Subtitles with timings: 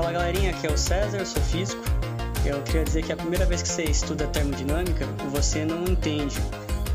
[0.00, 1.82] Fala galerinha, aqui é o César, eu sou físico.
[2.42, 6.36] Eu queria dizer que a primeira vez que você estuda termodinâmica, você não entende.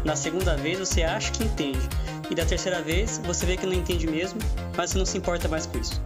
[0.04, 1.88] Na segunda vez, você acha que entende.
[2.32, 4.40] E da terceira vez, você vê que não entende mesmo,
[4.76, 6.02] mas você não se importa mais com isso.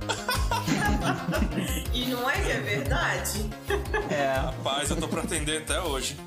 [1.94, 3.50] e não é que é verdade?
[4.12, 4.34] É.
[4.34, 6.18] Rapaz, eu tô pra atender até hoje.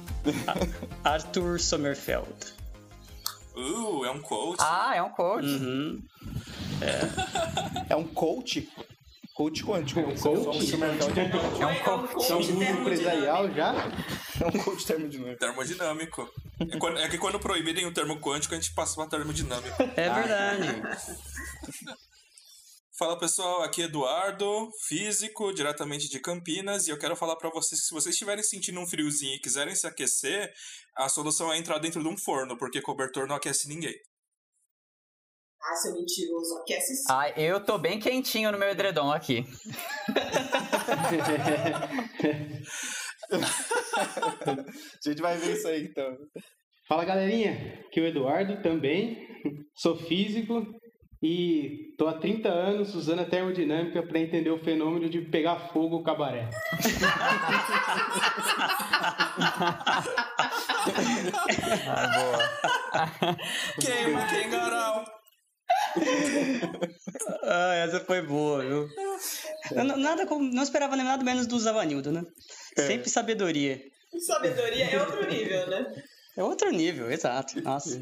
[1.04, 2.32] Arthur Sommerfeld.
[3.54, 4.56] Uh, é um coach.
[4.58, 5.44] Ah, é um coach.
[5.44, 6.02] Uhum.
[6.80, 7.90] É.
[7.92, 8.66] é um coach?
[9.42, 9.98] Coach quântico.
[9.98, 10.74] É um coach?
[11.60, 12.30] É um coach.
[12.30, 13.74] É um empresarial já?
[14.40, 15.38] É um coach termodinâmico.
[15.40, 16.30] Termodinâmico.
[16.60, 19.82] É, quando, é que quando proibirem o termo quântico, a gente passa pra termodinâmico.
[19.96, 20.82] É verdade.
[22.96, 27.80] Fala pessoal, aqui é Eduardo, físico, diretamente de Campinas, e eu quero falar para vocês
[27.80, 30.52] que se vocês estiverem sentindo um friozinho e quiserem se aquecer,
[30.96, 33.94] a solução é entrar dentro de um forno, porque cobertor não aquece ninguém.
[35.64, 37.04] Ah, seu mentiroso, aquece sim.
[37.08, 39.46] Ah, eu tô bem quentinho no meu edredom aqui.
[43.30, 43.36] a
[45.08, 46.18] gente vai ver isso aí então.
[46.88, 49.24] Fala galerinha, aqui é o Eduardo também,
[49.72, 50.66] sou físico
[51.22, 55.98] e tô há 30 anos usando a termodinâmica para entender o fenômeno de pegar fogo
[55.98, 56.50] o cabaré.
[61.86, 62.50] ah, boa.
[63.80, 65.21] Queima, quengarau.
[67.44, 68.88] ah, essa foi boa, viu?
[69.70, 72.22] Eu, nada, não esperava nem nada menos do Zavanildo, né?
[72.76, 72.82] É.
[72.86, 73.80] Sempre sabedoria.
[74.26, 76.02] Sabedoria é outro nível, né?
[76.36, 77.60] É outro nível, exato.
[77.62, 78.00] Nossa.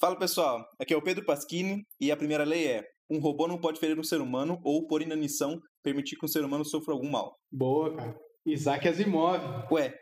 [0.00, 3.60] Fala pessoal, aqui é o Pedro Pasquini e a primeira lei é: um robô não
[3.60, 7.10] pode ferir um ser humano ou, por inanição, permitir que um ser humano sofra algum
[7.10, 7.36] mal.
[7.52, 8.16] Boa, cara.
[8.46, 9.40] Isaac Asimov.
[9.70, 9.92] Ué,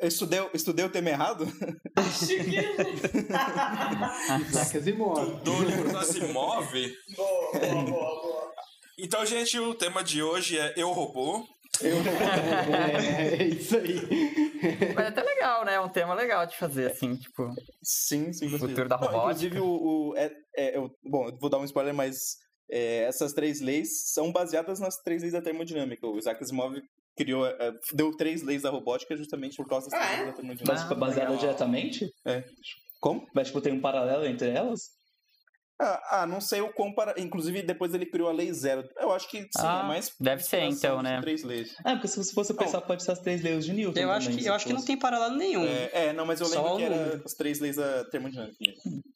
[0.00, 1.46] eu estudei, estudei o tema errado?
[1.96, 2.58] Acho que.
[4.48, 5.22] Isaac Asimov.
[5.22, 6.72] Estudou o livro Asimov?
[7.16, 8.52] Boa, boa, boa, boa.
[8.98, 11.46] Então, gente, o tema de hoje é Eu Robô.
[11.82, 11.96] Eu...
[11.98, 14.00] é, é isso aí.
[14.94, 15.74] Mas é até legal, né?
[15.74, 17.54] É um tema legal de fazer, assim, tipo.
[17.82, 18.46] Sim, sim.
[18.46, 19.18] O futuro da robótica.
[19.18, 19.66] Não, inclusive, o.
[20.10, 22.36] o é, é, eu, bom, vou dar um spoiler, mas
[22.70, 26.06] é, essas três leis são baseadas nas três leis da termodinâmica.
[26.06, 26.80] O Isaac Asimov
[27.16, 30.36] criou, é, deu três leis da robótica justamente por causa das três ah, leis da
[30.36, 30.72] termodinâmica.
[30.72, 31.40] Mas, tipo, baseada legal.
[31.40, 32.12] diretamente?
[32.26, 32.44] É.
[33.00, 33.26] Como?
[33.34, 34.96] Mas, tipo, tem um paralelo entre elas?
[35.78, 37.20] Ah, ah, não sei o quão para.
[37.20, 38.88] Inclusive, depois ele criou a lei zero.
[38.96, 40.10] Eu acho que sim, ah, é mais.
[40.18, 41.20] Deve ser, então, né?
[41.20, 41.74] Três leis.
[41.84, 42.86] É, porque se você pensar, não.
[42.86, 44.00] pode ser as três leis de Newton.
[44.00, 45.64] Eu acho, também, que, eu acho que não tem paralelo nenhum.
[45.64, 48.56] É, é não, mas eu lembro Só que era as três leis da termodinâmica.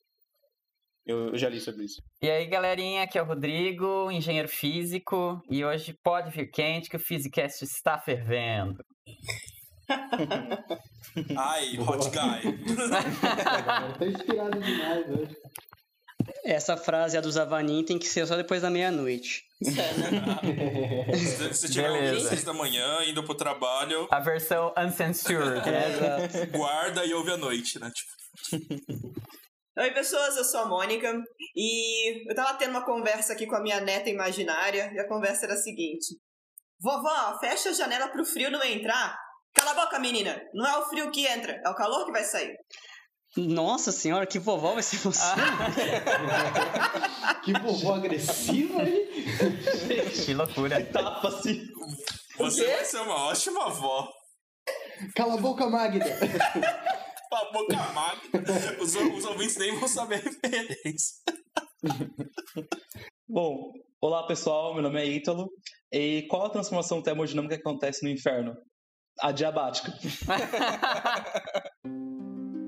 [1.10, 2.00] Eu, eu já li sobre isso.
[2.22, 6.96] E aí, galerinha, aqui é o Rodrigo, engenheiro físico, e hoje pode vir quente que
[6.96, 8.78] o Physicast está fervendo.
[11.36, 12.42] Ai, hot guy.
[13.98, 15.36] tá inspirado demais hoje.
[16.44, 19.42] Essa frase, a do Zavanin, tem que ser só depois da meia-noite.
[19.60, 24.06] Se você tiver ouvindo seis da manhã, indo pro trabalho.
[24.10, 26.28] A versão uncensored, né?
[26.32, 27.90] É, guarda e ouve à noite, né?
[27.90, 28.12] Tipo.
[29.80, 31.10] Oi, pessoas, eu sou a Mônica
[31.56, 35.46] e eu tava tendo uma conversa aqui com a minha neta imaginária e a conversa
[35.46, 36.18] era a seguinte:
[36.78, 39.16] Vovó, fecha a janela pro frio não entrar.
[39.54, 40.38] Cala a boca, menina!
[40.52, 42.54] Não é o frio que entra, é o calor que vai sair.
[43.38, 45.24] Nossa senhora, que vovó vai ser você?
[47.42, 49.08] que vovó agressiva, hein?
[50.26, 50.84] que loucura.
[50.84, 51.66] Que tapa, assim.
[52.36, 54.06] Você vai ser uma ótima avó.
[55.16, 56.04] Cala a boca, Magda.
[57.30, 58.82] Cala a boca, Magda.
[58.82, 61.14] Os, os ouvintes nem vão saber a referência.
[63.28, 65.48] Bom, olá pessoal, meu nome é Ítalo.
[65.92, 68.56] E qual a transformação termodinâmica que acontece no inferno?
[69.20, 69.92] A diabática.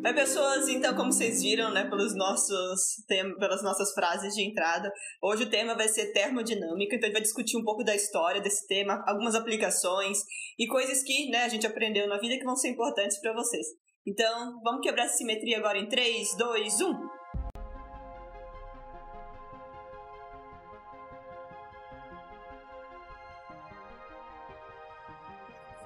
[0.00, 5.42] Mas pessoas, então, como vocês viram, né, pelos nossos pelas nossas frases de entrada, hoje
[5.44, 8.66] o tema vai ser termodinâmica, então a gente vai discutir um pouco da história desse
[8.66, 10.18] tema, algumas aplicações
[10.58, 13.66] e coisas que, né, a gente aprendeu na vida que vão ser importantes para vocês.
[14.04, 17.08] Então, vamos quebrar essa simetria agora em 3, 2, 1.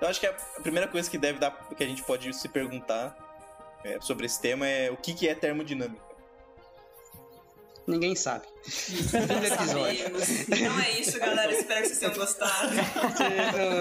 [0.00, 0.32] Eu acho que a
[0.62, 3.16] primeira coisa que deve dar, que a gente pode se perguntar
[3.84, 6.04] é, sobre esse tema é o que, que é termodinâmica.
[7.86, 8.46] Ninguém sabe.
[10.48, 11.52] Então é isso, galera.
[11.52, 12.72] Espero que vocês tenham gostado.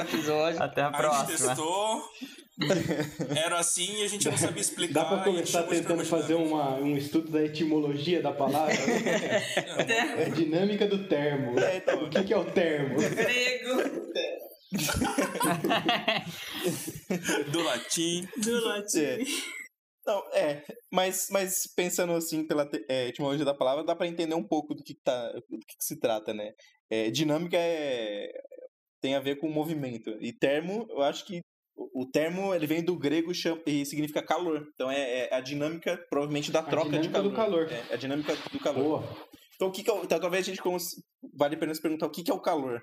[0.08, 0.62] episódio.
[0.62, 1.24] Até a próxima.
[1.24, 2.10] A gente testou.
[3.36, 4.94] Era assim e a gente não sabia explicar.
[5.04, 8.74] Dá pra começar tentando fazer uma, um estudo da etimologia da palavra?
[10.18, 11.60] é dinâmica do termo.
[11.60, 12.04] É, então.
[12.04, 12.96] O que, que é o termo?
[12.98, 14.06] Grego.
[17.52, 18.28] do latim.
[18.38, 19.00] Do latim.
[19.00, 19.18] É.
[20.06, 24.48] Não, é, mas, mas pensando assim pela é, etimologia da palavra, dá para entender um
[24.48, 26.54] pouco do que, tá, do que, que se trata, né?
[26.92, 28.32] É, dinâmica é,
[29.02, 30.16] tem a ver com movimento.
[30.22, 31.42] E termo, eu acho que
[31.76, 33.32] o o termo ele vem do grego
[33.66, 34.68] e significa calor.
[34.74, 37.30] Então é, é a dinâmica, provavelmente, da troca de calor.
[37.30, 37.72] do calor.
[37.72, 38.84] É, a dinâmica do calor.
[38.84, 39.18] Boa.
[39.56, 40.96] Então, o que, que é o, então, talvez a gente cons...
[41.34, 42.82] vale a pena se perguntar o que, que é o calor.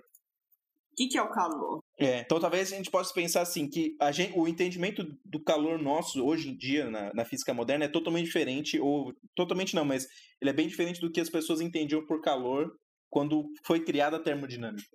[0.92, 1.80] O que, que é o calor?
[1.98, 5.78] É, então talvez a gente possa pensar assim, que a gente, o entendimento do calor
[5.78, 10.06] nosso hoje em dia na, na física moderna é totalmente diferente, ou totalmente não, mas
[10.40, 12.70] ele é bem diferente do que as pessoas entendiam por calor
[13.08, 14.86] quando foi criada a termodinâmica.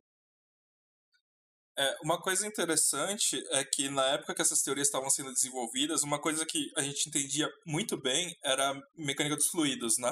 [1.80, 6.20] É, uma coisa interessante é que na época que essas teorias estavam sendo desenvolvidas, uma
[6.20, 10.12] coisa que a gente entendia muito bem era a mecânica dos fluidos, né?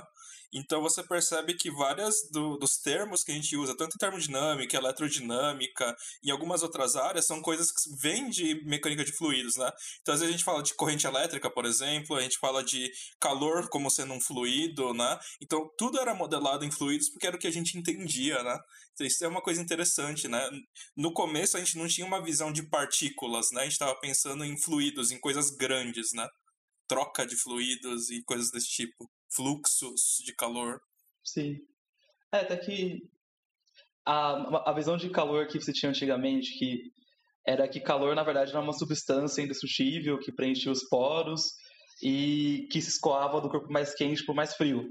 [0.54, 4.78] Então você percebe que várias do- dos termos que a gente usa, tanto em termodinâmica,
[4.78, 9.70] eletrodinâmica e algumas outras áreas, são coisas que vêm de mecânica de fluidos, né?
[10.02, 12.92] Então às vezes a gente fala de corrente elétrica, por exemplo, a gente fala de
[13.20, 15.18] calor como sendo um fluido, né?
[15.42, 18.58] Então tudo era modelado em fluidos porque era o que a gente entendia, né?
[18.94, 20.40] Então, isso é uma coisa interessante, né?
[20.96, 23.62] No começo a gente não tinha uma visão de partículas, né?
[23.62, 26.28] A gente estava pensando em fluidos, em coisas grandes, né?
[26.88, 29.10] Troca de fluidos e coisas desse tipo.
[29.34, 30.80] Fluxos de calor.
[31.24, 31.56] Sim.
[32.34, 33.00] É, até que
[34.06, 36.92] a, a visão de calor que você tinha antigamente, que
[37.48, 41.44] era que calor, na verdade, era uma substância indestrutível que preenchia os poros
[42.02, 44.84] e que se escoava do corpo mais quente para o mais frio.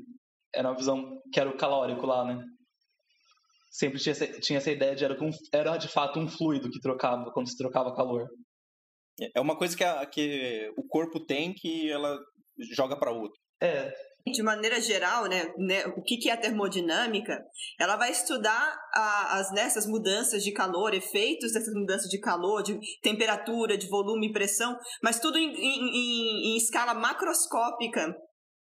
[0.54, 2.42] Era uma visão que era o calórico lá, né?
[3.70, 6.80] Sempre tinha essa, tinha essa ideia de era, um- era de fato um fluido que
[6.80, 8.28] trocava quando se trocava calor.
[9.34, 12.16] É uma coisa que, a- que o corpo tem que ela
[12.76, 13.38] joga para outro.
[13.60, 13.92] É,
[14.26, 17.44] De maneira geral, né, né, o que, é a termodinâmica?
[17.78, 22.78] Ela vai estudar a- as, nessas mudanças de calor, efeitos dessas mudanças de calor, de
[23.02, 28.16] temperatura, de volume pressão, mas tudo em, em- em- escala macroscópica.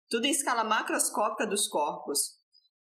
[0.09, 2.19] Tudo em escala macroscópica dos corpos.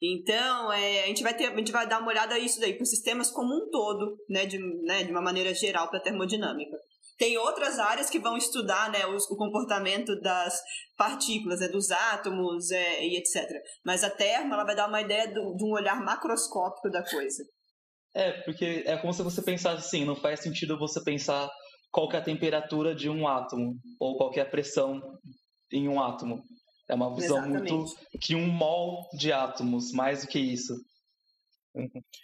[0.02, 2.84] Então, é, a, gente vai ter, a gente vai dar uma olhada nisso daí, para
[2.84, 6.78] os sistemas como um todo, né, de, né, de uma maneira geral para a termodinâmica.
[7.18, 10.54] Tem outras áreas que vão estudar né, os- o comportamento das
[10.98, 13.50] partículas, né, dos átomos é, e etc.
[13.86, 17.44] Mas a termo ela vai dar uma ideia do- de um olhar macroscópico da coisa.
[18.14, 21.50] É, porque é como se você pensasse assim, não faz sentido você pensar
[21.92, 25.02] qual que é a temperatura de um átomo, ou qual que é a pressão
[25.72, 26.42] em um átomo.
[26.90, 27.74] É uma visão Exatamente.
[27.74, 30.74] muito que um mol de átomos, mais do que isso.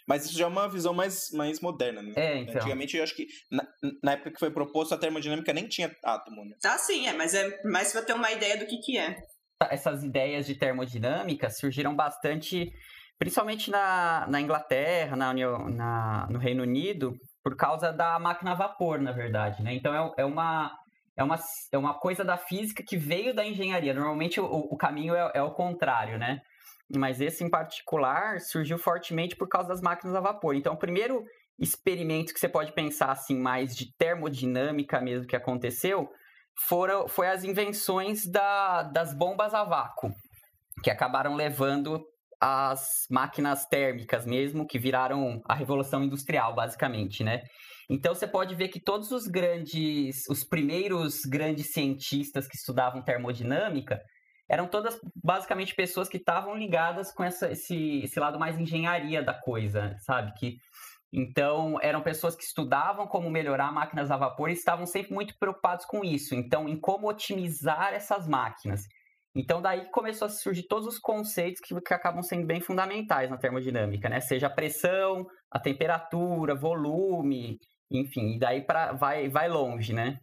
[0.06, 2.12] Mas isso já é uma visão mais, mais moderna, né?
[2.16, 2.54] É, então.
[2.54, 3.66] Antigamente, eu acho que na,
[4.02, 6.56] na época que foi proposto, a termodinâmica nem tinha átomo, né?
[6.64, 9.16] Ah, sim, é, mas é mais para ter uma ideia do que, que é.
[9.70, 12.70] essas ideias de termodinâmica surgiram bastante,
[13.18, 18.54] principalmente na, na Inglaterra, na, União- na- no Reino Unido, por causa da máquina a
[18.54, 19.74] vapor, na verdade, né?
[19.74, 20.76] Então é, é uma
[21.14, 21.38] é uma,
[21.70, 23.92] é uma coisa da física que veio da engenharia.
[23.92, 26.40] Normalmente o, o caminho é, é o contrário, né?
[26.94, 30.54] Mas esse em particular surgiu fortemente por causa das máquinas a vapor.
[30.54, 31.24] Então, o primeiro
[31.58, 36.08] experimento que você pode pensar assim mais de termodinâmica mesmo que aconteceu
[36.68, 40.10] foram foi as invenções da, das bombas a vácuo
[40.82, 42.02] que acabaram levando
[42.40, 47.42] as máquinas térmicas mesmo que viraram a revolução industrial basicamente né
[47.88, 54.00] então você pode ver que todos os grandes os primeiros grandes cientistas que estudavam termodinâmica
[54.52, 59.32] eram todas basicamente pessoas que estavam ligadas com essa, esse, esse lado mais engenharia da
[59.32, 60.58] coisa sabe que
[61.14, 65.84] então, eram pessoas que estudavam como melhorar máquinas a vapor e estavam sempre muito preocupados
[65.84, 66.34] com isso.
[66.34, 68.86] Então, em como otimizar essas máquinas.
[69.34, 73.36] Então, daí começou a surgir todos os conceitos que, que acabam sendo bem fundamentais na
[73.36, 74.20] termodinâmica, né?
[74.20, 77.58] Seja a pressão, a temperatura, volume,
[77.90, 80.18] enfim, e daí pra, vai, vai longe, né?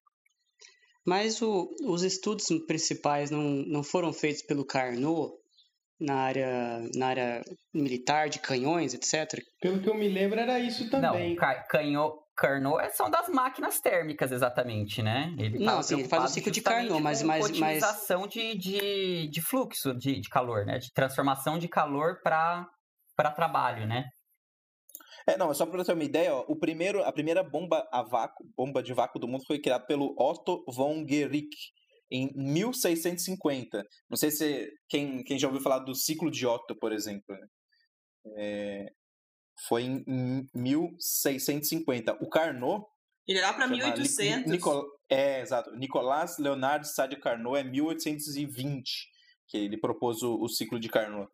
[1.10, 5.32] Mas o- os estudos principais não, não foram feitos pelo Carnot
[6.00, 7.42] na área, na área
[7.74, 9.42] militar, de canhões, etc.
[9.60, 11.30] Pelo que eu me lembro, era isso também.
[11.32, 11.66] Não, ca-
[12.38, 15.36] Carnot é- são das máquinas térmicas, exatamente, né?
[15.38, 19.28] Ele Não, assim, ele faz o ciclo de Carnot, mas- mas- mas- otimização de, de,
[19.30, 20.78] de fluxo de, de calor, né?
[20.78, 22.66] De transformação de calor para
[23.36, 24.06] trabalho, né?
[25.33, 28.45] É, não, só pra ter uma ideia, ó, o primeiro, a primeira bomba a vácuo,
[28.57, 31.57] bomba de vácuo do mundo foi criada pelo Otto von Guericke
[32.12, 33.83] em 1650.
[34.09, 37.24] Não sei se quem, quem já ouviu falar do ciclo de Otto, por exemplo.
[37.29, 37.48] né?
[38.38, 38.86] É,
[39.67, 42.17] foi em, em 1650.
[42.24, 42.83] O Carnot
[43.27, 44.45] Ele lá para chama 1800.
[44.45, 45.71] Ni- Nicol- é, exato.
[45.75, 49.07] Nicolas Leonard Sade Carnot é 1820
[49.48, 51.27] que ele propôs o, o ciclo de Carnot.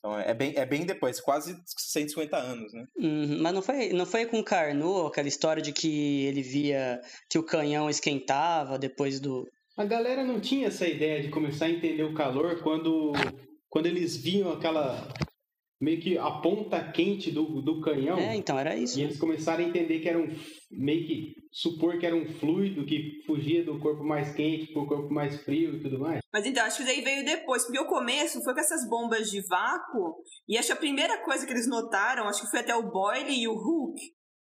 [0.00, 2.86] Então é bem, é bem depois, quase 150 anos, né?
[2.96, 7.38] Uhum, mas não foi, não foi com Carnot aquela história de que ele via que
[7.38, 9.46] o canhão esquentava depois do.
[9.76, 13.12] A galera não tinha essa ideia de começar a entender o calor quando,
[13.68, 15.06] quando eles viam aquela,
[15.80, 18.18] meio que a ponta quente do, do canhão.
[18.18, 18.98] É, então era isso.
[18.98, 20.28] E eles começaram a entender que era um.
[20.70, 25.12] meio que supor que era um fluido que fugia do corpo mais quente pro corpo
[25.12, 26.20] mais frio e tudo mais.
[26.32, 29.40] Mas então, acho que daí veio depois, porque o começo foi com essas bombas de
[29.48, 32.90] vácuo, e acho que a primeira coisa que eles notaram, acho que foi até o
[32.90, 34.00] Boyle e o Hulk,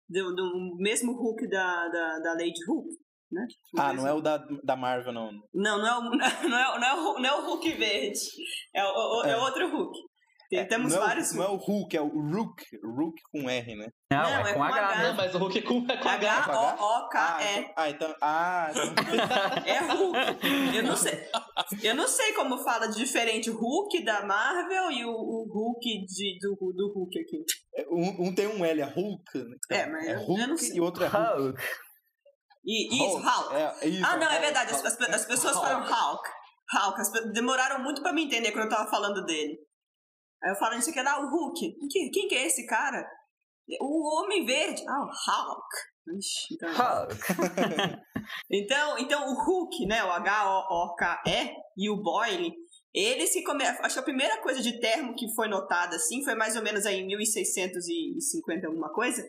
[0.10, 2.88] do, do mesmo Hulk da, da, da Lady Hulk.
[3.32, 3.46] Né?
[3.78, 5.32] Ah, não é o da, da Marvel, não.
[5.54, 8.20] Não, não é o, não é, não é o, não é o Hulk verde.
[8.74, 9.32] É, o, o, é.
[9.32, 9.98] é outro Hulk.
[10.54, 12.64] É, temos não, é vários o, não é o Hulk, é o Rook.
[12.84, 13.88] Rook com R, né?
[14.12, 14.76] Não, Não, é, é com H.
[14.88, 15.04] H.
[15.04, 16.32] Não, mas o Hulk é com, é com H.
[16.32, 17.60] Ah, H-O-O-K-E.
[17.60, 18.16] então, ah, então.
[18.22, 20.18] Ah, então É Hulk.
[20.78, 21.28] Eu não sei.
[21.84, 26.06] Eu não sei como fala de diferente o Hulk da Marvel e o, o Hulk
[26.06, 27.44] de, do, do Hulk aqui.
[27.90, 29.24] um, um tem um L, é Hulk.
[29.38, 29.56] né?
[29.72, 30.78] É, mas é Hulk não sei.
[30.78, 31.42] e o outro é Hulk.
[31.42, 31.62] Hulk.
[32.68, 33.56] E isso, Hulk.
[33.56, 34.42] É, é isso, Ah, não, é Hulk.
[34.42, 34.72] verdade.
[34.74, 36.30] As, as- as pessoas falam Hulk.
[36.72, 37.02] Hulk.
[37.02, 39.58] As demoraram muito pra me entender quando eu tava falando dele.
[40.46, 41.60] Aí eu falo isso aqui, ah, o Hulk.
[41.92, 43.04] Quem, quem que é esse cara?
[43.82, 44.84] O Homem Verde.
[44.88, 45.76] Ah, o Hulk.
[46.20, 47.16] Ixi, então, Hulk.
[48.52, 52.54] então, então, o Hulk, né, o H-O-O-K-E e o Boyle,
[52.94, 53.64] eles que come...
[53.66, 56.86] Acho que a primeira coisa de termo que foi notada, assim, foi mais ou menos
[56.86, 59.24] aí em 1650 alguma coisa,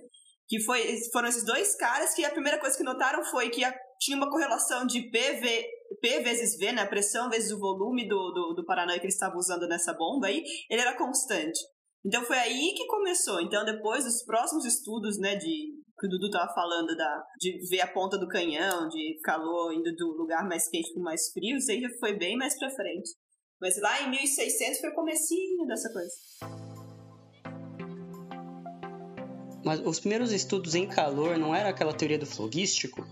[0.47, 3.75] que foi, foram esses dois caras que a primeira coisa que notaram foi que a-
[3.99, 5.67] tinha uma correlação de PV,
[6.01, 9.15] P vezes V, né, a pressão vezes o volume do, do, do paranoia que eles
[9.15, 11.59] estavam usando nessa bomba aí, ele era constante.
[12.05, 13.41] Então foi aí que começou.
[13.41, 17.81] Então depois dos próximos estudos, né, de que o Dudu tava falando da, de ver
[17.81, 21.71] a ponta do canhão, de calor indo do lugar mais quente pro mais frio, isso
[21.71, 23.11] aí já foi bem mais pra frente.
[23.61, 26.13] Mas lá em 1600 foi o comecinho dessa coisa.
[29.65, 33.05] Mas os primeiros estudos em calor não era aquela teoria do flogístico?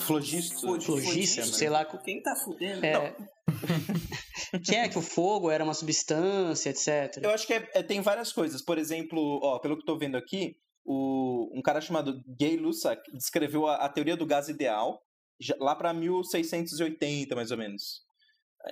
[0.00, 0.80] Flogisto.
[0.80, 1.84] Flogista, sei lá.
[1.84, 2.84] co- Quem tá fudendo?
[2.84, 3.14] É...
[4.64, 7.22] que é que o fogo era uma substância, etc.
[7.22, 8.62] Eu acho que é- é- tem várias coisas.
[8.62, 13.00] Por exemplo, ó, pelo que eu tô vendo aqui, o, um cara chamado Gay Lussac
[13.12, 15.00] descreveu a, a teoria do gás ideal
[15.40, 18.02] já- lá para 1680, mais ou menos.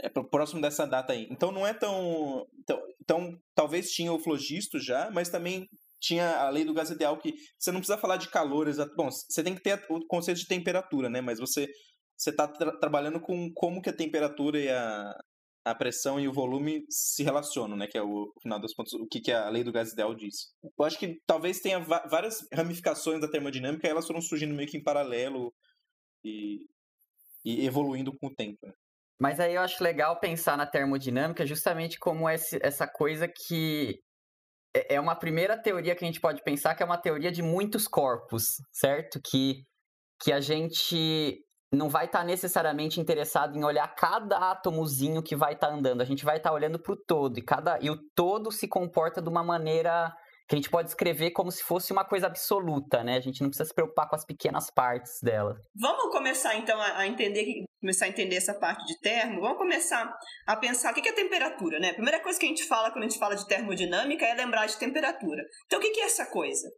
[0.02, 1.26] É pro- próximo dessa data aí.
[1.30, 2.80] Então não é tão, tão.
[3.02, 5.68] Então, talvez tinha o flogisto já, mas também
[6.00, 8.94] tinha a lei do gás ideal que você não precisa falar de calor exato.
[8.96, 11.20] Bom, você tem que ter o conceito de temperatura, né?
[11.20, 11.68] Mas você
[12.16, 15.14] você está trabalhando com como que a temperatura e a,
[15.64, 17.86] a pressão e o volume se relacionam, né?
[17.86, 20.52] Que é o, final dos pontos, o que, que a lei do gás ideal diz.
[20.78, 24.76] Eu acho que talvez tenha várias ramificações da termodinâmica e elas foram surgindo meio que
[24.76, 25.50] em paralelo
[26.24, 26.66] e,
[27.44, 28.58] e evoluindo com o tempo.
[28.66, 28.72] né?
[29.20, 33.98] Mas aí eu acho legal pensar na termodinâmica justamente como esse- essa coisa que
[34.74, 37.42] é é uma primeira teoria que a gente pode pensar que é uma teoria de
[37.42, 39.20] muitos corpos, certo?
[39.22, 39.64] Que,
[40.22, 45.68] que a gente não vai estar necessariamente interessado em olhar cada átomozinho que vai estar
[45.68, 46.00] andando.
[46.00, 49.22] A gente vai estar olhando para o todo e cada e o todo se comporta
[49.22, 50.12] de uma maneira
[50.50, 53.16] que a gente pode escrever como se fosse uma coisa absoluta, né?
[53.16, 55.56] A gente não precisa se preocupar com as pequenas partes dela.
[55.80, 59.40] Vamos começar então a entender começar a entender essa parte de termo.
[59.40, 60.12] Vamos começar
[60.46, 61.90] a pensar o que é temperatura, né?
[61.90, 64.66] A primeira coisa que a gente fala quando a gente fala de termodinâmica é lembrar
[64.66, 65.42] de temperatura.
[65.66, 66.68] Então o que que é essa coisa?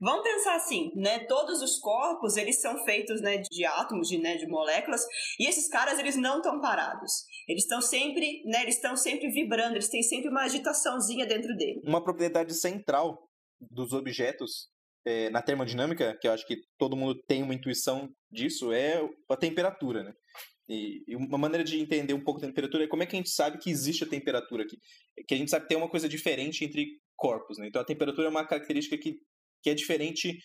[0.00, 1.20] Vamos pensar assim, né?
[1.20, 5.02] Todos os corpos eles são feitos, né, de átomos, de, né, de moléculas,
[5.38, 7.12] e esses caras eles não estão parados.
[7.46, 8.62] Eles estão sempre, né?
[8.62, 9.74] Eles estão sempre vibrando.
[9.74, 11.80] Eles têm sempre uma agitaçãozinha dentro dele.
[11.84, 13.19] Uma propriedade central
[13.60, 14.68] dos objetos
[15.04, 19.36] é, na termodinâmica, que eu acho que todo mundo tem uma intuição disso, é a
[19.36, 20.12] temperatura, né?
[20.68, 23.18] E, e uma maneira de entender um pouco da temperatura é como é que a
[23.18, 24.78] gente sabe que existe a temperatura aqui.
[25.26, 26.86] Que a gente sabe que tem uma coisa diferente entre
[27.16, 27.66] corpos, né?
[27.68, 29.16] Então a temperatura é uma característica que,
[29.62, 30.38] que é diferente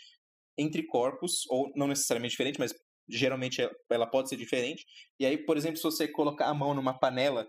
[0.58, 2.74] entre corpos, ou não necessariamente diferente, mas
[3.10, 4.86] geralmente ela- ela pode ser diferente.
[5.20, 7.48] E aí, por exemplo, se você colocar a mão numa panela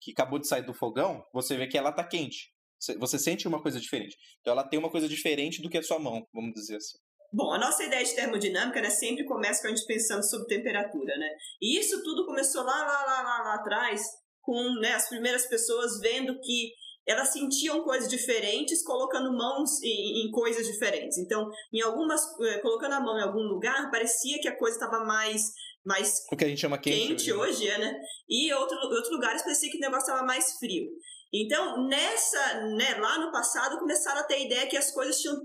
[0.00, 2.51] que acabou de sair do fogão, você vê que ela tá quente.
[2.98, 4.16] Você- sente uma coisa diferente.
[4.40, 6.98] Então ela tem uma coisa diferente do que a sua mão, vamos dizer assim.
[7.32, 11.16] Bom, a nossa ideia de termodinâmica, né, sempre começa com a gente pensando sobre temperatura,
[11.16, 11.30] né?
[11.62, 14.02] E isso tudo começou lá, lá, lá, lá, lá atrás,
[14.42, 16.72] com né, as primeiras pessoas vendo que
[17.06, 21.18] elas sentiam coisas diferentes, colocando mãos em, em coisas diferentes.
[21.18, 25.04] Então, em algumas, eh, colocando a mão em algum lugar, parecia que a coisa estava
[25.04, 25.42] mais,
[25.84, 27.08] mais O que a gente chama quente.
[27.08, 28.00] quente, hoje, é, né?
[28.28, 30.88] E outro, outros lugares parecia que o negócio estava mais frio.
[31.32, 35.36] Então, nessa, né, lá no passado, começaram a ter a ideia que as coisas tinham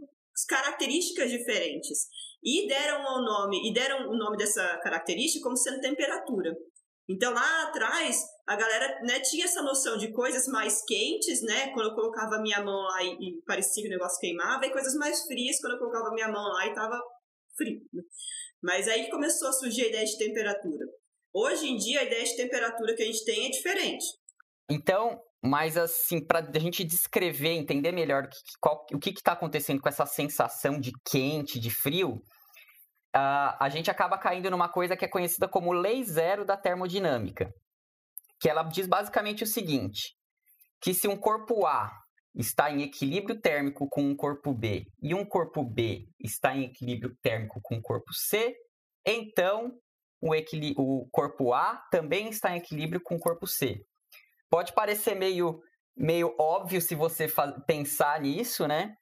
[0.48, 2.08] características diferentes.
[2.44, 6.53] E deram o nome, e deram o nome dessa característica como sendo temperatura.
[7.10, 11.72] Então, lá atrás, a galera né, tinha essa noção de coisas mais quentes, né?
[11.74, 14.72] Quando eu colocava a minha mão lá e, e parecia que o negócio queimava, e
[14.72, 17.01] coisas mais frias quando eu colocava a minha mão lá e tava
[17.56, 17.82] frio.
[18.62, 20.86] Mas aí começou a surgir a ideia de temperatura.
[21.34, 24.06] Hoje em dia, a ideia de temperatura que a gente tem é diferente.
[24.70, 29.34] Então, Mas, assim, para a gente descrever, entender melhor o que qual, o que está
[29.34, 32.16] acontecendo com essa sensação de quente, de frio,
[33.16, 37.50] uh, a gente acaba caindo numa coisa que é conhecida como lei zero da termodinâmica.
[38.40, 40.16] Que ela diz basicamente o seguinte:
[40.82, 41.92] que se um corpo A
[42.38, 47.15] está em equilíbrio térmico com um corpo B e um corpo B está em equilíbrio
[47.22, 48.56] térmico com um corpo C,
[49.06, 49.74] então
[50.22, 50.32] o,
[50.77, 53.82] o corpo A também está em equilíbrio com o corpo C.
[54.50, 55.60] Pode parecer meio,
[55.96, 57.27] meio óbvio se você
[57.65, 58.94] pensar nisso, né?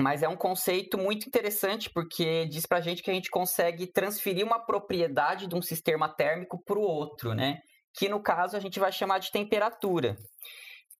[0.00, 3.86] Mas é um conceito muito interessante porque diz para a gente que a gente consegue
[3.86, 7.58] transferir uma propriedade de um sistema térmico para o outro, né?
[7.94, 10.16] Que no caso a gente vai chamar de temperatura.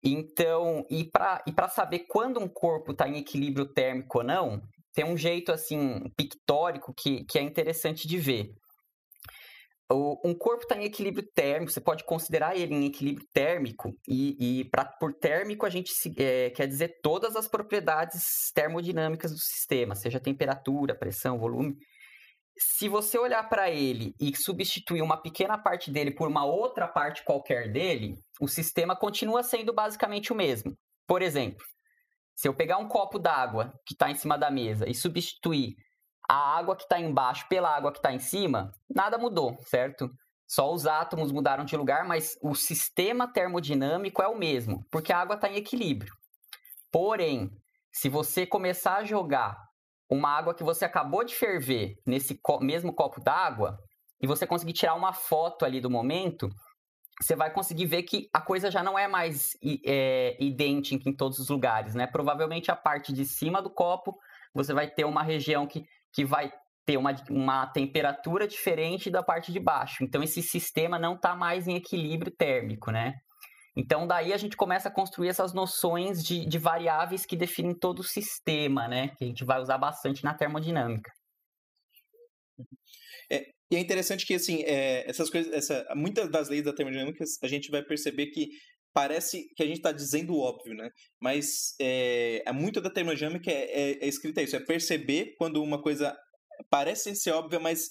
[0.02, 4.60] Então, e para e saber quando um corpo está em equilíbrio térmico ou não,
[4.94, 8.50] tem um jeito assim pictórico que, que é interessante de ver.
[9.92, 14.60] O, um corpo está em equilíbrio térmico, você pode considerar ele em equilíbrio térmico, e,
[14.60, 18.22] e pra, por térmico a gente se, é, quer dizer todas as propriedades
[18.54, 21.74] termodinâmicas do sistema, seja temperatura, pressão, volume.
[22.58, 27.24] Se você olhar para ele e substituir uma pequena parte dele por uma outra parte
[27.24, 30.76] qualquer dele, o sistema continua sendo basicamente o mesmo.
[31.06, 31.64] Por exemplo,
[32.34, 35.74] se eu pegar um copo d'água que está em cima da mesa e substituir
[36.28, 40.08] a água que está embaixo pela água que está em cima, nada mudou, certo?
[40.46, 45.18] Só os átomos mudaram de lugar, mas o sistema termodinâmico é o mesmo, porque a
[45.18, 46.12] água está em equilíbrio.
[46.90, 47.50] Porém,
[47.92, 49.56] se você começar a jogar
[50.10, 53.78] uma água que você acabou de ferver nesse co mesmo copo d'água
[54.20, 56.48] e você conseguir tirar uma foto ali do momento,
[57.20, 61.38] você vai conseguir ver que a coisa já não é mais é, idêntica em todos
[61.38, 62.06] os lugares, né?
[62.06, 64.18] Provavelmente a parte de cima do copo
[64.52, 66.52] você vai ter uma região que, que vai
[66.84, 70.02] ter uma, uma temperatura diferente da parte de baixo.
[70.02, 73.14] Então esse sistema não está mais em equilíbrio térmico, né?
[73.76, 78.00] Então daí a gente começa a construir essas noções de, de variáveis que definem todo
[78.00, 79.08] o sistema, né?
[79.16, 81.10] Que a gente vai usar bastante na termodinâmica.
[83.30, 87.24] É, e é interessante que, assim, é, essas coisas, essa, muitas das leis da termodinâmica,
[87.42, 88.48] a gente vai perceber que
[88.92, 90.90] parece que a gente está dizendo óbvio, né?
[91.20, 95.80] Mas é, é muito da termodinâmica é, é, é escrita isso, é perceber quando uma
[95.80, 96.16] coisa
[96.68, 97.88] parece ser óbvia, mas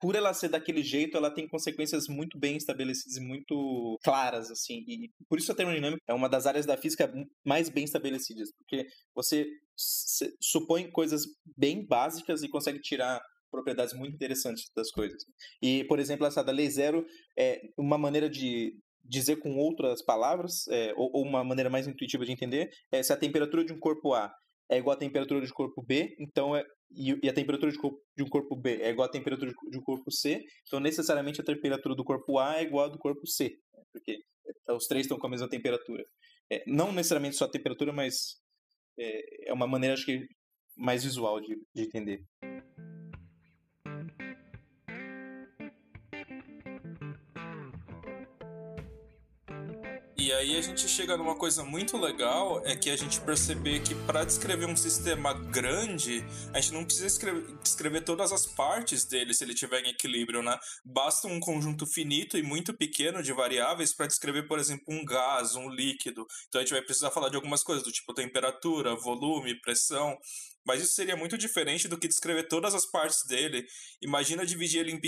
[0.00, 4.82] por ela ser daquele jeito, ela tem consequências muito bem estabelecidas e muito claras, assim.
[4.88, 7.12] E por isso a termodinâmica é uma das áreas da física
[7.44, 9.46] mais bem estabelecidas, porque você
[10.40, 11.24] supõe coisas
[11.56, 15.22] bem básicas e consegue tirar propriedades muito interessantes das coisas.
[15.60, 17.04] E, por exemplo, essa da lei zero
[17.36, 22.24] é uma maneira de dizer com outras palavras, é, ou, ou, uma maneira mais intuitiva
[22.24, 24.32] de entender, é se a temperatura de um corpo A
[24.70, 28.56] é igual à temperatura de corpo B, então é, e, a temperatura de, um corpo
[28.56, 32.04] B é igual à temperatura de, de, um corpo C, então necessariamente a temperatura do
[32.04, 34.18] corpo A é igual à do corpo C, né, porque
[34.68, 36.04] é, os três estão com a mesma temperatura.
[36.50, 38.40] É, não necessariamente só a temperatura, mas
[38.98, 40.26] é, é uma maneira, acho que,
[40.76, 42.24] mais visual de, de entender.
[50.30, 53.96] E aí a gente chega numa coisa muito legal, é que a gente perceber que
[53.96, 59.34] para descrever um sistema grande, a gente não precisa escrever, descrever todas as partes dele
[59.34, 60.56] se ele estiver em equilíbrio, né?
[60.84, 65.56] Basta um conjunto finito e muito pequeno de variáveis para descrever, por exemplo, um gás,
[65.56, 66.24] um líquido.
[66.46, 70.16] Então a gente vai precisar falar de algumas coisas do tipo temperatura, volume, pressão.
[70.64, 73.66] Mas isso seria muito diferente do que descrever todas as partes dele.
[74.02, 75.00] Imagina dividir ele em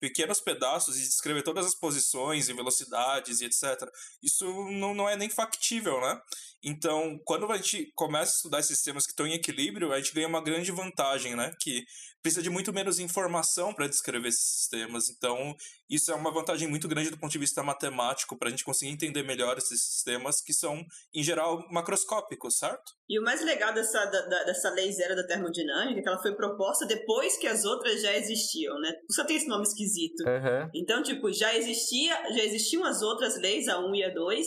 [0.00, 3.88] pequenos pedaços e descrever todas as posições e velocidades e etc.
[4.22, 6.20] Isso não, não é nem factível, né?
[6.62, 10.26] Então, quando a gente começa a estudar sistemas que estão em equilíbrio, a gente ganha
[10.26, 11.52] uma grande vantagem, né?
[11.60, 11.84] Que
[12.20, 15.08] precisa de muito menos informação para descrever esses sistemas.
[15.08, 15.56] Então,
[15.88, 18.90] isso é uma vantagem muito grande do ponto de vista matemático, para a gente conseguir
[18.92, 22.92] entender melhor esses sistemas que são, em geral, macroscópicos, certo?
[23.08, 26.34] E o mais legal dessa, da, dessa lei zero da termodinâmica é que ela foi
[26.34, 28.92] proposta depois que as outras já existiam, né?
[29.10, 30.20] Só tem esse nome esquisito.
[30.20, 30.70] Uhum.
[30.74, 34.46] Então, tipo, já existia, já existiam as outras leis, a 1 e a 2,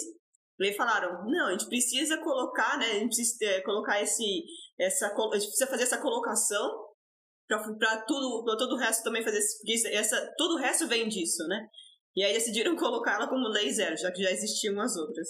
[0.60, 2.86] e aí falaram, não, a gente precisa colocar, né?
[2.86, 4.44] A gente precisa é, colocar esse.
[4.80, 6.91] Essa, a gente precisa fazer essa colocação
[7.58, 9.88] para todo o resto também fazer isso.
[9.88, 11.68] Essa, todo o resto vem disso, né?
[12.16, 15.28] E aí decidiram colocar ela como lei zero, já que já existiam as outras.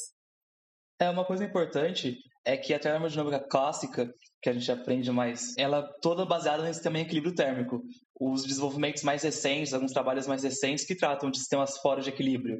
[0.99, 5.79] É, uma coisa importante é que a termodinâmica clássica, que a gente aprende mais, ela
[5.79, 7.81] é toda baseada nesse também equilíbrio térmico.
[8.19, 12.59] Os desenvolvimentos mais recentes, alguns trabalhos mais recentes que tratam de sistemas fora de equilíbrio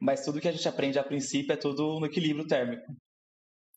[0.00, 2.92] mas tudo que a gente aprende a princípio é tudo no equilíbrio térmico.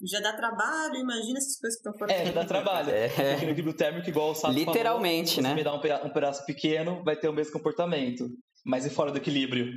[0.08, 2.14] Já dá trabalho, imagina essas coisas que estão fora.
[2.14, 2.90] É, já dá trabalho.
[2.90, 3.08] É.
[3.10, 5.50] Porque no equilíbrio térmico, igual o Sato Literalmente, falou, né?
[5.50, 8.26] Se me dá um, um pedaço pequeno, vai ter o mesmo comportamento.
[8.66, 9.74] Mas e fora do equilíbrio?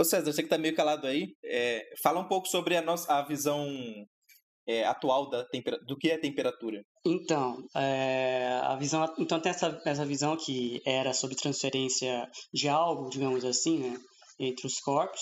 [0.00, 3.12] Ô César, você que tá meio calado aí, é, fala um pouco sobre a nossa
[3.12, 3.66] a visão
[4.68, 5.44] é, atual da
[5.86, 6.82] do que é temperatura.
[7.04, 13.08] Então, é, a visão, então tem essa, essa visão que era sobre transferência de algo,
[13.08, 13.98] digamos assim, né,
[14.38, 15.20] entre os corpos,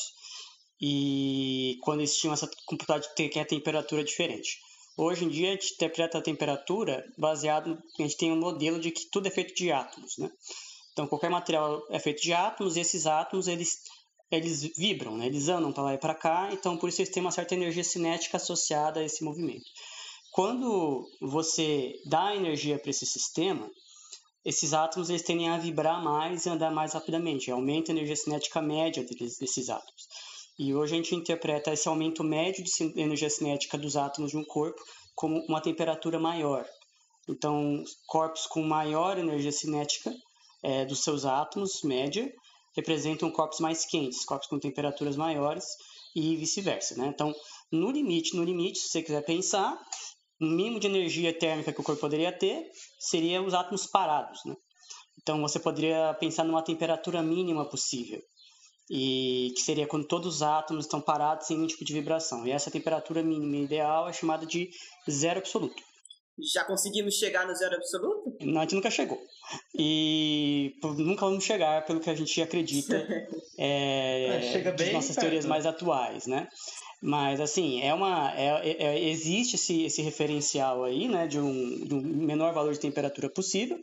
[0.80, 4.58] e quando eles tinham essa computação de ter a temperatura diferente.
[4.96, 8.90] Hoje em dia a gente interpreta a temperatura baseado, a gente tem um modelo de
[8.90, 10.30] que tudo é feito de átomos, né?
[10.92, 13.82] Então qualquer material é feito de átomos e esses átomos eles
[14.30, 15.26] eles vibram, né?
[15.26, 17.84] eles andam para lá e para cá, então por isso eles têm uma certa energia
[17.84, 19.64] cinética associada a esse movimento.
[20.32, 23.70] Quando você dá energia para esse sistema,
[24.44, 28.60] esses átomos eles tendem a vibrar mais e andar mais rapidamente, aumenta a energia cinética
[28.60, 30.08] média desses átomos.
[30.58, 34.44] E hoje a gente interpreta esse aumento médio de energia cinética dos átomos de um
[34.44, 34.80] corpo
[35.14, 36.66] como uma temperatura maior.
[37.28, 40.14] Então, corpos com maior energia cinética
[40.62, 42.32] é, dos seus átomos, média,
[42.74, 45.64] representam corpos mais quentes, corpos com temperaturas maiores
[46.14, 46.94] e vice-versa.
[46.96, 47.08] Né?
[47.08, 47.34] Então,
[47.70, 49.76] no limite, no limite, se você quiser pensar,
[50.40, 54.38] o mínimo de energia térmica que o corpo poderia ter seria os átomos parados.
[54.44, 54.54] Né?
[55.20, 58.22] Então, você poderia pensar numa temperatura mínima possível,
[58.90, 62.46] e que seria quando todos os átomos estão parados sem nenhum tipo de vibração.
[62.46, 64.70] E essa temperatura mínima ideal é chamada de
[65.10, 65.82] zero absoluto.
[66.52, 68.36] Já conseguimos chegar no zero absoluto?
[68.42, 69.18] Não, a gente nunca chegou.
[69.74, 72.94] E nunca vamos chegar pelo que a gente acredita
[73.58, 75.20] é, é, chega bem nossas perto.
[75.20, 76.46] teorias mais atuais, né?
[77.02, 81.84] Mas, assim, é uma, é, é, é, existe esse, esse referencial aí, né, de um,
[81.84, 83.78] de um menor valor de temperatura possível,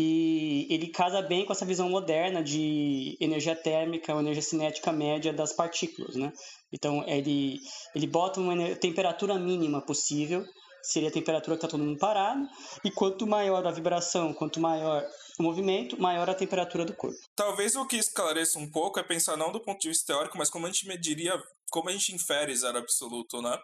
[0.00, 5.32] e ele casa bem com essa visão moderna de energia térmica ou energia cinética média
[5.32, 6.32] das partículas, né?
[6.72, 7.58] Então, ele,
[7.94, 10.44] ele bota uma temperatura mínima possível
[10.82, 12.46] seria a temperatura que está todo mundo parado,
[12.84, 15.04] e quanto maior a vibração, quanto maior
[15.38, 17.18] o movimento, maior a temperatura do corpo.
[17.36, 20.48] Talvez o que esclareça um pouco é pensar não do ponto de vista teórico, mas
[20.48, 21.38] como a gente mediria,
[21.70, 23.58] como a gente infere zero absoluto, né?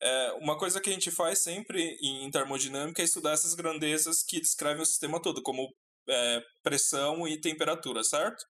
[0.00, 4.40] É, uma coisa que a gente faz sempre em termodinâmica é estudar essas grandezas que
[4.40, 5.68] descrevem o sistema todo, como
[6.08, 8.42] é, pressão e temperatura, certo?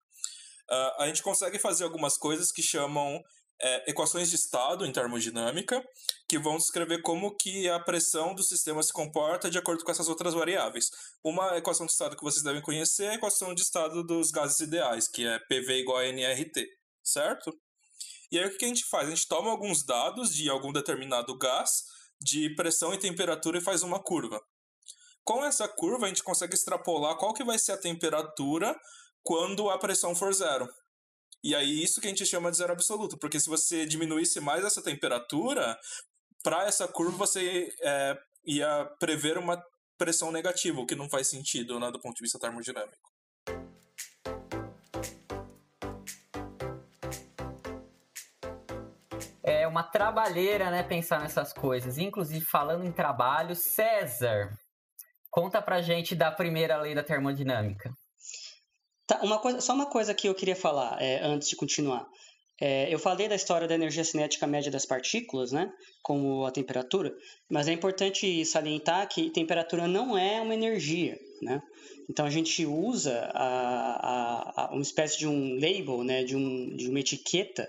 [0.71, 3.23] Uh, a gente consegue fazer algumas coisas que chamam
[3.61, 5.83] é, equações de estado em termodinâmica,
[6.29, 10.09] que vão descrever como que a pressão do sistema se comporta de acordo com essas
[10.09, 10.91] outras variáveis.
[11.25, 14.61] Uma equação de estado que vocês devem conhecer é a equação de estado dos gases
[14.61, 16.67] ideais, que é PV igual a nRT,
[17.03, 17.51] certo?
[18.31, 19.09] E aí o que a gente faz?
[19.09, 21.85] A gente toma alguns dados de algum determinado gás,
[22.21, 24.41] de pressão e temperatura e faz uma curva.
[25.25, 28.79] Com essa curva a gente consegue extrapolar qual que vai ser a temperatura
[29.23, 30.69] quando a pressão for zero.
[31.43, 34.65] E aí isso que a gente chama de zero absoluto, porque se você diminuísse mais
[34.65, 35.79] essa temperatura,
[36.43, 39.63] para essa curva você é, ia prever uma
[39.97, 43.18] pressão negativa, o que não faz sentido né, do ponto de vista termodinâmico.
[49.69, 51.99] Uma trabalheira, né, pensar nessas coisas.
[51.99, 54.51] Inclusive, falando em trabalho, César,
[55.31, 57.93] conta pra gente da primeira lei da termodinâmica.
[59.07, 62.07] Tá, uma coisa, só uma coisa que eu queria falar é, antes de continuar.
[62.61, 65.71] É, eu falei da história da energia cinética média das partículas, né,
[66.03, 67.15] como a temperatura,
[67.49, 71.63] mas é importante salientar que temperatura não é uma energia, né?
[72.11, 76.75] Então a gente usa a, a, a uma espécie de um label, né, de, um,
[76.75, 77.69] de uma etiqueta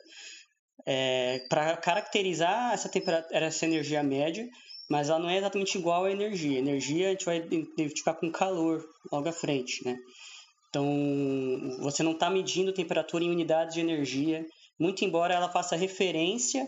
[0.91, 4.49] é, para caracterizar essa, temperatura, essa energia média,
[4.89, 6.58] mas ela não é exatamente igual à energia.
[6.58, 9.95] Energia a gente vai identificar com calor logo à frente, né?
[10.67, 14.43] Então, você não está medindo temperatura em unidades de energia,
[14.80, 16.67] muito embora ela faça referência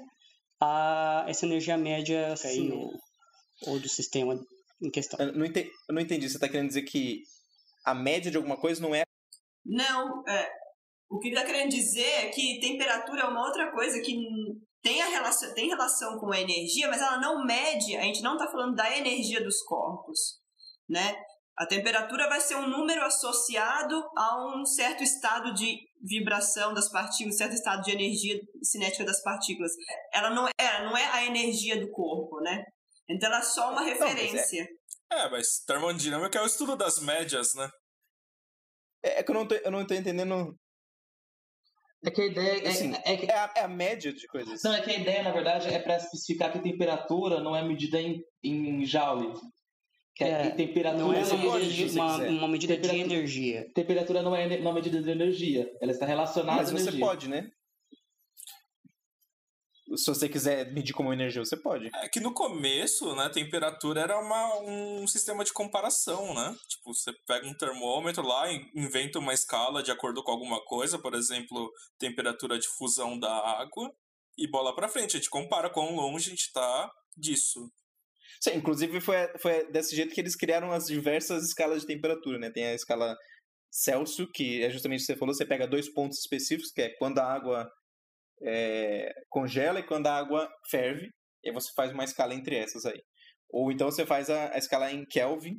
[0.60, 2.94] a essa energia média aí, ou,
[3.66, 4.40] ou, do sistema
[4.80, 5.20] em questão.
[5.20, 6.30] Eu não entendi, eu não entendi.
[6.30, 7.24] você está querendo dizer que
[7.84, 9.02] a média de alguma coisa não é.
[9.66, 10.52] Não, é.
[11.12, 14.16] O que ele está querendo dizer é que temperatura é uma outra coisa que
[14.82, 18.34] tem, a relação, tem relação com a energia, mas ela não mede, a gente não
[18.38, 20.40] está falando da energia dos corpos,
[20.90, 21.22] né?
[21.58, 27.36] A temperatura vai ser um número associado a um certo estado de vibração das partículas,
[27.36, 29.74] um certo estado de energia cinética das partículas.
[30.14, 32.64] Ela não é, não é a energia do corpo, né?
[33.10, 34.64] Então ela é só uma referência.
[35.12, 35.26] Não, mas é...
[35.26, 37.70] é, mas termodinâmica é o estudo das médias, né?
[39.04, 40.56] É, é que eu não tô, eu não tô entendendo
[42.04, 44.64] é que a ideia é, assim, é, é, é, a, é, a, média de coisas.
[44.64, 47.64] Não, é que a ideia, na verdade, é para especificar que a temperatura não é
[47.64, 49.32] medida em, em joule.
[50.16, 53.72] Que é, é temperatura não é uma, medida, uma, uma medida de energia.
[53.74, 55.72] Temperatura não é uma medida de energia.
[55.80, 57.50] Ela está relacionada Mas você pode, né?
[59.98, 61.90] Se você quiser medir como energia, você pode.
[61.96, 66.56] É que no começo, né, temperatura era uma, um sistema de comparação, né?
[66.68, 71.14] Tipo, você pega um termômetro lá, inventa uma escala de acordo com alguma coisa, por
[71.14, 73.92] exemplo, temperatura de fusão da água,
[74.38, 75.16] e bola pra frente.
[75.16, 77.72] A gente compara quão longe a gente tá disso.
[78.40, 82.50] Sim, inclusive foi, foi desse jeito que eles criaram as diversas escalas de temperatura, né?
[82.50, 83.16] Tem a escala
[83.70, 86.90] Celsius, que é justamente o que você falou, você pega dois pontos específicos, que é
[86.98, 87.72] quando a água
[88.44, 91.10] é, congela e quando a água ferve,
[91.44, 93.02] e aí você faz uma escala entre essas aí.
[93.50, 95.58] Ou então você faz a, a escala em Kelvin,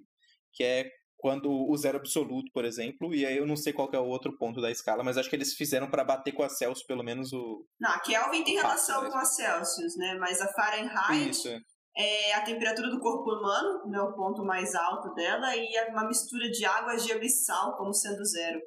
[0.52, 0.90] que é
[1.22, 4.36] quando o zero absoluto, por exemplo, e aí eu não sei qual é o outro
[4.36, 7.32] ponto da escala, mas acho que eles fizeram para bater com a Celsius, pelo menos
[7.32, 7.64] o...
[7.80, 10.16] Não, a Kelvin tem relação com a Celsius, né?
[10.18, 11.60] Mas a Fahrenheit Isso, é.
[11.96, 14.00] é a temperatura do corpo humano, né?
[14.00, 17.94] O ponto mais alto dela, e é uma mistura de água, gelo e sal como
[17.94, 18.60] sendo zero.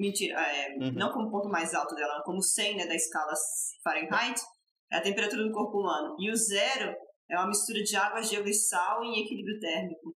[0.00, 0.92] Mentira, é, Uhum.
[0.92, 3.32] não como ponto mais alto dela, como 100, né, da escala
[3.84, 4.40] Fahrenheit,
[4.90, 6.16] é a temperatura do corpo humano.
[6.18, 6.94] E o zero
[7.30, 10.14] é uma mistura de água, gelo e sal em equilíbrio térmico.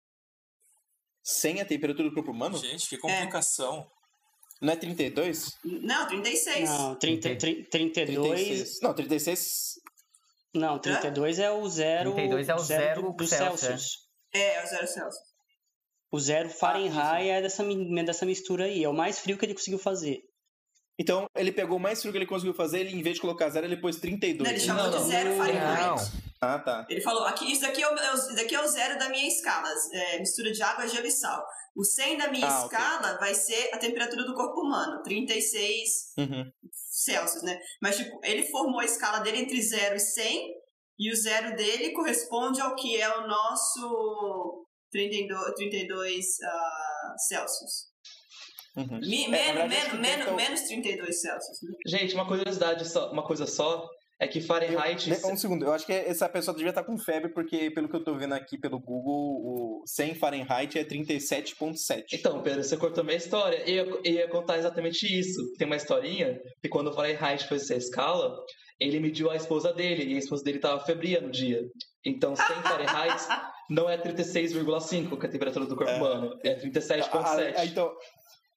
[1.21, 2.57] Sem a temperatura do corpo humano?
[2.57, 3.85] Gente, que complicação.
[4.61, 5.57] Não é 32?
[5.65, 6.69] Não, 36.
[6.69, 8.45] Não, 30, 30, 32.
[8.45, 8.81] 36.
[8.81, 9.73] Não, 36.
[10.53, 12.13] Não, 32 é o zero.
[12.13, 13.97] 32 é o zero do, do Celsius, Celsius.
[14.33, 15.32] É, é o zero Celsius.
[16.13, 17.63] O zero Fahrenheit é dessa,
[18.05, 18.83] dessa mistura aí.
[18.83, 20.21] É o mais frio que ele conseguiu fazer.
[20.99, 23.49] Então, ele pegou o mais frio que ele conseguiu fazer, ele, em vez de colocar
[23.49, 24.43] zero, ele pôs 32.
[24.47, 25.07] Não, ele chamou Não, de não.
[25.07, 25.81] zero Fahrenheit.
[25.81, 26.23] Não.
[26.39, 26.85] Ah, tá.
[26.87, 29.27] Ele falou, aqui, isso daqui é o, é isso daqui é o zero da minha
[29.27, 31.43] escala, é, mistura de água, gelo e sal.
[31.75, 36.45] O 100 da minha Ah, escala vai ser a temperatura do corpo humano, 36 Uhum.
[36.71, 37.59] Celsius, né?
[37.81, 40.47] Mas, tipo, ele formou a escala dele entre 0 e 100,
[40.99, 47.91] e o zero dele corresponde ao que é o nosso 32, 32 ah, Celsius.
[48.75, 48.99] Uhum.
[49.01, 51.57] Mi- É, menos, verdade, menos, que menos, tenta- menos 32 Celsius.
[51.61, 51.69] né?
[51.85, 53.87] Gente, uma curiosidade só, uma coisa só,
[54.19, 55.09] é que Fahrenheit.
[55.09, 57.95] Eu- um segundo, eu acho que essa pessoa devia estar com febre, porque pelo que
[57.95, 62.03] eu tô vendo aqui pelo Google, o 100 Fahrenheit é 37.7.
[62.13, 63.57] Então, Pedro, você cortou minha história.
[63.69, 65.39] Eu ia, eu ia contar exatamente isso.
[65.57, 68.33] Tem uma historinha que quando o Fahrenheit fez essa escala,
[68.79, 71.61] ele mediu a esposa dele, e a esposa dele estava febria no dia.
[72.05, 73.23] Então, 100 Fahrenheit
[73.69, 75.97] não é 36,5, que é a temperatura do corpo É.
[75.97, 77.55] humano, é 37,7.
[77.55, 77.91] Ah, ah, então,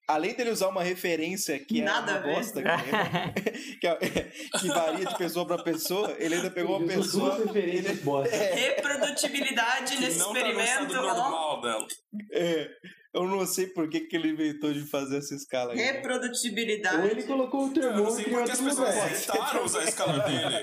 [0.07, 5.05] além dele usar uma referência que Nada é uma bosta, que, que, é- que varia
[5.05, 7.57] de pessoa pra pessoa, ele ainda pegou uma Ele usou pessoa.
[7.57, 8.35] ele- bosta.
[8.35, 11.01] Reprodutibilidade Que nesse não tá no experimento, ó.
[11.13, 11.87] normal dela.
[12.33, 12.69] é,
[13.13, 15.73] eu não sei por que, que ele inventou de fazer essa escala.
[15.73, 15.77] aí?
[15.79, 16.97] Reprodutibilidade.
[17.01, 19.79] Ou ele colocou o Eu não sei termômetro em por que as pessoas aceitaram usar
[19.79, 20.61] a escala dele.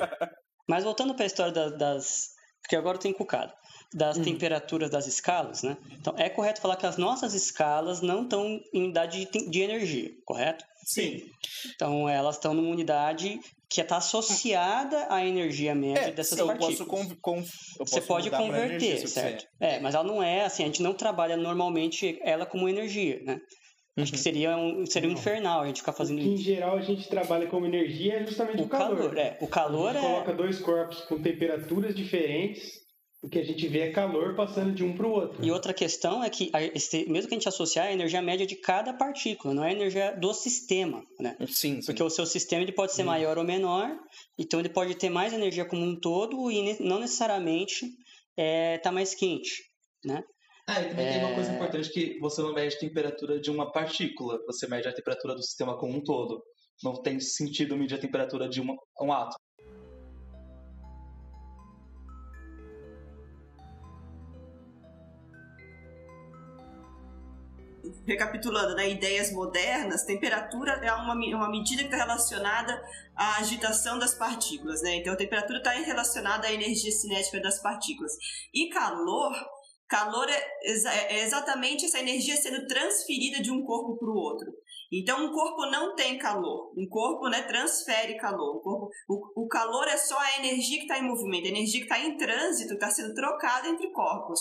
[0.68, 2.28] Mas voltando para a história da- das.
[2.62, 3.52] Porque agora eu tô encucado.
[3.94, 5.76] Das temperaturas das escalas, né?
[5.92, 10.10] Então, é correto falar que as nossas escalas não estão em unidade de, de energia,
[10.24, 10.64] correto?
[10.84, 11.22] Sim.
[11.74, 13.38] Então, elas estão numa unidade
[13.70, 16.78] que está associada à energia média É, dessas eu partículas.
[16.78, 17.46] posso, conv, conv,
[17.78, 19.46] eu Você posso pode mudar pra converter, certo?
[19.60, 23.40] É, mas ela não é assim, a gente não trabalha normalmente ela como energia, né?
[23.96, 26.42] Acho que seria um, seria um infernal a gente ficar fazendo que em isso.
[26.42, 29.38] geral a gente trabalha como energia é justamente o, O calor, é.
[29.40, 30.08] O calor a gente é.
[30.08, 32.83] coloca dois corpos com temperaturas diferentes,
[33.24, 35.42] o que a gente vê é calor passando de um para o outro.
[35.42, 36.50] E outra questão é que,
[37.08, 39.72] mesmo que a gente associar, é a energia média de cada partícula, não é a
[39.72, 41.34] energia do sistema, né?
[41.48, 41.86] Sim, sim.
[41.86, 43.90] Porque o seu sistema ele pode ser maior ou menor,
[44.38, 47.86] então ele pode ter mais energia como um todo e não necessariamente
[48.36, 49.62] está mais quente,
[50.04, 50.22] né?
[50.66, 51.54] Ah, e também tem uma coisa É.
[51.54, 55.42] importante que você não mede a temperatura de uma partícula, você mede a temperatura do
[55.42, 56.42] sistema como um todo.
[56.82, 59.38] Não tem sentido medir a temperatura de uma, um átomo.
[68.06, 72.82] Recapitulando, né, ideias modernas, temperatura é uma, uma medida que está relacionada
[73.16, 74.96] à agitação das partículas, né?
[74.96, 78.12] Então, a temperatura está relacionada à energia cinética das partículas.
[78.52, 79.32] E calor,
[79.88, 84.52] calor é, exa- é exatamente essa energia sendo transferida de um corpo para o outro.
[84.92, 86.72] Então, um corpo não tem calor.
[86.76, 88.56] Um corpo né, transfere calor.
[88.56, 91.80] O, corpo, o, o calor é só a energia que está em movimento, a energia
[91.80, 94.40] que está em trânsito, está sendo trocada entre corpos.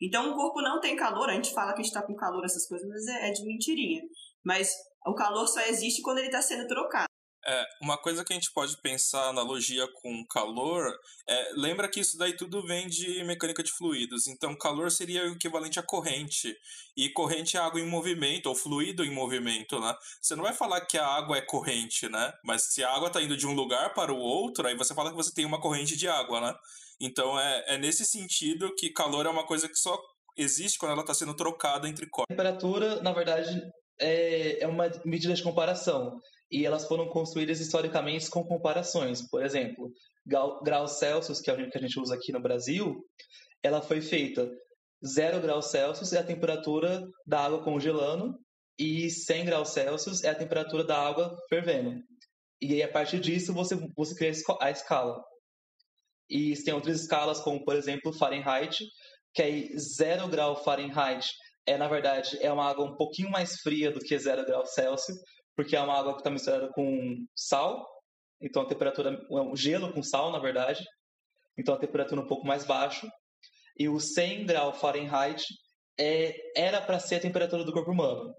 [0.00, 1.28] Então, o corpo não tem calor.
[1.28, 3.44] A gente fala que a gente está com calor, essas coisas, mas é, é de
[3.44, 4.02] mentirinha.
[4.44, 4.70] Mas
[5.06, 7.08] o calor só existe quando ele está sendo trocado.
[7.46, 10.90] É, uma coisa que a gente pode pensar analogia com calor,
[11.28, 14.26] é, lembra que isso daí tudo vem de mecânica de fluidos.
[14.26, 16.56] Então, calor seria o equivalente a corrente.
[16.96, 19.94] E corrente é água em movimento, ou fluido em movimento, né?
[20.22, 22.32] Você não vai falar que a água é corrente, né?
[22.42, 25.10] Mas se a água está indo de um lugar para o outro, aí você fala
[25.10, 26.54] que você tem uma corrente de água, né?
[27.00, 29.98] Então, é, é nesse sentido que calor é uma coisa que só
[30.36, 32.28] existe quando ela está sendo trocada entre corpos.
[32.28, 33.60] Temperatura, na verdade,
[34.00, 36.18] é, é uma medida de comparação.
[36.50, 39.28] e elas foram construídas historicamente com comparações.
[39.28, 39.90] Por exemplo,
[40.26, 42.94] graus Celsius, que é o que a gente usa aqui no Brasil,
[43.62, 44.48] ela foi feita
[45.04, 48.34] 0 graus Celsius é a temperatura da água congelando
[48.78, 52.00] e 100 graus Celsius é a temperatura da água fervendo.
[52.60, 55.22] E aí, a partir disso, você, você cria a escala.
[56.28, 58.84] E tem outras escalas, como, por exemplo, Fahrenheit,
[59.34, 61.26] que aí 0 grau Fahrenheit
[61.66, 65.18] é, na verdade, é uma água um pouquinho mais fria do que 0 graus Celsius,
[65.56, 67.86] porque é uma água que está misturada com sal,
[68.40, 70.84] então a temperatura é um gelo com sal, na verdade,
[71.56, 73.08] então a temperatura é um pouco mais baixa.
[73.78, 75.42] E o 100 graus Fahrenheit
[75.98, 78.34] é, era para ser a temperatura do corpo humano.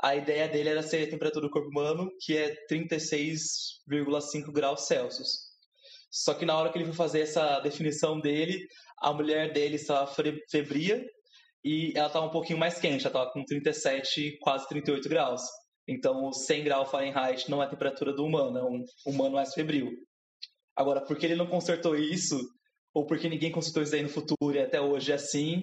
[0.00, 5.47] A ideia dele era ser a temperatura do corpo humano, que é 36,5 graus Celsius.
[6.10, 8.58] Só que na hora que ele foi fazer essa definição dele,
[9.00, 10.10] a mulher dele estava
[10.50, 11.04] febria
[11.64, 15.42] e ela estava um pouquinho mais quente, ela estava com 37, quase 38 graus.
[15.86, 19.90] Então, 100 graus Fahrenheit não é a temperatura do humano, é um humano mais febril.
[20.76, 22.38] Agora, por que ele não consertou isso,
[22.94, 25.62] ou porque ninguém consertou isso aí no futuro e até hoje é assim,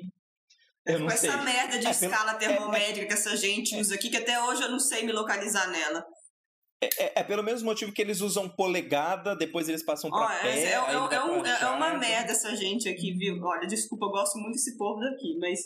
[0.86, 1.30] eu não Com sei.
[1.30, 2.54] essa merda de é, escala pelo...
[2.54, 5.68] termométrica é, que essa gente usa aqui, que até hoje eu não sei me localizar
[5.68, 6.06] nela.
[6.86, 10.42] É, é, é, pelo mesmo motivo que eles usam polegada, depois eles passam pra oh,
[10.44, 10.64] pé.
[10.64, 13.42] É, é, um, é, uma merda essa gente aqui, viu?
[13.42, 15.60] Olha, desculpa, eu gosto muito desse povo daqui, mas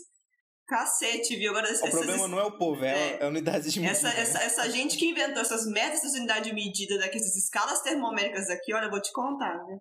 [0.67, 1.49] cacete, viu?
[1.49, 4.07] Agora, o problema não é o povo, é, é, a unidade de medida.
[4.07, 7.81] Essa, essa, essa gente que inventou essas merdas, essas unidades de medida daqui, essas escalas
[7.81, 9.77] termoméricas aqui, olha, eu vou te contar, né?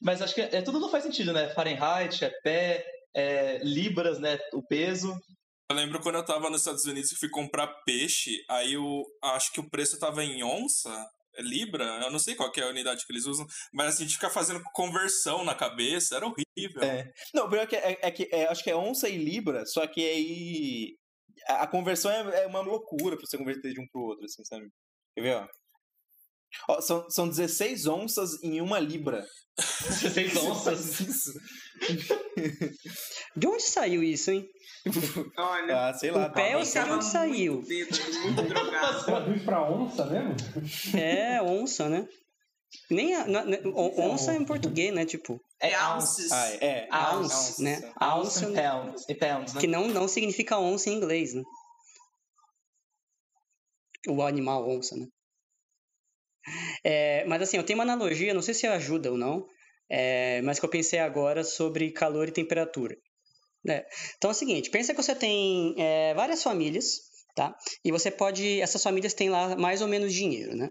[0.00, 1.48] Mas acho que é, tudo não faz sentido, né?
[1.50, 2.84] Fahrenheit, é pé,
[3.14, 4.38] é, libras, né?
[4.52, 5.14] O peso.
[5.68, 9.52] Eu lembro quando eu tava nos Estados Unidos e fui comprar peixe, aí eu acho
[9.52, 10.90] que o preço tava em onça,
[11.34, 14.06] é libra, eu não sei qual é a unidade que eles usam, mas assim, a
[14.06, 16.82] gente fica fazendo conversão na cabeça, era horrível.
[16.82, 17.12] É.
[17.34, 20.00] Não, pior que é, é que é, acho que é onça e libra, só que
[20.00, 20.96] aí
[21.48, 24.44] a, a conversão é, é, uma loucura pra você converter de um pro outro, assim,
[24.44, 24.68] sabe?
[25.16, 25.48] Quer ver, ó?
[26.68, 29.24] Ó são, são 16 onças em uma libra.
[29.56, 31.00] 16 onças?
[31.00, 31.32] Isso.
[33.34, 34.46] De onde saiu isso, hein?
[35.36, 36.26] Olha, ah, sei lá.
[36.26, 37.62] O pé eu sei de onde saiu.
[37.62, 39.04] Muito drogado.
[39.04, 40.36] Traduz pra onça mesmo?
[40.96, 42.06] É, onça, né?
[42.90, 45.04] Nem a, na, na, onça é em português, né?
[45.04, 45.40] Tipo.
[45.60, 46.30] É ounces.
[46.30, 46.88] Ah, é.
[47.12, 47.92] Ounce, né?
[48.00, 49.60] Ounce and pounds, e pounds, né?
[49.60, 51.42] Que não, não significa onça em inglês, né?
[54.08, 55.06] O animal onça, né?
[56.84, 59.46] É, mas assim, eu tenho uma analogia, não sei se ajuda ou não,
[59.90, 62.96] é, mas que eu pensei agora sobre calor e temperatura.
[63.64, 63.84] Né?
[64.16, 67.00] Então é o seguinte, pensa que você tem é, várias famílias,
[67.34, 67.54] tá?
[67.84, 70.68] E você pode, essas famílias têm lá mais ou menos dinheiro, né?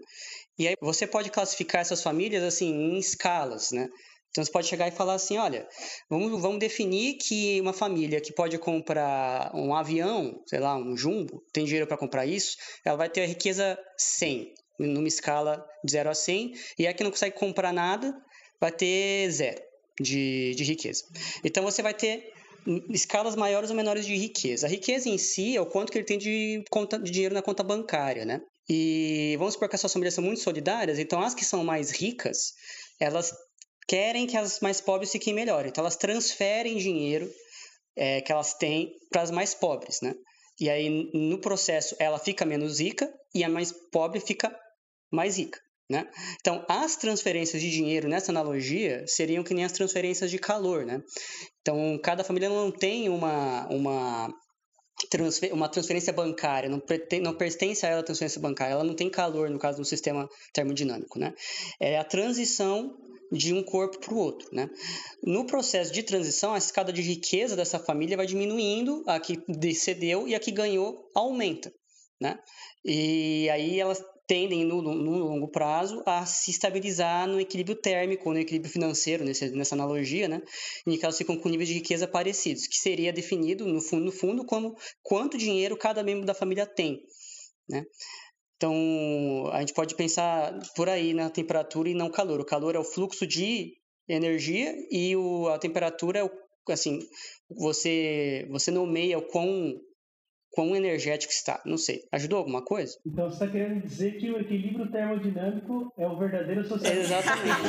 [0.58, 3.86] E aí você pode classificar essas famílias assim em escalas, né?
[4.30, 5.66] Então você pode chegar e falar assim, olha,
[6.10, 11.42] vamos, vamos definir que uma família que pode comprar um avião, sei lá, um jumbo,
[11.52, 16.10] tem dinheiro para comprar isso, ela vai ter a riqueza 100, numa escala de 0
[16.10, 18.14] a 100, e a que não consegue comprar nada
[18.60, 19.60] vai ter zero
[20.00, 21.04] de, de riqueza.
[21.44, 22.32] Então você vai ter
[22.90, 24.66] escalas maiores ou menores de riqueza.
[24.66, 27.42] A riqueza em si é o quanto que ele tem de, conta, de dinheiro na
[27.42, 28.40] conta bancária, né?
[28.68, 32.54] E vamos supor que essas famílias são muito solidárias, então as que são mais ricas,
[32.98, 33.32] elas
[33.86, 35.66] querem que as mais pobres fiquem melhor.
[35.66, 37.30] Então elas transferem dinheiro
[37.94, 40.14] é, que elas têm para as mais pobres, né?
[40.58, 44.54] E aí no processo ela fica menos rica e a mais pobre fica
[45.10, 45.60] mais rica.
[45.88, 46.04] Né?
[46.40, 50.84] Então, as transferências de dinheiro nessa analogia seriam que nem as transferências de calor.
[50.84, 51.00] Né?
[51.60, 54.34] Então, cada família não tem uma, uma,
[55.52, 59.08] uma transferência bancária, não, pretende, não pertence a ela a transferência bancária, ela não tem
[59.08, 61.20] calor no caso do sistema termodinâmico.
[61.20, 61.32] Né?
[61.80, 62.96] É a transição
[63.30, 64.48] de um corpo para o outro.
[64.52, 64.68] Né?
[65.22, 69.38] No processo de transição, a escada de riqueza dessa família vai diminuindo, a que
[69.72, 71.72] cedeu e a que ganhou aumenta.
[72.20, 72.36] Né?
[72.84, 78.38] E aí elas tendem no, no, longo prazo a se estabilizar no equilíbrio térmico, no
[78.38, 80.42] equilíbrio financeiro, nesse, nessa analogia, né?
[80.86, 84.12] em que elas ficam com níveis de riqueza parecidos, que seria definido no fundo, no
[84.12, 87.00] fundo como quanto dinheiro cada membro da família tem.
[87.68, 87.84] Né?
[88.56, 92.40] Então, a gente pode pensar por aí na temperatura e não calor.
[92.40, 93.74] O calor é o fluxo de
[94.08, 96.30] energia e o, a temperatura é o,
[96.68, 96.98] assim,
[97.50, 99.74] você, você nomeia o quão
[100.56, 101.60] quão energético está.
[101.66, 102.04] Não sei.
[102.10, 102.98] Ajudou alguma coisa?
[103.04, 107.04] Então você está querendo dizer que o equilíbrio termodinâmico é o verdadeiro socialismo.
[107.04, 107.60] Exatamente.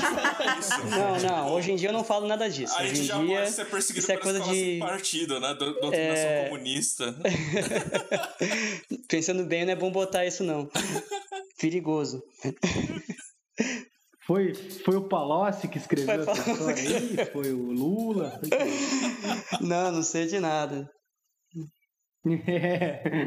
[0.89, 1.53] não, não.
[1.53, 2.73] Hoje em dia eu não falo nada disso.
[2.77, 5.53] A gente já dia, pode ser perseguido isso é coisa de partido, né?
[5.53, 6.49] Doutrinação é...
[6.49, 7.13] comunista.
[9.09, 10.69] Pensando bem, não é bom botar isso não.
[11.59, 12.23] Perigoso.
[14.25, 17.25] Foi, foi o Palocci que escreveu foi essa história aí?
[17.33, 18.39] Foi o Lula?
[19.59, 20.89] Não, não sei de nada.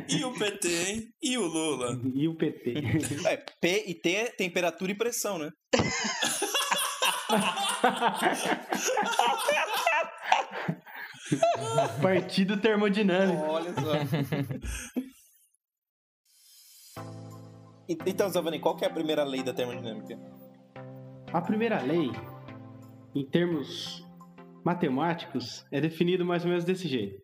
[0.09, 1.09] E o PT, hein?
[1.22, 2.01] E o Lula?
[2.14, 2.74] E o PT.
[3.26, 5.51] É, P e T é temperatura e pressão, né?
[12.03, 13.42] Partido termodinâmico.
[13.42, 13.92] Olha só.
[18.07, 20.16] Então, Zavani, qual que é a primeira lei da termodinâmica?
[21.32, 22.11] A primeira lei,
[23.14, 24.07] em termos
[24.64, 27.20] matemáticos, é definido mais ou menos desse jeito.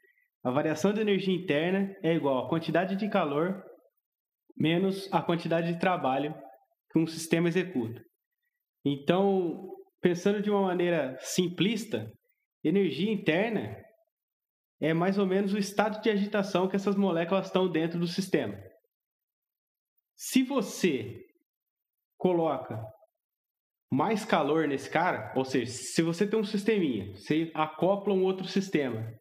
[0.47, 3.65] A variação de energia interna é igual à quantidade de calor
[4.57, 6.33] menos a quantidade de trabalho
[6.89, 8.01] que um sistema executa.
[8.85, 12.09] Então, pensando de uma maneira simplista,
[12.63, 13.77] energia interna
[14.81, 18.57] é mais ou menos o estado de agitação que essas moléculas estão dentro do sistema.
[20.17, 21.25] Se você
[22.17, 22.81] coloca
[23.93, 28.47] mais calor nesse cara, ou seja, se você tem um sisteminha, você acopla um outro
[28.47, 29.13] sistema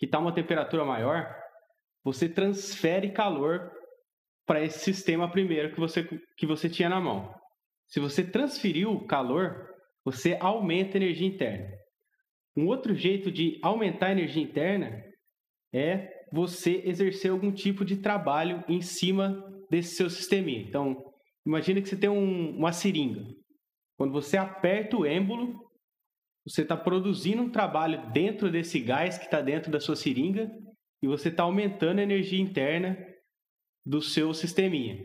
[0.00, 1.30] que está uma temperatura maior,
[2.02, 3.70] você transfere calor
[4.46, 6.02] para esse sistema primeiro que você,
[6.36, 7.32] que você tinha na mão.
[7.86, 9.68] Se você transferiu calor,
[10.02, 11.68] você aumenta a energia interna.
[12.56, 15.04] Um outro jeito de aumentar a energia interna
[15.72, 20.62] é você exercer algum tipo de trabalho em cima desse seu sisteminha.
[20.62, 20.96] Então,
[21.46, 23.22] imagine que você tem um- uma seringa.
[23.98, 25.69] Quando você aperta o êmbolo,
[26.46, 30.50] você está produzindo um trabalho dentro desse gás que está dentro da sua seringa
[31.02, 32.96] e você está aumentando a energia interna
[33.84, 35.02] do seu sisteminha.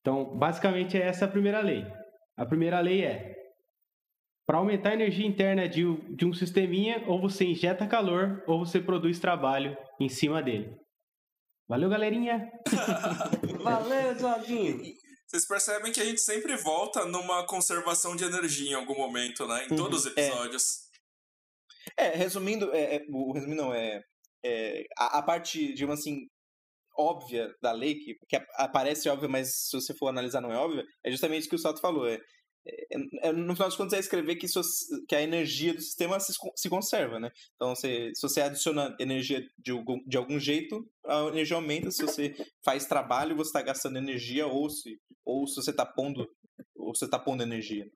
[0.00, 1.84] Então, basicamente, é essa a primeira lei.
[2.36, 3.34] A primeira lei é:
[4.46, 8.58] para aumentar a energia interna de, um- de um sisteminha, ou você injeta calor, ou
[8.64, 10.76] você produz trabalho em cima dele.
[11.68, 12.50] Valeu, galerinha!
[13.62, 14.80] Valeu, Eduardinho.
[15.32, 19.64] Vocês percebem que a gente sempre volta numa conservação de energia em algum momento, né?
[19.64, 20.90] Em todos os episódios.
[21.96, 24.02] É, resumindo, é, é, o resumindo não, é,
[24.44, 26.26] é a, a parte, digamos assim,
[26.98, 30.56] óbvia da lei, que, que ap- aparece óbvia, mas se você for analisar não é
[30.58, 32.06] óbvia, é justamente isso que o Sato falou.
[32.06, 32.20] É, é- é,
[33.34, 34.46] no final das contas, é escrever que,
[35.08, 37.30] que a energia do sistema se, se conserva, né?
[37.56, 41.90] Então, você, se você adiciona energia de algum, de algum jeito, a energia aumenta.
[41.90, 42.34] Se você
[42.64, 46.28] faz trabalho, você está gastando energia, ou se, ou se você está pondo,
[46.76, 47.86] ou você tá pondo energia.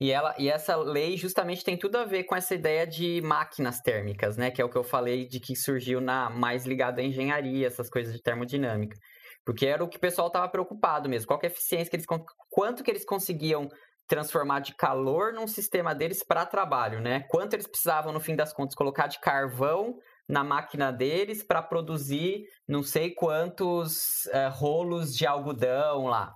[0.00, 3.80] E, ela, e essa lei justamente tem tudo a ver com essa ideia de máquinas
[3.80, 4.50] térmicas, né?
[4.50, 7.88] Que é o que eu falei de que surgiu na mais ligado à engenharia, essas
[7.88, 8.96] coisas de termodinâmica.
[9.44, 11.26] Porque era o que o pessoal estava preocupado mesmo.
[11.26, 12.06] Qual é a eficiência que eles
[12.50, 13.68] quanto que eles conseguiam
[14.06, 17.24] transformar de calor num sistema deles para trabalho, né?
[17.30, 19.96] Quanto eles precisavam no fim das contas colocar de carvão
[20.28, 26.34] na máquina deles para produzir não sei quantos eh, rolos de algodão lá.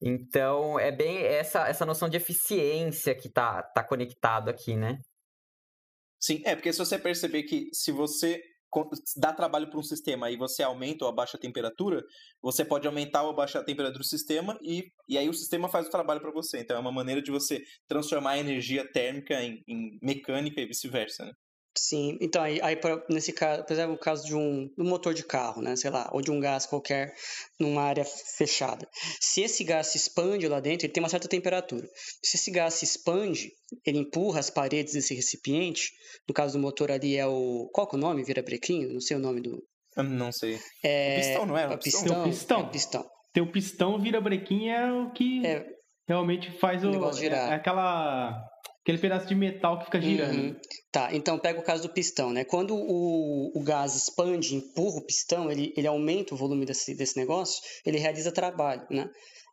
[0.00, 4.98] Então, é bem essa, essa noção de eficiência que tá, tá conectado aqui, né?
[6.20, 8.42] Sim, é porque se você perceber que se você
[9.16, 12.02] dá trabalho para um sistema e você aumenta ou abaixa a temperatura,
[12.42, 15.86] você pode aumentar ou abaixar a temperatura do sistema e, e aí o sistema faz
[15.86, 16.60] o trabalho para você.
[16.60, 21.24] Então é uma maneira de você transformar a energia térmica em, em mecânica e vice-versa.
[21.24, 21.32] Né?
[21.76, 25.12] Sim, então aí, aí pra- nesse caso, por exemplo, o caso de um, um motor
[25.12, 27.12] de carro, né, sei lá, ou de um gás qualquer
[27.58, 28.88] numa área fechada.
[29.20, 31.84] Se esse gás se expande lá dentro, ele tem uma certa temperatura.
[32.22, 33.50] Se esse gás se expande,
[33.84, 35.90] ele empurra as paredes desse recipiente.
[36.28, 38.22] No caso do motor ali é o qual que é o nome?
[38.22, 38.92] Virabrequinho?
[38.92, 39.60] Não sei o nome do.
[39.96, 40.60] Eu Não sei.
[40.84, 41.64] É, pistão, não é?
[41.64, 42.00] é O pistão?
[42.02, 42.14] pistão.
[42.14, 42.60] Tem o pistão.
[42.60, 43.10] é pistão.
[43.32, 45.66] Ter o pistão vira brequinha é o que É,
[46.08, 46.90] realmente faz O o.
[46.92, 47.50] negócio girar.
[47.50, 48.40] É aquela.
[48.84, 50.38] Aquele pedaço de metal que fica girando.
[50.38, 50.56] Uhum.
[50.92, 52.44] Tá, então pega o caso do pistão, né?
[52.44, 57.16] Quando o, o gás expande, empurra o pistão, ele, ele aumenta o volume desse, desse
[57.16, 59.08] negócio, ele realiza trabalho, né?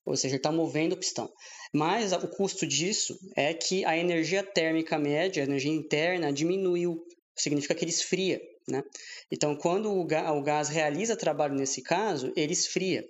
[0.05, 1.31] Ou seja, ele está movendo o pistão.
[1.73, 7.01] Mas o custo disso é que a energia térmica média, a energia interna, diminuiu.
[7.33, 8.83] Significa que ele esfria, né?
[9.31, 13.07] Então, quando o gás realiza trabalho nesse caso, ele esfria.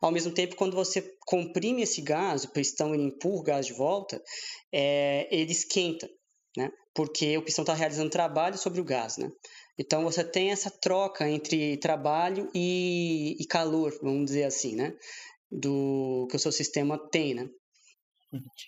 [0.00, 3.74] Ao mesmo tempo, quando você comprime esse gás, o pistão ele empurra o gás de
[3.74, 4.22] volta,
[4.72, 6.08] é, ele esquenta,
[6.56, 6.70] né?
[6.94, 9.30] Porque o pistão está realizando trabalho sobre o gás, né?
[9.78, 14.94] Então você tem essa troca entre trabalho e, e calor, vamos dizer assim, né?
[15.50, 17.48] Do que o seu sistema tem, né?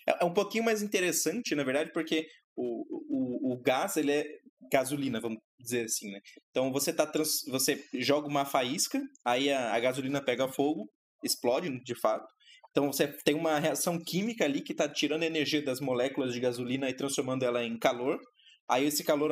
[0.07, 4.25] É é um pouquinho mais interessante, na verdade, porque o, o, o gás, ele é
[4.71, 6.19] gasolina, vamos dizer assim, né?
[6.49, 10.89] Então você tá trans, você joga uma faísca, aí a, a gasolina pega fogo,
[11.23, 12.25] explode, de fato.
[12.71, 16.39] Então você tem uma reação química ali que está tirando a energia das moléculas de
[16.39, 18.19] gasolina e transformando ela em calor.
[18.67, 19.31] Aí esse calor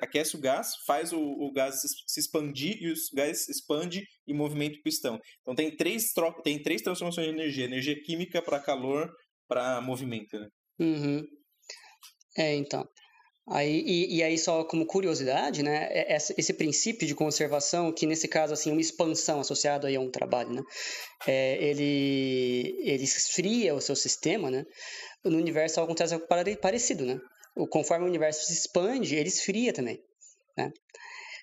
[0.00, 4.78] aquece o gás, faz o, o gás se- expandir e o gás expande e movimenta
[4.78, 5.18] o pistão.
[5.40, 9.10] Então tem três, tro- tem três transformações de energia: energia química para calor,
[9.48, 10.38] para movimento.
[10.38, 10.48] Né?
[10.78, 11.26] Uhum.
[12.36, 12.86] É, então.
[13.48, 18.28] Aí, e, e, aí, só como curiosidade, né, é, esse princípio de conservação, que nesse
[18.28, 20.62] caso, assim, uma expansão associada aí a um trabalho, né,
[21.26, 24.64] é, ele, ele esfria o seu sistema, né,
[25.24, 26.26] no universo acontece algo
[26.60, 27.20] parecido, né,
[27.68, 30.00] conforme o universo se expande, ele esfria também,
[30.56, 30.72] né,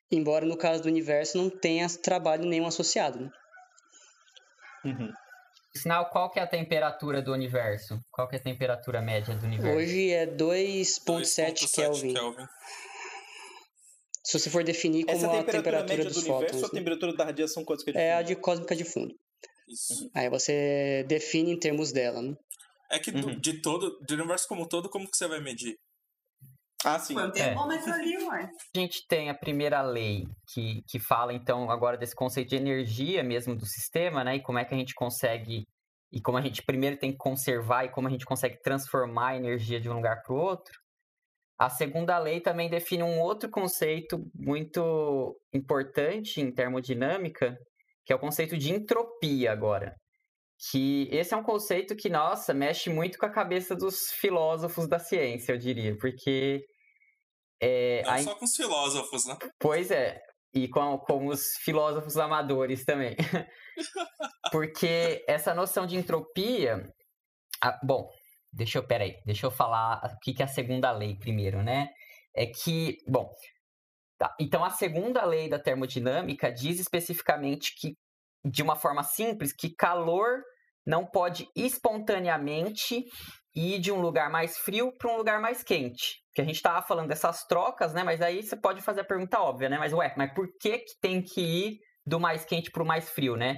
[0.09, 3.29] embora no caso do universo não tenha trabalho nenhum associado, né.
[4.85, 5.11] Uhum.
[5.75, 7.99] Sinal, qual que é a temperatura do universo?
[8.11, 9.77] Qual que é a temperatura média do universo?
[9.77, 12.13] Hoje é 2.7 Kelvin.
[12.13, 12.47] Kelvin.
[14.23, 17.15] Se você for definir como Essa a temperatura, temperatura dos do universo, fótons, a temperatura
[17.15, 18.03] da radiação cósmica de fundo?
[18.03, 19.15] É a de cósmica de fundo.
[19.67, 20.09] Isso.
[20.13, 22.35] Aí você define em termos dela, né?
[22.91, 23.39] É que uhum.
[23.39, 25.77] de todo, do universo como um todo, como que você vai medir?
[26.83, 27.13] Ah, sim.
[27.13, 27.93] Quanto termômetro é.
[27.93, 28.49] ali, ué.
[28.75, 33.21] A gente tem a primeira lei que, que fala, então, agora desse conceito de energia
[33.23, 34.37] mesmo do sistema, né?
[34.37, 35.65] E como é que a gente consegue.
[36.11, 39.37] E como a gente primeiro tem que conservar e como a gente consegue transformar a
[39.37, 40.73] energia de um lugar para o outro.
[41.59, 47.57] A segunda lei também define um outro conceito muito importante em termodinâmica,
[48.05, 49.93] que é o conceito de entropia agora.
[50.71, 54.99] Que esse é um conceito que, nossa, mexe muito com a cabeça dos filósofos da
[54.99, 56.61] ciência, eu diria, porque
[57.61, 58.17] é, Não a...
[58.19, 59.37] só com os filósofos, né?
[59.59, 60.19] Pois é.
[60.53, 63.15] E com, com os filósofos amadores também.
[64.51, 66.91] Porque essa noção de entropia.
[67.83, 68.09] bom,
[68.51, 68.87] deixa eu.
[68.87, 71.89] Peraí, deixa eu falar o que, que é a segunda lei primeiro, né?
[72.35, 72.97] É que.
[73.07, 73.29] Bom.
[74.17, 77.93] Tá, então a segunda lei da termodinâmica diz especificamente que,
[78.43, 80.41] de uma forma simples, que calor
[80.85, 83.03] não pode espontaneamente
[83.55, 86.17] ir de um lugar mais frio para um lugar mais quente.
[86.33, 88.03] Que a gente estava falando dessas trocas, né?
[88.03, 89.77] Mas aí você pode fazer a pergunta óbvia, né?
[89.77, 93.09] Mas ué, mas por que, que tem que ir do mais quente para o mais
[93.09, 93.57] frio, né?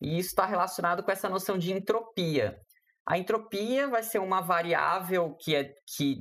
[0.00, 2.56] E isso está relacionado com essa noção de entropia.
[3.06, 6.16] A entropia vai ser uma variável que é que,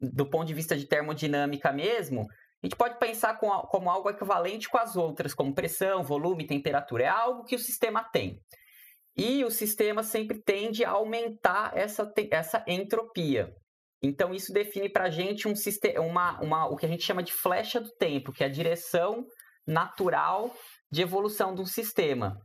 [0.00, 2.26] do ponto de vista de termodinâmica mesmo,
[2.62, 7.04] a gente pode pensar com, como algo equivalente com as outras, como pressão, volume, temperatura.
[7.04, 8.38] É algo que o sistema tem.
[9.16, 13.52] E o sistema sempre tende a aumentar essa, essa entropia.
[14.00, 15.54] Então, isso define para a gente um
[16.08, 19.24] uma, uma, o que a gente chama de flecha do tempo, que é a direção
[19.66, 20.54] natural
[20.90, 22.36] de evolução do sistema,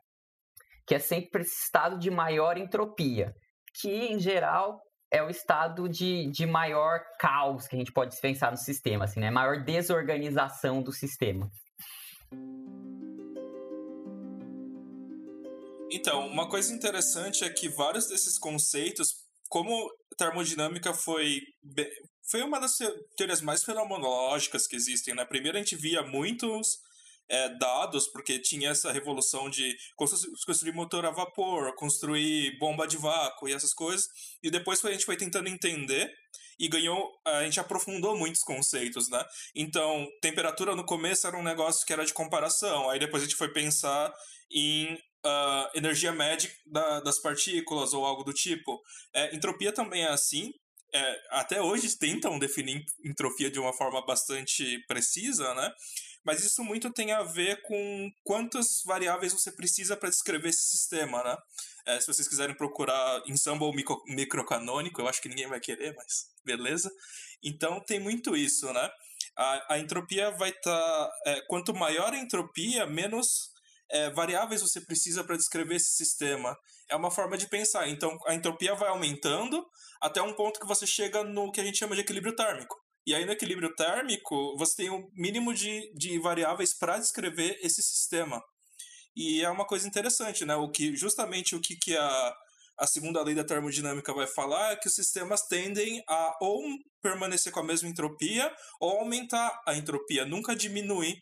[0.85, 3.33] que é sempre esse estado de maior entropia,
[3.79, 4.79] que, em geral,
[5.11, 9.19] é o estado de, de maior caos que a gente pode pensar no sistema, assim,
[9.19, 9.31] né?
[9.31, 11.49] maior desorganização do sistema.
[15.89, 19.07] Então, uma coisa interessante é que vários desses conceitos,
[19.49, 21.39] como termodinâmica foi
[22.29, 22.77] foi uma das
[23.15, 25.23] teorias mais fenomenológicas que existem, né?
[25.23, 26.79] Primeiro a gente via muitos
[27.29, 29.77] é, dados, porque tinha essa revolução de
[30.45, 34.07] construir motor a vapor, construir bomba de vácuo e essas coisas,
[34.41, 36.11] e depois a gente foi tentando entender
[36.59, 39.23] e ganhou, a gente aprofundou muitos conceitos, né?
[39.55, 43.37] Então, temperatura no começo era um negócio que era de comparação, aí depois a gente
[43.37, 44.11] foi pensar
[44.51, 48.81] em uh, energia média da, das partículas ou algo do tipo.
[49.13, 50.51] É, entropia também é assim.
[50.93, 55.69] É, até hoje tentam definir entropia de uma forma bastante precisa, né?
[56.27, 61.23] Mas isso muito tem a ver com quantas variáveis você precisa para descrever esse sistema,
[61.23, 61.37] né?
[61.85, 66.25] É, se vocês quiserem procurar ensemble micro, microcanônico, eu acho que ninguém vai querer, mas
[66.43, 66.91] beleza.
[67.41, 68.89] Então tem muito isso, né?
[69.37, 70.69] A, a entropia vai estar.
[70.69, 73.49] Tá, é, quanto maior a entropia, menos
[73.89, 76.57] é, variáveis você precisa para descrever esse sistema.
[76.89, 77.87] É uma forma de pensar.
[77.87, 79.65] Então, a entropia vai aumentando
[80.01, 82.75] até um ponto que você chega no que a gente chama de equilíbrio térmico.
[83.07, 87.81] E aí, no equilíbrio térmico, você tem um mínimo de, de variáveis para descrever esse
[87.81, 88.41] sistema.
[89.15, 90.55] E é uma coisa interessante, né?
[90.57, 92.35] O que, justamente o que, que a,
[92.77, 96.61] a segunda lei da termodinâmica vai falar é que os sistemas tendem a ou
[97.01, 101.17] permanecer com a mesma entropia ou aumentar a entropia, nunca diminuir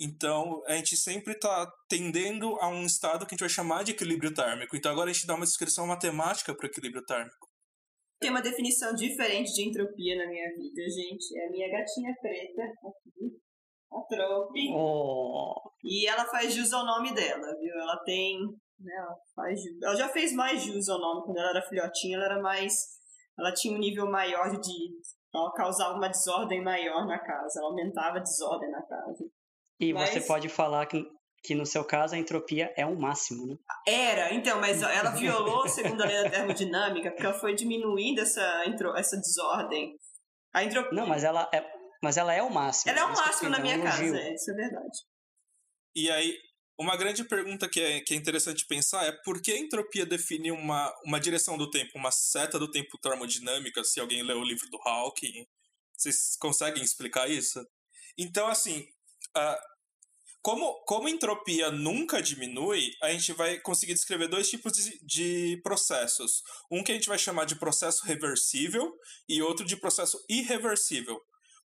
[0.00, 3.90] então, a gente sempre está tendendo a um estado que a gente vai chamar de
[3.90, 4.76] equilíbrio térmico.
[4.76, 7.47] Então, agora a gente dá uma descrição matemática para o equilíbrio térmico.
[8.20, 11.38] Tem uma definição diferente de entropia na minha vida, gente.
[11.38, 13.38] É a minha gatinha preta aqui,
[13.92, 14.72] a Trope.
[14.74, 15.54] Oh.
[15.84, 17.74] E ela faz jus ao nome dela, viu?
[17.74, 18.40] Ela tem.
[18.80, 19.82] Né, ela, faz jus.
[19.82, 21.22] ela já fez mais jus ao nome.
[21.24, 22.72] Quando ela era filhotinha, ela era mais.
[23.38, 24.72] Ela tinha um nível maior de.
[25.32, 27.60] Ela causava uma desordem maior na casa.
[27.60, 29.24] Ela aumentava a desordem na casa.
[29.78, 30.10] E mas...
[30.10, 31.04] você pode falar que,
[31.48, 33.56] que, no seu caso, a entropia é o máximo, né?
[33.86, 38.42] Era, então, mas ela violou a segunda lei da termodinâmica porque ela foi diminuindo essa,
[38.96, 39.96] essa desordem.
[40.52, 40.92] A entropia...
[40.92, 41.64] Não, mas ela é,
[42.02, 42.90] mas ela é o máximo.
[42.90, 44.98] Ela é o máximo na minha casa, é, isso é verdade.
[45.96, 46.36] E aí,
[46.78, 50.52] uma grande pergunta que é, que é interessante pensar é por que a entropia define
[50.52, 54.68] uma, uma direção do tempo, uma seta do tempo termodinâmica, se alguém leu o livro
[54.68, 55.46] do Hawking
[55.96, 57.66] Vocês conseguem explicar isso?
[58.18, 58.86] Então, assim,
[59.34, 59.77] uh,
[60.42, 66.42] como, como entropia nunca diminui, a gente vai conseguir descrever dois tipos de, de, processos.
[66.70, 68.92] Um que a gente vai chamar de processo reversível
[69.28, 71.20] e outro de processo irreversível.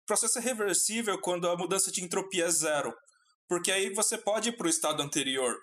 [0.05, 2.93] Processo reversível quando a mudança de entropia é zero,
[3.47, 5.55] porque aí você pode ir para o estado anterior.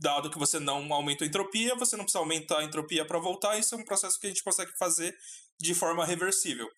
[0.00, 3.58] Dado que você não aumenta a entropia, você não precisa aumentar a entropia para voltar,
[3.58, 5.16] isso é um processo que a gente consegue fazer
[5.58, 6.68] de forma reversível.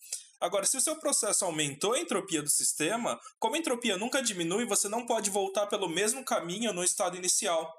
[0.41, 4.65] Agora, se o seu processo aumentou a entropia do sistema, como a entropia nunca diminui,
[4.65, 7.71] você não pode voltar pelo mesmo caminho no estado inicial.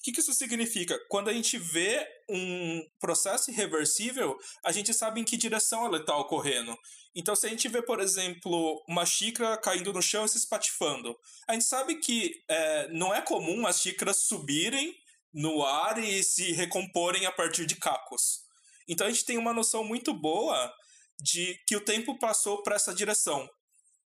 [0.00, 0.98] O que, isso significa?
[1.10, 4.34] Quando a gente vê um processo irreversível,
[4.64, 6.74] a gente sabe em que direção ela está ocorrendo.
[7.14, 11.14] Então, se a gente vê, por exemplo, uma xícara caindo no chão e se espatifando,
[11.46, 14.94] a gente sabe que é, não é comum as xícaras subirem
[15.34, 18.40] no ar e se recomporem a partir de cacos.
[18.88, 20.72] Então, a gente tem uma noção muito boa
[21.20, 23.48] de que o tempo passou para essa direção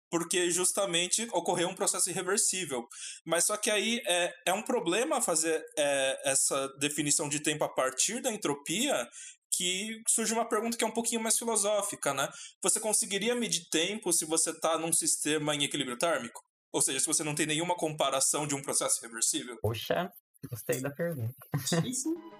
[0.10, 2.88] porque justamente ocorreu um processo irreversível.
[3.26, 7.70] Mas só que aí é, é um problema fazer é, essa definição de tempo a
[7.70, 9.07] partir da entropia,
[9.51, 12.30] que surge uma pergunta que é um pouquinho mais filosófica, né?
[12.62, 16.41] Você conseguiria medir tempo se você está num sistema em equilíbrio térmico?
[16.72, 19.57] Ou seja, se você não tem nenhuma comparação de um processo reversível?
[19.62, 20.12] Poxa,
[20.49, 21.36] gostei da pergunta.
[21.86, 22.14] Isso.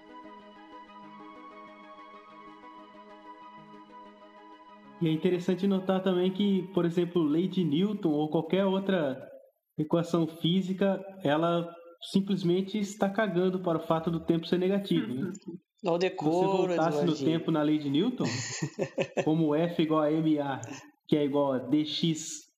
[5.00, 9.18] E é interessante notar também que, por exemplo, lei de Newton ou qualquer outra
[9.78, 15.12] equação física, ela simplesmente está cagando para o fato do tempo ser negativo.
[15.12, 15.30] Né?
[15.82, 18.24] Não decoro, Se você voltasse no tempo na lei de Newton,
[19.24, 20.60] como F igual a MA,
[21.08, 22.50] que é igual a dx,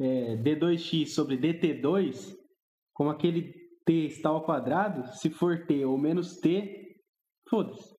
[0.00, 2.34] é, d2x sobre dt2,
[2.94, 3.52] como aquele
[3.84, 6.96] t está ao quadrado, se for t ou menos t,
[7.46, 7.94] foda-se.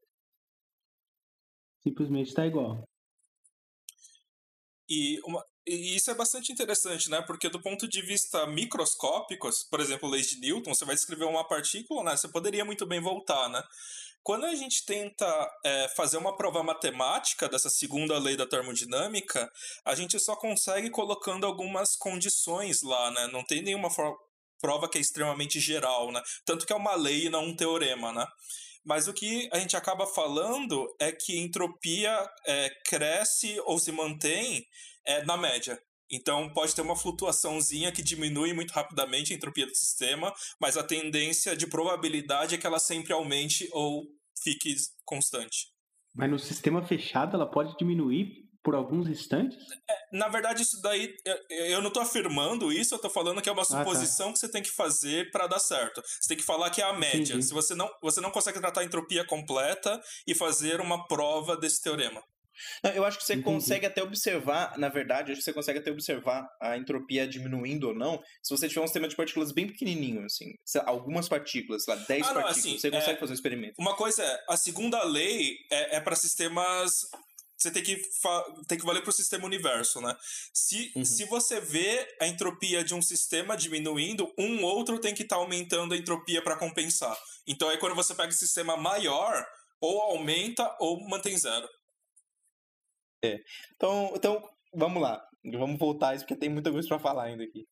[1.84, 2.87] Simplesmente está igual.
[4.90, 7.22] E, uma, e isso é bastante interessante, né?
[7.22, 11.48] Porque do ponto de vista microscópico, por exemplo, leis de Newton, você vai descrever uma
[11.48, 12.16] partícula, né?
[12.16, 13.62] Você poderia muito bem voltar, né?
[14.24, 15.26] Quando a gente tenta
[15.64, 19.50] é, fazer uma prova matemática dessa segunda lei da termodinâmica,
[19.86, 23.28] a gente só consegue colocando algumas condições lá, né?
[23.28, 23.90] Não tem nenhuma
[24.60, 26.22] prova que é extremamente geral, né?
[26.46, 28.28] Tanto que é uma lei e não um teorema, né?
[28.88, 32.10] Mas o que a gente acaba falando é que entropia
[32.46, 34.66] é, cresce ou se mantém
[35.06, 35.78] é, na média.
[36.10, 40.84] Então pode ter uma flutuaçãozinha que diminui muito rapidamente a entropia do sistema, mas a
[40.84, 44.06] tendência de probabilidade é que ela sempre aumente ou
[44.42, 44.74] fique
[45.04, 45.68] constante.
[46.16, 49.58] Mas no sistema fechado ela pode diminuir por alguns instantes?
[49.90, 51.16] É, na verdade, isso daí,
[51.50, 54.34] eu não estou afirmando isso, eu estou falando que é uma suposição ah, tá.
[54.34, 56.04] que você tem que fazer para dar certo.
[56.06, 57.32] Você tem que falar que é a média.
[57.32, 57.44] Entendi.
[57.44, 59.98] Se você não, você não consegue tratar a entropia completa
[60.28, 62.22] e fazer uma prova desse teorema.
[62.84, 63.46] Não, eu acho que você Entendi.
[63.46, 67.96] consegue até observar, na verdade, acho que você consegue até observar a entropia diminuindo ou
[67.96, 70.56] não, se você tiver um sistema de partículas bem pequenininho, assim,
[70.86, 73.76] algumas partículas, sei lá, 10 ah, não, partículas, assim, você consegue é, fazer um experimento.
[73.80, 77.08] Uma coisa é, a segunda lei é, é para sistemas
[77.58, 78.00] você tem que,
[78.68, 80.16] tem que valer para o sistema universo, né?
[80.54, 81.04] Se, uhum.
[81.04, 85.42] se você vê a entropia de um sistema diminuindo, um outro tem que estar tá
[85.42, 87.18] aumentando a entropia para compensar.
[87.48, 89.44] Então aí quando você pega o sistema maior,
[89.82, 91.68] ou aumenta ou mantém zero.
[93.24, 93.40] É.
[93.76, 95.20] Então, então vamos lá.
[95.44, 97.66] Vamos voltar isso, porque tem muita coisa para falar ainda aqui.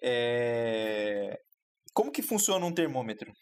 [0.00, 1.40] É...
[1.92, 3.32] Como que funciona um termômetro?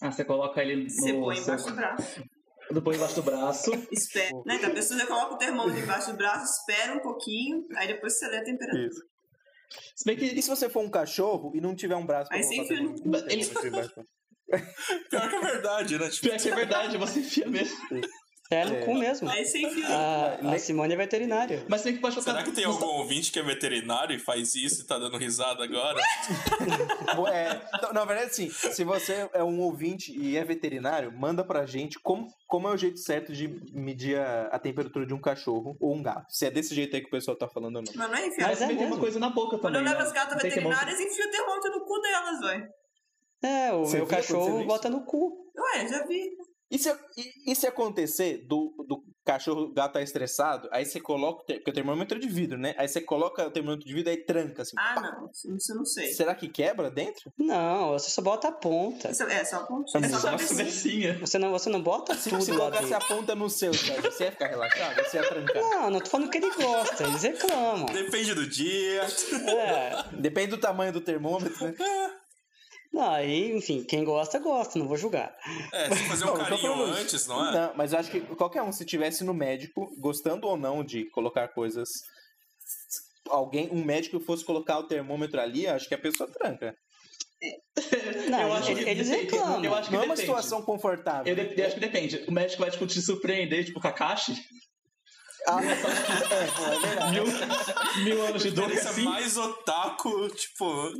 [0.00, 0.90] Ah, você coloca ele no...
[0.90, 2.35] Você põe embaixo do braço
[2.70, 3.70] depois embaixo do braço.
[3.92, 4.56] Espera, né?
[4.56, 8.18] Então a pessoa já coloca o termômetro embaixo do braço, espera um pouquinho, aí depois
[8.18, 8.86] você lê a temperatura.
[8.86, 9.02] Isso.
[9.94, 12.36] Se bem que, e se você for um cachorro e não tiver um braço pra
[12.36, 13.10] Aí você enfia no cu.
[15.10, 16.08] Pior que é verdade, né?
[16.20, 17.76] Pior que é verdade, você enfia mesmo.
[18.50, 18.84] É no é.
[18.84, 19.28] cu mesmo.
[19.28, 19.86] Aí você enfia.
[19.88, 21.64] A, a Simone é veterinária.
[21.68, 24.82] Mas tem que baixar Será que tem algum ouvinte que é veterinário e faz isso
[24.82, 25.98] e tá dando risada agora?
[27.32, 28.50] é, então, na verdade, sim.
[28.50, 32.76] Se você é um ouvinte e é veterinário, manda pra gente como, como é o
[32.76, 36.26] jeito certo de medir a, a temperatura de um cachorro ou um gato.
[36.30, 37.92] Se é desse jeito aí que o pessoal tá falando ou não.
[37.94, 38.48] Mas não é enfiar.
[38.48, 39.72] Mas é tem uma coisa na boca também.
[39.72, 42.68] Quando eu levo as gatas veterinárias, enfio o termômetro no cu delas, velho.
[43.42, 45.32] É, o Você meu cachorro bota no cu.
[45.56, 46.30] Ué, já vi.
[46.70, 51.44] E se, e, e se acontecer do, do cachorro gato tá estressado, aí você coloca.
[51.44, 52.74] Porque o termômetro é de vidro, né?
[52.76, 54.74] Aí você coloca o termômetro de vidro e tranca assim.
[54.76, 55.00] Ah, pá.
[55.00, 55.30] não.
[55.30, 56.12] Isso eu não sei.
[56.12, 57.32] Será que quebra dentro?
[57.38, 59.10] Não, você só bota a ponta.
[59.10, 60.06] Isso, é, só a pontinha.
[60.06, 61.18] É só a cabecinha.
[61.20, 64.24] Você não, você não bota se, tudo se lá colocasse a ponta no seu, você
[64.24, 64.96] ia ficar relaxado?
[65.04, 65.62] Você ia trancar?
[65.62, 67.04] Não, não tô falando que ele gosta.
[67.04, 67.86] Eles reclamam.
[67.86, 69.06] Depende do dia.
[69.46, 70.04] É.
[70.12, 71.74] Depende do tamanho do termômetro, né?
[72.96, 75.36] Não, aí, enfim, quem gosta, gosta, não vou julgar.
[75.72, 77.52] É, se fazer um não, carinho antes, não é?
[77.52, 81.04] Não, mas eu acho que qualquer um, se tivesse no médico, gostando ou não de
[81.10, 81.88] colocar coisas
[83.28, 86.74] alguém, um médico fosse colocar o termômetro ali, acho que a pessoa tranca.
[88.30, 89.30] Não, Eu acho que eles depende.
[89.32, 89.64] reclamam.
[89.64, 91.36] Eu acho que Não é uma situação confortável.
[91.36, 92.24] Eu, de- eu acho que depende.
[92.26, 94.34] O médico vai, tipo, te surpreender, tipo, Kakashi.
[95.46, 97.12] Ah, é, é verdade.
[97.12, 99.02] Mil, mil anos de dor Diferença assim.
[99.02, 100.92] mais otaku, tipo.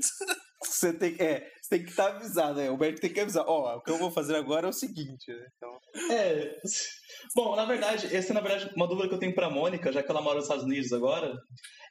[0.65, 2.71] Você tem, é, tem que estar avisado, é.
[2.71, 3.45] O médico tem que avisar.
[3.47, 5.47] Ó, o que eu vou fazer agora é o seguinte, né?
[5.57, 5.79] Então,
[6.11, 6.57] É.
[7.35, 10.03] Bom, na verdade, essa é, na verdade, uma dúvida que eu tenho pra Mônica, já
[10.03, 11.33] que ela mora nos Estados Unidos agora.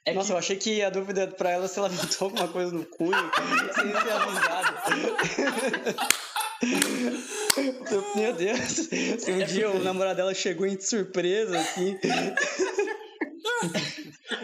[0.04, 2.72] É Nossa, eu achei que a dúvida pra ela é se ela botou alguma coisa
[2.72, 3.30] no cunho
[3.74, 4.82] sem ser avisada.
[8.14, 11.98] Meu Deus, se um dia o namorado dela chegou em surpresa, assim.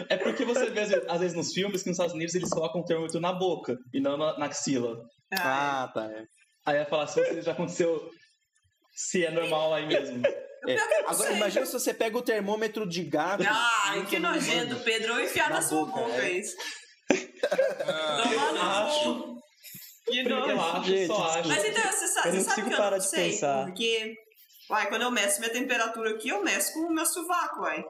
[0.09, 2.49] É porque você vê, às vezes, às vezes, nos filmes que nos Estados Unidos eles
[2.49, 4.97] colocam o termômetro na boca e não na, na axila.
[5.33, 6.05] Ah, ah, tá.
[6.05, 6.23] É.
[6.65, 8.09] Aí ia falar se já aconteceu.
[8.95, 10.21] Se é normal aí mesmo.
[10.67, 10.77] É.
[11.07, 13.43] Agora, imagina se você pega o termômetro de gato.
[13.45, 15.13] Ai, que nojento, Pedro.
[15.13, 16.31] Eu enfiar na, Na sua boca, boca é.
[16.31, 16.55] isso.
[17.85, 19.37] ah, no acho.
[20.05, 20.83] Que Eu nojo.
[20.83, 21.49] Gente, só acho.
[21.49, 23.31] Mas então, você sabe, Eu não você sabe consigo que eu parar não de sei,
[23.31, 23.65] pensar.
[23.65, 24.15] porque...
[24.69, 27.83] Uai, quando eu meço minha temperatura aqui, eu meço com o meu sovaco, uai.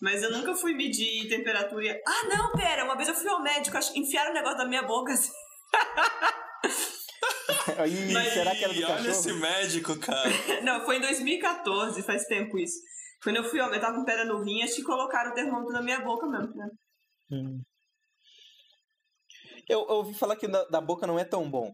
[0.00, 1.84] Mas eu nunca fui medir temperatura.
[1.84, 2.84] e- Ah, não, pera.
[2.84, 5.32] Uma vez eu fui ao médico, acho- enfiaram o negócio da minha boca assim.
[7.86, 9.10] Ih, Mas- será que era do Ih, olha cachorro?
[9.10, 10.30] esse médico, cara.
[10.64, 12.78] Não, foi em 2014, faz tempo isso.
[13.22, 15.34] Quando eu fui ao médico, eu tava com pedra no rim, acho que colocaram o
[15.34, 16.68] termômetro na minha boca mesmo, né?
[19.68, 21.72] Eu, eu ouvi falar que da, da boca não é tão bom.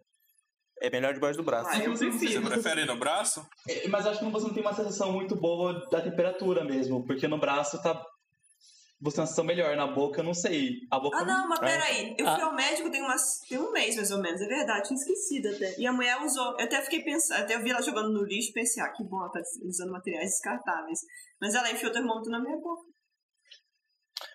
[0.83, 1.71] É melhor debaixo do braço.
[1.71, 2.47] Ah, eu Inclusive, Você prefiro.
[2.51, 3.47] prefere no braço?
[3.67, 7.27] É, Mas acho que você não tem uma sensação muito boa da temperatura mesmo, porque
[7.27, 8.05] no braço tá.
[8.99, 10.79] Você tem uma sensação melhor, na boca eu não sei.
[10.91, 11.65] A boca Ah, não, mas É.
[11.67, 12.15] peraí.
[12.19, 12.35] Eu Ah.
[12.35, 14.41] fui ao médico tem, umas, tem um mês, mais ou menos.
[14.41, 15.79] É verdade, tinha esquecido até.
[15.79, 16.57] E a mulher usou.
[16.59, 19.05] Eu até fiquei pensando, até eu vi ela jogando no lixo e pensei, ah, que
[19.05, 20.99] bom, ela tá usando materiais descartáveis.
[21.41, 22.83] Mas ela enfiou o termômetro na minha boca.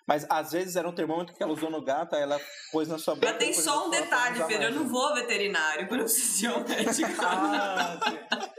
[0.06, 2.38] Mas às vezes era um termômetro que ela usou no gato, aí ela
[2.70, 3.26] pôs na sua boca.
[3.28, 4.64] Mas tem só um detalhe, Pedro.
[4.64, 7.10] Eu não vou ao veterinário quando eu preciso de um médico.
[7.20, 7.98] Ah,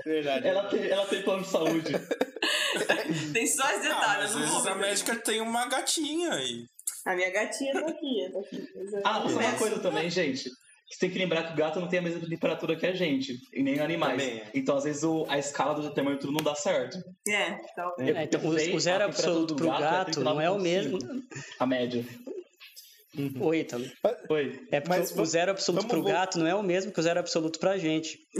[0.06, 0.48] verdade.
[0.48, 1.94] Ela tem, ela tem plano de saúde.
[3.34, 4.24] tem só esse detalhe.
[4.24, 6.66] às vezes a médica tem uma gatinha aí.
[7.06, 8.58] A minha gatinha tá aqui, tá aqui.
[8.96, 10.50] É- Ah, sabe uma coisa também, gente?
[10.90, 13.36] Você tem que lembrar que o gato não tem a mesma temperatura que a gente,
[13.54, 14.22] e nem animais.
[14.22, 14.48] É.
[14.54, 16.98] Então, às vezes, o- a escala do termômetro não dá certo.
[17.28, 17.94] É, então.
[17.98, 20.52] Eu- É, então, o, o zero temperatura absoluto do pro gato é gato não é
[20.52, 21.00] o mesmo.
[21.00, 21.24] 39,5,
[21.60, 22.06] A média.
[23.42, 23.86] Oi, Ítalo.
[24.30, 24.68] Oi.
[24.72, 27.00] É porque Mas o zero absoluto vamos pro vol- gato não é o mesmo que
[27.00, 28.18] o zero absoluto pra gente.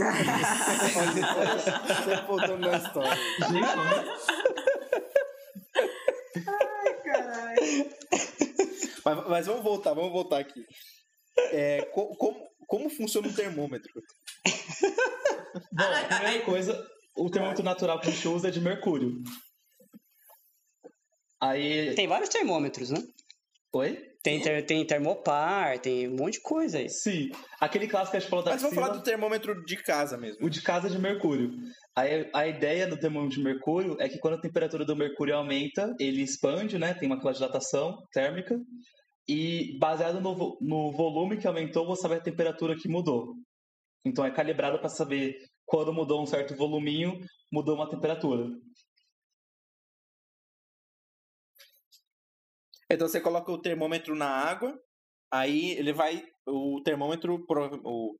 [1.94, 3.16] Você voltando na história.
[7.04, 7.90] Caralho.
[9.04, 10.64] Mas, mas vamos voltar, vamos voltar aqui.
[11.52, 13.92] É, co- como, como funciona o termômetro?
[15.72, 19.22] Bom, a primeira coisa, o termômetro natural que a gente usa é de mercúrio.
[21.40, 21.94] Aí.
[21.94, 22.98] Tem vários termômetros, né?
[23.74, 23.98] Oi?
[24.22, 26.88] Tem, ter- tem termopar, tem um monte de coisa aí.
[26.88, 27.30] Sim.
[27.60, 30.46] Aquele clássico que a gente falou da Mas vamos falar do termômetro de casa mesmo.
[30.46, 31.50] o de casa de mercúrio.
[31.94, 35.94] Aí, a ideia do termômetro de mercúrio é que quando a temperatura do mercúrio aumenta,
[36.00, 36.94] ele expande, né?
[36.94, 38.58] Tem uma dilatação térmica.
[39.28, 43.34] E baseado no, no volume que aumentou, você sabe a temperatura que mudou.
[44.06, 45.34] Então é calibrado para saber
[45.66, 47.18] quando mudou um certo voluminho,
[47.52, 48.46] mudou uma temperatura.
[52.90, 54.78] Então você coloca o termômetro na água,
[55.32, 56.24] aí ele vai.
[56.46, 57.44] O termômetro.
[57.84, 58.16] O,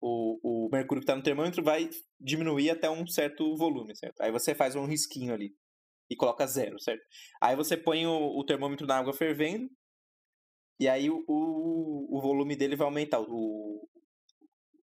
[0.00, 1.88] o, o mercúrio que está no termômetro vai
[2.20, 4.20] diminuir até um certo volume, certo?
[4.20, 5.54] Aí você faz um risquinho ali
[6.10, 7.02] e coloca zero, certo?
[7.40, 9.66] Aí você põe o, o termômetro na água fervendo
[10.78, 13.20] e aí o, o, o volume dele vai aumentar.
[13.20, 13.88] O,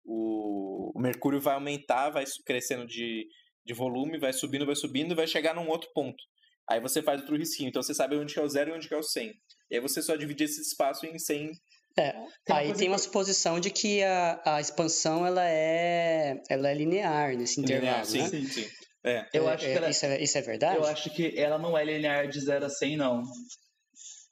[0.04, 3.26] o, o mercúrio vai aumentar, vai crescendo de,
[3.64, 6.22] de volume, vai subindo, vai subindo vai chegar num outro ponto.
[6.70, 7.68] Aí você faz outro risquinho.
[7.68, 9.32] Então você sabe onde que é o zero e onde que é o 100.
[9.70, 11.50] E aí você só divide esse espaço em 100.
[11.98, 12.12] É,
[12.44, 16.74] Tem aí tem uma que- suposição de que a, a expansão ela é, ela é
[16.74, 18.28] linear nesse intervalo, sim, né?
[18.28, 18.68] sim, sim.
[19.04, 19.26] É.
[19.34, 20.76] Eu É- acho que é- ela, isso, é, isso é verdade?
[20.76, 23.22] eu acho que ela não é linear de 0 a 100, não.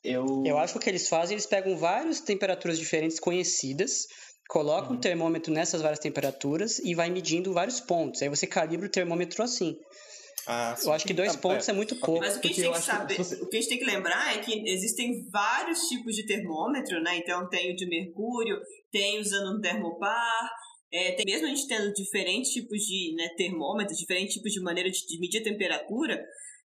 [0.05, 4.07] Eu, Eu acho que o que eles fazem, eles pegam várias temperaturas diferentes conhecidas,
[4.49, 8.23] colocam o termômetro nessas várias temperaturas e vai medindo vários pontos.
[8.23, 9.77] Aí você calibra o termômetro assim.
[10.51, 10.75] Ah.
[10.83, 11.73] Eu acho que dois Tá, pontos é.
[11.73, 12.21] é muito pouco.
[12.21, 13.79] Mas o que a gente tem que que saber, você- o que a gente tem
[13.79, 17.19] que lembrar é que existem vários tipos de termômetro, né?
[17.19, 18.57] Então tem o de mercúrio,
[18.91, 20.51] tem usando um termopar,
[20.91, 24.91] é, tem mesmo a gente tendo diferentes tipos de né, termômetros, diferentes tipos de maneira
[24.91, 26.19] de, de medir a temperatura,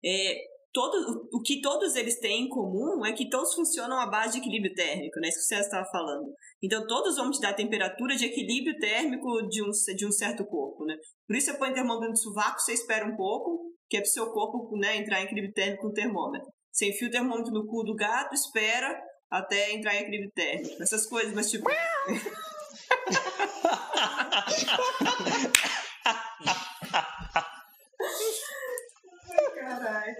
[0.04, 0.36] é,
[0.80, 4.40] todo, o que todos eles têm em comum é que todos funcionam à base de
[4.40, 5.28] equilíbrio térmico, né?
[5.28, 6.34] Isso que o César estava falando.
[6.64, 10.46] Então todos vão te dar a temperatura de equilíbrio térmico de um, de um certo
[10.46, 10.96] corpo, né?
[11.28, 14.32] Por isso você põe termômetro no sovaco, você espera um pouco, que é pro seu
[14.32, 16.48] corpo né, entrar em equilíbrio térmico com o termômetro.
[16.72, 18.98] Você enfia o termômetro no cu do gato, espera,
[19.30, 20.82] até entrar em equilíbrio térmico.
[20.82, 21.68] Essas coisas, mas tipo.
[29.60, 30.16] Caralho.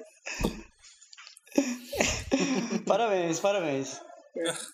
[2.86, 4.02] Parabéns, parabéns.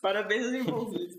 [0.01, 1.15] Parabéns aos envolvidos.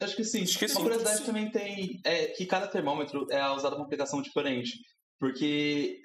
[0.00, 0.42] Acho que sim.
[0.42, 0.82] Acho que Uma sim.
[0.82, 4.72] curiosidade também tem é que cada termômetro é usado uma aplicação diferente.
[5.18, 6.00] Porque,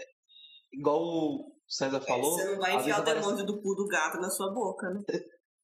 [0.72, 2.32] igual o César falou.
[2.32, 5.02] Você não vai enfiar o demônio do cu do gato na sua boca, né?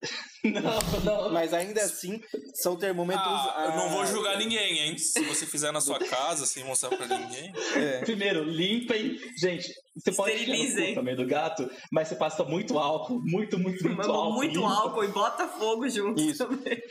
[0.52, 1.32] Não, não.
[1.32, 2.22] Mas ainda assim,
[2.54, 3.26] são termômetros.
[3.26, 4.98] Ah, eu não vou ah, julgar ninguém, hein?
[4.98, 7.52] Se você fizer na sua casa, sem mostrar pra ninguém.
[7.76, 8.00] É.
[8.02, 9.20] Primeiro, limpem.
[9.38, 10.90] Gente, você pode tirar Esterilizem.
[10.90, 13.20] cu também do gato, mas você passa muito álcool.
[13.24, 14.34] Muito, muito, muito Mas álcool.
[14.34, 14.70] muito limpa.
[14.70, 16.46] álcool e bota fogo junto Isso.
[16.46, 16.82] também.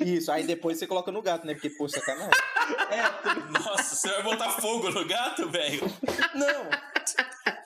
[0.00, 1.52] Isso, aí depois você coloca no gato, né?
[1.52, 2.30] Porque, pô, sacanagem.
[2.90, 5.82] É, Nossa, você vai botar fogo no gato, velho?
[6.34, 6.64] Não!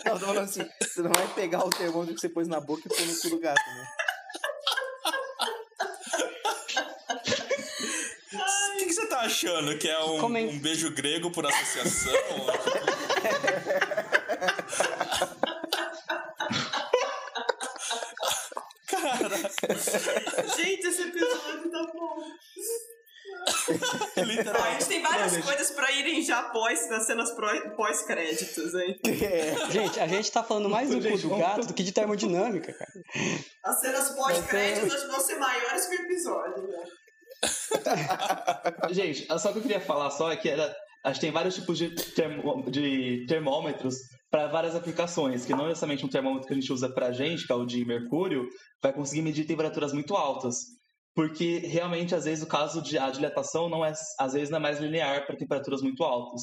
[0.04, 2.60] Não, eu tô falando assim, você não vai pegar o termômetro que você pôs na
[2.60, 3.86] boca e pôr no cu do gato, né?
[8.32, 9.76] O que, que você tá achando?
[9.78, 12.12] Que é um, Comen- um beijo grego por associação?
[18.86, 19.36] Cara,
[20.56, 22.24] Gente, esse episódio tá bom.
[24.24, 24.62] literal.
[24.62, 27.30] A gente tem várias coisas pra irem já pós, nas cenas
[27.76, 28.98] pós-créditos, hein?
[29.22, 29.70] É.
[29.70, 32.90] Gente, a gente tá falando mais do cu do gato do que de termodinâmica, cara.
[33.64, 36.84] As cenas pós-créditos vão ser maiores que o episódio, né?
[38.90, 41.78] Gente, só que eu queria falar só é que era, a gente tem vários tipos
[41.78, 43.96] de, termo- de termômetros
[44.30, 47.52] para várias aplicações, que não necessariamente um termômetro que a gente usa pra gente, que
[47.52, 48.46] é o de mercúrio,
[48.82, 50.56] vai conseguir medir temperaturas muito altas.
[51.14, 54.60] Porque realmente, às vezes, o caso de a dilatação não é, às vezes, não é
[54.60, 56.42] mais linear para temperaturas muito altas.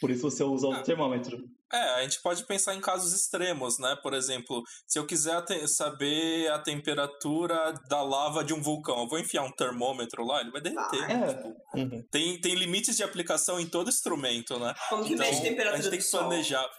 [0.00, 0.82] Por isso você usa o Ah.
[0.82, 1.38] termômetro.
[1.72, 3.96] É, a gente pode pensar em casos extremos, né?
[4.02, 9.18] Por exemplo, se eu quiser saber a temperatura da lava de um vulcão, eu vou
[9.18, 11.02] enfiar um termômetro lá, ele vai derreter.
[11.02, 11.30] Ah, né?
[11.30, 11.34] é.
[11.34, 12.04] Tipo, Uhum.
[12.10, 14.74] tem, tem limites de aplicação em todo instrumento, né?
[14.90, 16.70] Como que Então, mede a temperatura a gente tem que planejar.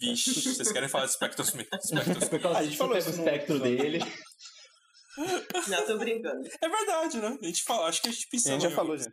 [0.00, 3.58] Vixe, vocês querem falar de espectros, espectros A gente falou pega o isso no espectro
[3.60, 4.00] dele.
[5.68, 6.48] Não, tô brincando.
[6.60, 7.38] É verdade, né?
[7.42, 8.52] A gente fala, acho que a gente A pensou.
[8.52, 9.12] gente já falou, gente.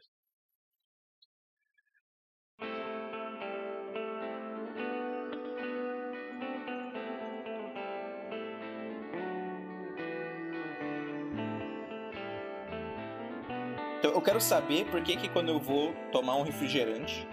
[14.19, 17.27] Eu quero saber por que, que quando eu vou tomar um refrigerante,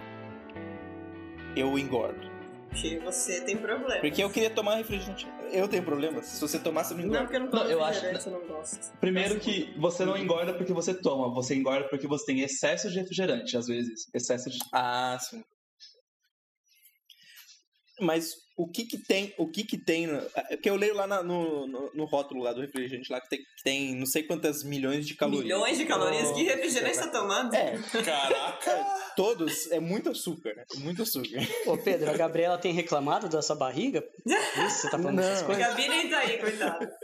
[1.55, 2.35] eu engordo.
[2.69, 4.01] Porque você tem problema.
[4.01, 5.27] Porque eu queria tomar refrigerante.
[5.51, 6.21] Eu tenho problema?
[6.21, 7.23] Se você tomar, você não Não, engorda.
[7.23, 8.97] porque eu não tomo Não, eu acho- refrigerante, eu não gosto.
[8.99, 12.99] Primeiro que você não engorda porque você toma, você engorda porque você tem excesso de
[12.99, 14.07] refrigerante, às vezes.
[14.13, 14.59] Excesso de.
[14.73, 15.43] Ah, sim.
[17.99, 21.05] Mas o que que tem, o que que tem, no- é que eu leio lá
[21.07, 24.23] na- no, no, no rótulo lá do refrigerante lá que tem, que tem não sei
[24.23, 25.43] quantas milhões de calorias.
[25.43, 26.31] Milhões de calorias.
[26.31, 27.53] Que refrigerante você tá tomando?
[27.55, 28.85] É, Caraca!
[29.15, 30.63] todos, é muito açúcar, né?
[30.77, 31.39] Muito açúcar.
[31.65, 34.03] Ô, Pedro, a Gabriela tem reclamado da sua barriga?
[34.25, 35.23] Isso, você tá falando Não.
[35.39, 35.67] A coisas?
[35.67, 36.97] Gabi nem tá aí, coitada.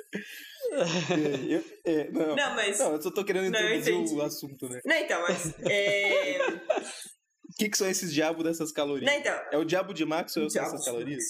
[0.71, 2.79] É, eu- é, não, Não, mas.
[2.79, 4.13] não, eu só tô querendo introduzir entendi.
[4.15, 4.79] o assunto, né?
[4.85, 5.53] Não, então, mas.
[5.69, 6.37] É...
[7.53, 9.11] O que que são esses diabos dessas calorias?
[9.11, 9.39] Não, então.
[9.51, 11.23] É o diabo de Maxwell são Diabo essas de calorias?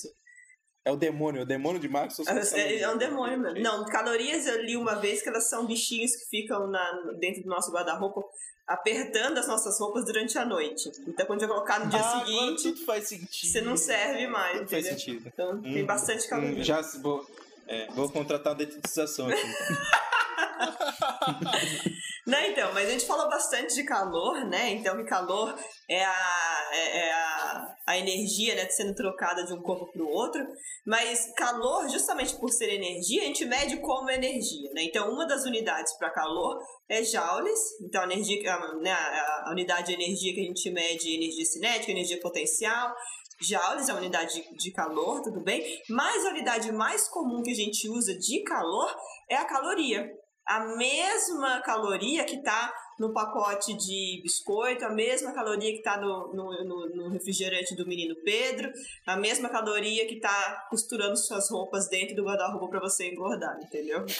[0.85, 2.81] É o demônio, o demônio de Maxwell são essas É, calorias.
[2.81, 3.59] é um demônio mesmo.
[3.61, 7.49] Não, calorias eu li uma vez que elas são bichinhos que ficam na, dentro do
[7.49, 8.21] nosso guarda-roupa
[8.65, 10.89] apertando as nossas roupas durante a noite.
[11.05, 13.51] Então quando eu colocar no dia Ah, seguinte, tudo faz sentido.
[13.51, 15.27] você não serve mais, Tudo faz sentido.
[15.27, 16.59] Então tem Hum, bastante caloria.
[16.61, 17.25] Hum, já vou,
[17.67, 19.41] é, vou contratar uma detetização aqui.
[22.25, 24.71] Não, então, mas a gente falou bastante de calor, né?
[24.71, 25.53] Então, que calor
[25.89, 30.07] é a, é, é a, a energia né, sendo trocada de um corpo para o
[30.07, 30.41] outro.
[30.85, 34.83] Mas calor, justamente por ser energia, a gente mede como energia, né?
[34.83, 37.59] Então, uma das unidades para calor é joules.
[37.81, 41.45] Então, a, energia, a, né, a, unidade de energia que a gente mede é energia
[41.45, 42.95] cinética, energia potencial.
[43.41, 45.61] Joules é a unidade de, de calor, tudo bem?
[45.89, 48.95] Mas a unidade mais comum que a gente usa de calor
[49.29, 50.09] é a caloria
[50.45, 56.33] a mesma caloria que está no pacote de biscoito, a mesma caloria que está no,
[56.33, 58.71] no, no- refrigerante do menino Pedro,
[59.05, 64.05] a mesma caloria que está costurando suas roupas dentro do guarda-roupa para você engordar, entendeu?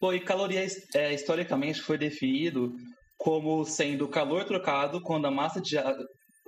[0.00, 2.74] Pô, e caloria é, historicamente foi definido
[3.16, 5.76] como sendo calor trocado quando a massa de.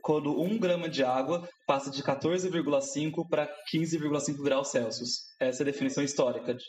[0.07, 5.11] Quando um grama de água passa de 14,5 para 15,5 graus Celsius.
[5.41, 6.63] Essa é a definição histórica de,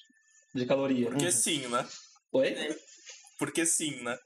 [0.55, 1.11] de caloria.
[1.11, 1.87] Porque sim, né?
[2.33, 2.55] Oi?
[3.37, 4.17] Porque sim, né?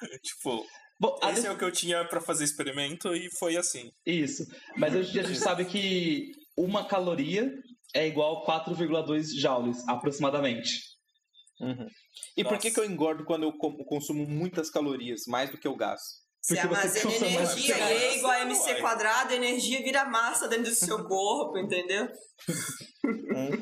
[0.24, 0.64] tipo,
[0.98, 3.90] Bom, a esse é o que eu tinha pra fazer experimento e foi assim.
[4.06, 4.46] Isso.
[4.78, 7.52] Mas hoje a gente sabe que uma caloria
[7.94, 10.70] é igual a 4,2 joules, aproximadamente.
[11.60, 11.86] Uhum.
[12.34, 12.80] E por que, Nossa.
[12.80, 13.52] que eu engordo quando eu
[13.84, 16.23] consumo muitas calorias, mais do que eu gasto?
[16.46, 17.96] Você Porque você armazena consome mais energia, energia.
[17.98, 22.06] E é igual a MC quadrado, a energia vira massa dentro do seu corpo, entendeu?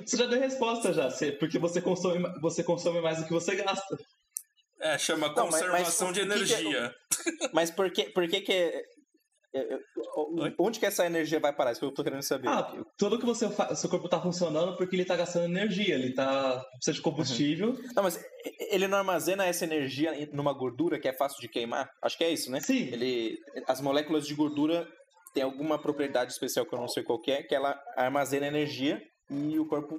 [0.05, 3.55] Você já deu resposta já, você- porque você consome, você consome mais do que você
[3.55, 3.97] gasta.
[4.81, 6.95] É, chama Não, mas- conservação mas de o que que é- energia.
[7.53, 8.85] Mas por que, por que, que é- é- é-
[9.55, 10.55] Oi?
[10.59, 11.73] onde que essa energia vai parar?
[11.73, 12.49] Isso que eu tô querendo saber.
[12.49, 16.15] Ah, tudo que você faz, seu corpo tá funcionando porque ele tá gastando energia, ele
[16.15, 17.77] tá precisa de combustível.
[17.95, 18.23] Não, mas
[18.71, 21.91] ele não armazena essa energia numa gordura que é fácil de queimar?
[22.03, 22.61] Acho que é isso, né?
[22.61, 23.37] Sim, Ele,
[23.67, 24.89] as moléculas de gordura
[25.35, 29.01] têm alguma propriedade especial que eu não sei qual que é, que ela armazena energia
[29.31, 29.99] e o corpo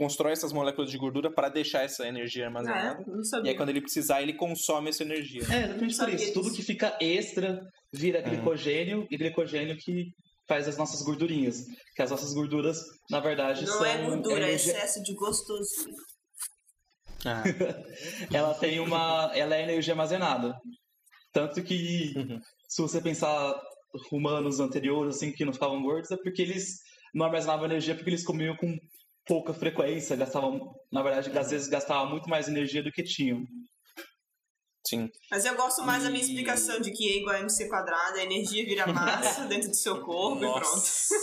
[0.00, 3.02] constrói essas moléculas de gordura para deixar essa energia armazenada.
[3.02, 5.42] É, não E aí, quando ele precisar, ele consome essa energia.
[5.42, 6.32] é exatamente por isso.
[6.32, 7.60] Tudo que fica extra
[7.92, 10.06] vira glicogênio e glicogênio que
[10.48, 11.66] faz as nossas gordurinhas.
[11.94, 12.78] Que as nossas gorduras,
[13.10, 15.92] na verdade, Não são é gordura, é energia- excesso de gostosura.
[17.26, 17.42] Ah,
[18.32, 19.30] ela tem uma.
[19.34, 20.54] Ela é energia armazenada.
[21.32, 22.40] Tanto que, Uhum.
[22.68, 23.54] se você pensar
[24.10, 26.78] humanos anteriores, assim, que não ficavam gordos, é porque eles
[27.14, 28.74] não armazenavam energia porque eles comiam com
[29.26, 30.60] pouca frequência, gastavam,
[30.92, 33.42] na verdade, às vezes gastavam muito mais energia do que tinham.
[34.86, 35.08] sim.
[35.30, 38.18] Mas eu gosto mais da minha E- explicação de que E igual a MC quadrado,
[38.18, 40.60] a energia vira massa dentro do seu corpo e pronto.
[40.64, 41.14] Nossa.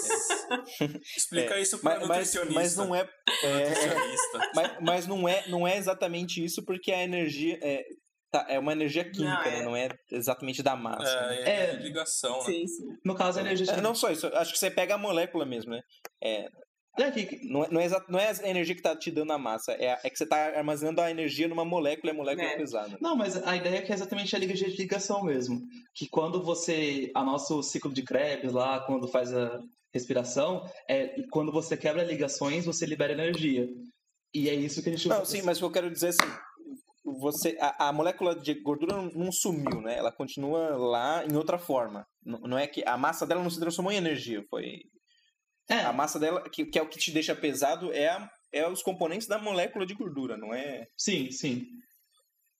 [1.17, 2.53] Explica isso para Mas, nutricionista.
[2.53, 3.09] mas não é.
[3.43, 4.51] é, nutricionista.
[4.55, 7.83] mas, mas não é não é exatamente isso, porque a energia é,
[8.31, 9.59] tá, é uma energia química, Não, é.
[9.59, 9.65] né?
[9.65, 11.27] Não é exatamente da massa.
[11.27, 11.35] né?
[11.41, 11.73] É, é, É.
[11.77, 12.45] ligação, né?
[12.45, 12.85] Sim, sim.
[13.03, 13.69] No caso, a energia.
[13.73, 15.81] É, não só isso, acho que você pega a molécula mesmo, né?
[16.23, 16.45] É
[17.43, 19.93] Não é, não é, não é a energia que tá te dando a massa, é,
[19.93, 22.57] a- é que você tá armazenando a energia numa molécula e a molécula é, É.
[22.57, 22.97] pesada.
[22.99, 25.61] Não, mas a ideia é que é exatamente a liga de ligação mesmo.
[25.93, 27.11] Que quando você.
[27.15, 29.59] A nosso ciclo de Krebs lá, quando faz a
[29.93, 33.67] respiração, é quando você quebra ligações, você libera energia.
[34.33, 36.09] E é isso que a gente Não, sim, mas o que eu quero dizer é
[36.09, 36.31] assim,
[37.19, 39.97] você, a, a molécula de gordura não, não sumiu, né?
[39.97, 42.05] Ela continua lá em outra forma.
[42.25, 44.81] Não, não é que a massa dela não se transformou em energia, foi
[45.69, 48.67] É, a massa dela que, que é o que te deixa pesado é a, é
[48.67, 51.65] os componentes da molécula de gordura, não é sim, sim.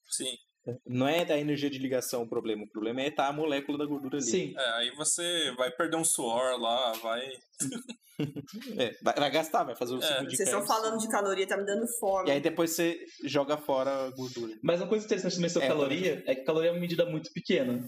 [0.09, 0.37] Sim.
[0.85, 3.85] não é da energia de ligação o problema, o problema é estar a molécula da
[3.85, 4.25] gordura ali.
[4.25, 4.53] Sim.
[4.57, 7.29] É, aí você vai perder um suor lá, vai.
[8.79, 11.47] É, vai, vai gastar, vai fazer o É, ciclo de Vocês estão falando de caloria,
[11.47, 12.27] tá me dando fome.
[12.27, 14.57] E aí depois você joga fora a gordura.
[14.63, 17.31] Mas uma coisa interessante também sobre É, caloria é que caloria é uma medida muito
[17.31, 17.79] pequena.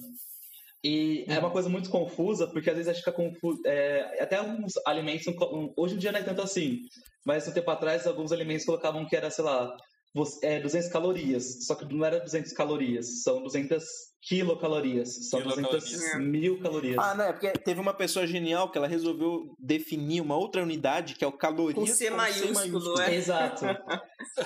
[0.83, 3.61] E é uma coisa muito confusa, porque às vezes a gente fica confuso.
[3.65, 5.25] é, até alguns alimentos,
[5.75, 6.79] hoje em dia não é tanto assim,
[7.25, 9.75] mas um tempo atrás alguns alimentos colocavam que era, sei lá,
[10.41, 11.65] é, 200 calorias.
[11.65, 13.83] Só que não era 200 calorias, são 200
[14.21, 15.29] quilocalorias.
[15.29, 15.83] São Quilocalorias.
[15.83, 16.97] 200 mil calorias.
[16.97, 21.15] Ah, não, é porque teve uma pessoa genial que ela resolveu definir uma outra unidade
[21.15, 23.15] que é o calorias Com C maiúsculo, é.
[23.15, 23.65] Exato.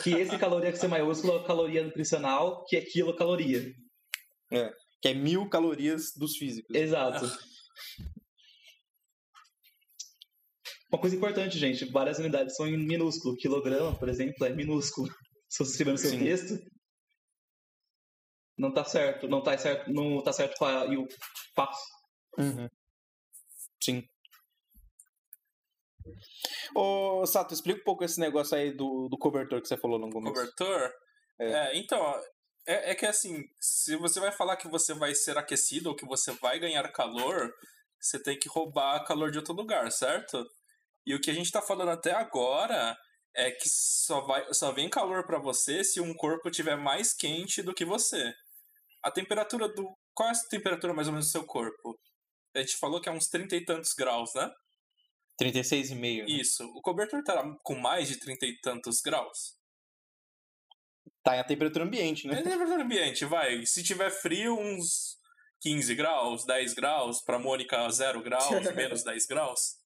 [0.03, 3.71] que esse caloria que você maiúsculo é a caloria nutricional, que é quilocaloria.
[5.03, 6.73] Que é mil calorias dos físicos.
[6.73, 7.25] Exato.
[10.89, 13.35] Uma coisa importante, gente, várias unidades são em minúsculo.
[13.35, 15.09] Quilograma, por exemplo, é minúsculo.
[15.49, 16.19] Se você escrever no seu Sim.
[16.19, 16.57] texto,
[18.57, 21.05] não tá certo, não tá certo, não tá certo com a, e o
[21.53, 21.83] passo.
[22.37, 22.69] Uhum.
[23.83, 24.07] Sim.
[26.73, 30.09] Ô, Sato, explica um pouco esse negócio aí do, do cobertor que você falou no
[30.09, 30.33] começo.
[30.33, 30.93] Cobertor?
[31.39, 31.51] É.
[31.51, 31.99] É, então,
[32.67, 36.05] é, é que assim, se você vai falar que você vai ser aquecido ou que
[36.05, 37.53] você vai ganhar calor,
[37.99, 40.45] você tem que roubar calor de outro lugar, certo?
[41.05, 42.97] E o que a gente tá falando até agora
[43.35, 47.61] é que só, vai, só vem calor pra você se um corpo tiver mais quente
[47.61, 48.33] do que você.
[49.03, 49.93] A temperatura do.
[50.13, 51.99] Qual é a temperatura mais ou menos do seu corpo?
[52.55, 54.49] A gente falou que é uns 30 e tantos graus, né?
[55.41, 55.99] 36,5.
[55.99, 56.25] né?
[56.27, 56.63] Isso.
[56.75, 59.57] O cobertor tá com mais de 30 e tantos graus.
[61.23, 62.39] Tá em a temperatura ambiente, né?
[62.39, 63.65] É temperatura ambiente, vai.
[63.65, 65.17] Se tiver frio, uns
[65.61, 67.21] 15 graus, 10 graus.
[67.21, 69.81] Pra Mônica, 0 graus, menos 10 graus.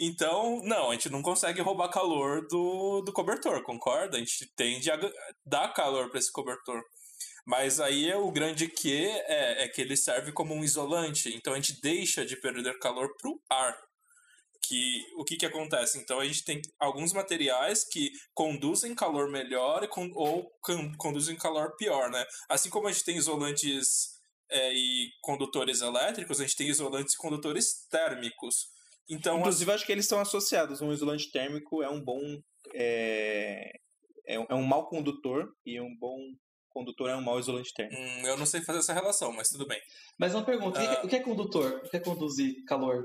[0.00, 4.16] Então, não, a gente não consegue roubar calor do, do cobertor, concorda?
[4.16, 4.98] A gente tende a
[5.44, 6.82] dar calor para esse cobertor.
[7.44, 11.34] Mas aí é o grande que é, é que ele serve como um isolante.
[11.34, 13.76] Então a gente deixa de perder calor pro ar.
[14.64, 15.98] Que, o que, que acontece?
[15.98, 22.08] Então a gente tem alguns materiais que conduzem calor melhor ou con- conduzem calor pior,
[22.10, 22.24] né?
[22.48, 24.10] Assim como a gente tem isolantes
[24.50, 28.66] é, e condutores elétricos, a gente tem isolantes e condutores térmicos.
[29.10, 30.80] Então, Inclusive, eu acho que eles estão associados.
[30.80, 32.20] Um isolante térmico é um bom.
[32.72, 33.70] É,
[34.26, 36.16] é, um- é um mau condutor e um bom
[36.70, 38.00] condutor é um mau isolante térmico.
[38.00, 39.80] hum, eu não sei fazer essa relação, mas tudo bem.
[40.18, 41.02] Mas uma pergunta, o que é- Ah.
[41.04, 41.82] o que é condutor?
[41.84, 43.04] O que é conduzir calor?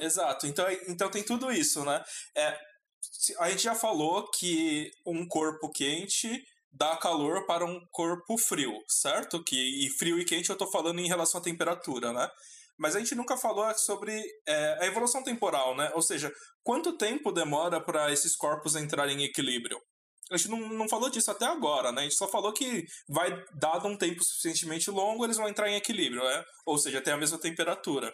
[0.00, 0.46] Exato.
[0.46, 2.02] Então, então tem tudo isso, né?
[2.36, 2.58] É,
[3.38, 9.42] a gente já falou que um corpo quente dá calor para um corpo frio, certo?
[9.42, 12.28] Que, e frio e quente eu estou falando em relação à temperatura, né?
[12.78, 15.90] Mas a gente nunca falou sobre é, a evolução temporal, né?
[15.94, 19.78] Ou seja, quanto tempo demora para esses corpos entrarem em equilíbrio?
[20.30, 22.02] A gente não, não falou disso até agora, né?
[22.02, 25.74] A gente só falou que vai, dado um tempo suficientemente longo, eles vão entrar em
[25.74, 26.44] equilíbrio, né?
[26.64, 28.10] Ou seja, tem a mesma temperatura.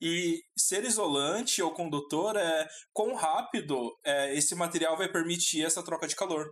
[0.00, 6.06] E ser isolante ou condutor é quão rápido é, esse material vai permitir essa troca
[6.06, 6.48] de calor.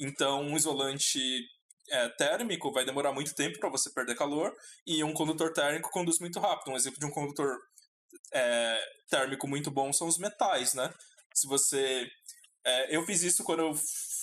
[0.00, 1.18] Então, um isolante
[1.90, 4.52] é, térmico vai demorar muito tempo para você perder calor
[4.86, 6.72] e um condutor térmico conduz muito rápido.
[6.72, 7.56] Um exemplo de um condutor
[8.32, 10.92] é, térmico muito bom são os metais, né?
[11.32, 12.08] Se você
[12.64, 13.74] é, eu fiz isso quando eu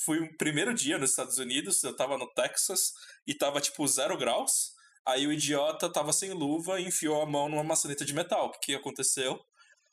[0.04, 2.92] fui o primeiro dia nos Estados Unidos, eu tava no Texas
[3.28, 4.72] e tava tipo zero graus.
[5.06, 8.48] Aí o idiota tava sem luva e enfiou a mão numa maçaneta de metal.
[8.48, 9.40] O que aconteceu?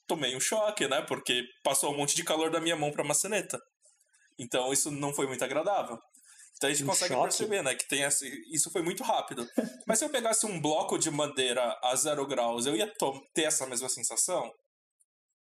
[0.07, 1.03] Tomei um choque, né?
[1.03, 3.59] Porque passou um monte de calor da minha mão pra maçaneta.
[4.39, 5.99] Então isso não foi muito agradável.
[6.57, 7.29] Então a gente um consegue choque.
[7.29, 7.75] perceber, né?
[7.75, 8.25] Que tem essa...
[8.53, 9.47] isso foi muito rápido.
[9.87, 12.93] Mas se eu pegasse um bloco de madeira a zero graus, eu ia
[13.35, 14.53] ter essa mesma sensação?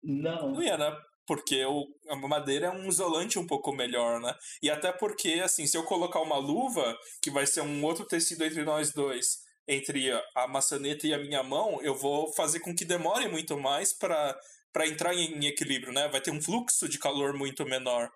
[0.03, 0.51] Não.
[0.51, 0.95] Não ia, né?
[1.29, 4.33] Porque o, a madeira é um isolante um pouco melhor, né?
[4.63, 8.43] E até porque, assim, se eu colocar uma luva, que vai ser um outro tecido
[8.43, 12.83] entre nós dois, entre a maçaneta e a minha mão, eu vou fazer com que
[12.83, 14.39] demore muito mais para
[14.87, 16.07] entrar em equilíbrio, né?
[16.07, 18.09] Vai ter um fluxo de calor muito menor.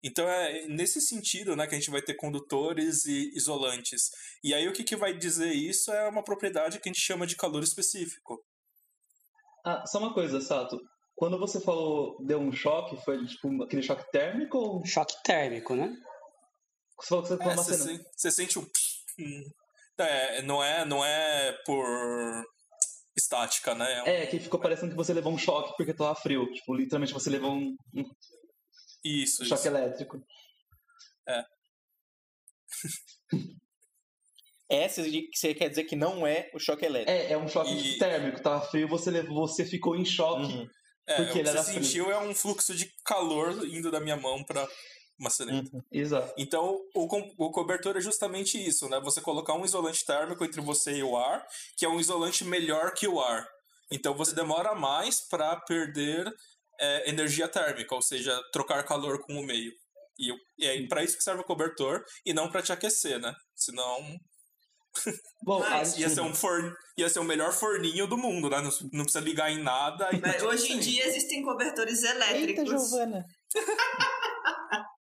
[0.00, 4.10] Então é nesse sentido né, que a gente vai ter condutores e isolantes.
[4.44, 7.26] E aí o que, que vai dizer isso é uma propriedade que a gente chama
[7.26, 8.40] de calor específico.
[9.66, 10.78] Ah, só uma coisa, Sato.
[11.16, 14.86] Quando você falou deu um choque, foi tipo aquele choque térmico ou.
[14.86, 15.96] Choque térmico, né?
[17.00, 18.66] Você falou que você, é, você, sente, você sente um.
[19.98, 22.44] É, não é, não é por
[23.16, 23.92] estática, né?
[23.92, 24.06] É, um...
[24.06, 26.50] é, que ficou parecendo que você levou um choque porque tava frio.
[26.52, 27.76] Tipo, literalmente você levou um.
[27.94, 28.04] um...
[29.04, 29.68] Isso, choque isso.
[29.68, 30.20] elétrico.
[31.28, 31.44] É.
[34.68, 37.10] Essa que você quer dizer que não é o choque elétrico.
[37.10, 37.98] É, é um choque e...
[37.98, 40.52] térmico, tava frio, você levou, você ficou em choque.
[40.52, 40.68] Uhum.
[41.06, 44.42] É, porque o que você sentiu é um fluxo de calor indo da minha mão
[44.42, 44.66] para
[45.18, 45.70] maçaneta.
[45.72, 46.32] Uhum, exato.
[46.36, 49.00] Então, o, o cobertor é justamente isso, né?
[49.00, 51.44] Você colocar um isolante térmico entre você e o ar,
[51.76, 53.46] que é um isolante melhor que o ar.
[53.90, 56.32] Então, você demora mais para perder
[56.80, 59.72] é, energia térmica, ou seja, trocar calor com o meio.
[60.18, 63.34] E, e é para isso que serve o cobertor e não para te aquecer, né?
[63.54, 64.18] Senão
[65.42, 66.72] Bom, Mas, ia, ser um forn...
[66.96, 68.60] ia ser o melhor forninho do mundo, né?
[68.60, 70.08] Não, não precisa ligar em nada.
[70.20, 72.58] Mas hoje em dia existem cobertores elétricos.
[72.58, 73.24] Eita, Giovana.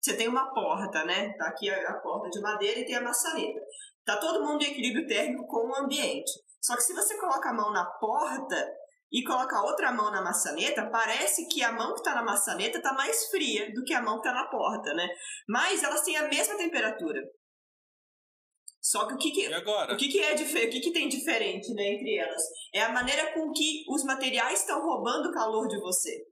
[0.00, 1.32] Você tem uma porta, né?
[1.34, 3.60] Tá aqui a, a porta de madeira e tem a maçaneta.
[4.04, 6.30] Tá todo mundo em equilíbrio térmico com o ambiente.
[6.60, 8.68] Só que se você coloca a mão na porta
[9.12, 12.92] e coloca outra mão na maçaneta, parece que a mão que está na maçaneta está
[12.92, 15.08] mais fria do que a mão que está na porta, né?
[15.48, 17.20] Mas elas têm a mesma temperatura.
[18.80, 20.36] Só que o que, que, o que, que é o
[20.70, 22.42] que, que tem diferente né, entre elas?
[22.74, 26.24] É a maneira com que os materiais estão roubando o calor de você.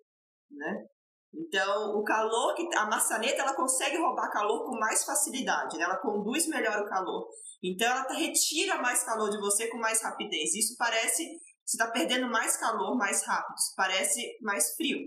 [0.50, 0.86] Né?
[1.34, 5.84] Então, o calor que a maçaneta ela consegue roubar calor com mais facilidade, né?
[5.84, 7.28] ela conduz melhor o calor.
[7.62, 10.54] Então, ela retira mais calor de você com mais rapidez.
[10.54, 11.22] Isso parece
[11.68, 15.00] você está perdendo mais calor mais rápido, parece mais frio.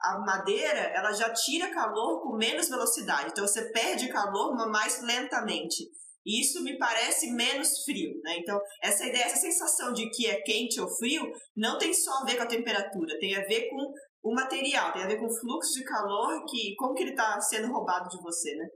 [0.00, 5.84] A madeira ela já tira calor com menos velocidade, então você perde calor mais lentamente.
[6.26, 8.36] E isso me parece menos frio, né?
[8.38, 12.24] Então, essa ideia, essa sensação de que é quente ou frio, não tem só a
[12.24, 15.38] ver com a temperatura, tem a ver com o material, tem a ver com o
[15.38, 18.66] fluxo de calor, que como que ele está sendo roubado de você, né?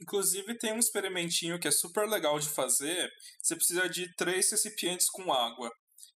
[0.00, 3.10] Inclusive tem um experimentinho que é super legal de fazer.
[3.42, 5.70] Você precisa de três recipientes com água.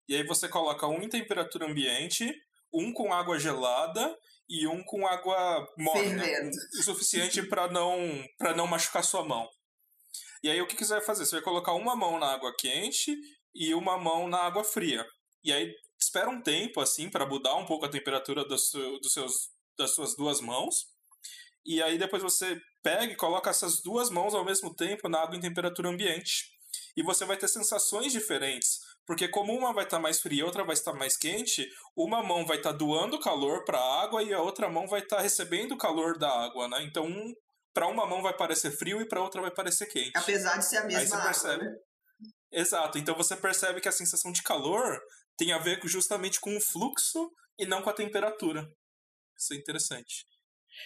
[0.08, 2.34] E aí você coloca um em temperatura ambiente,
[2.72, 4.16] um com água gelada
[4.48, 6.24] e um com água morna,
[6.78, 9.46] o suficiente para não para não machucar sua mão.
[10.42, 11.26] E aí o que, que você vai fazer?
[11.26, 13.16] Você vai colocar uma mão na água quente
[13.54, 15.06] e uma mão na água fria.
[15.44, 19.50] E aí espera um tempo assim para mudar um pouco a temperatura dos, dos seus,
[19.76, 20.86] das suas duas mãos.
[21.64, 25.36] E aí depois você pega e coloca essas duas mãos ao mesmo tempo na água
[25.36, 26.50] em temperatura ambiente.
[26.96, 28.80] E você vai ter sensações diferentes.
[29.06, 32.22] Porque como uma vai estar tá mais fria e outra vai estar mais quente, uma
[32.22, 35.16] mão vai estar tá doando calor para a água e a outra mão vai estar
[35.16, 36.82] tá recebendo calor da água, né?
[36.82, 37.34] Então um
[37.72, 40.12] para uma mão vai parecer frio e para outra vai parecer quente.
[40.16, 41.64] Apesar de ser a mesma Aí você água, percebe.
[41.64, 41.76] Né?
[42.52, 42.98] Exato.
[42.98, 44.98] Então você percebe que a sensação de calor
[45.36, 48.66] tem a ver justamente com o fluxo e não com a temperatura.
[49.38, 50.24] Isso é interessante.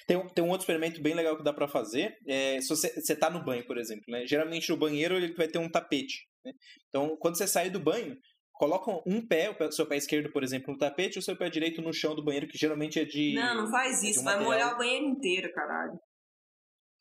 [0.06, 2.14] Tem um, tem um outro experimento bem legal que dá para fazer.
[2.26, 4.26] É, se você, você tá no banho, por exemplo, né?
[4.26, 6.26] Geralmente o banheiro ele vai ter um tapete.
[6.44, 6.52] Né?
[6.88, 8.16] Então, quando você sai do banho,
[8.52, 11.36] colocam um pé, o pé- seu pé esquerdo, por exemplo, no tapete, e o seu
[11.36, 13.34] pé direito no chão do banheiro, que geralmente é de.
[13.34, 14.20] Não, não faz isso.
[14.20, 15.98] um Vai material- molhar o banheiro inteiro, caralho.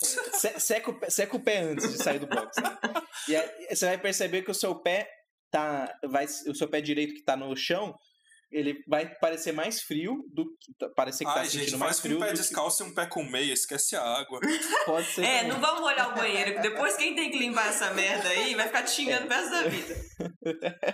[0.03, 2.61] Se- seca, o pé, seca o pé antes de sair do box.
[2.61, 2.77] né?
[3.27, 5.09] E aí você vai perceber que o seu pé
[5.51, 5.93] tá.
[6.09, 7.93] Vai, o seu pé direito que tá no chão,
[8.51, 10.73] ele vai parecer mais frio do que.
[10.95, 12.17] Parecer que tá Ai, sentindo gente, mais faz com frio.
[12.17, 14.39] um pé do que- descalço e um pé com meia, esquece a água.
[14.85, 15.23] Pode ser.
[15.23, 15.47] É, também.
[15.53, 18.67] não vamos molhar o banheiro, que depois quem tem que limpar essa merda aí vai
[18.67, 19.95] ficar te xingando o resto da vida.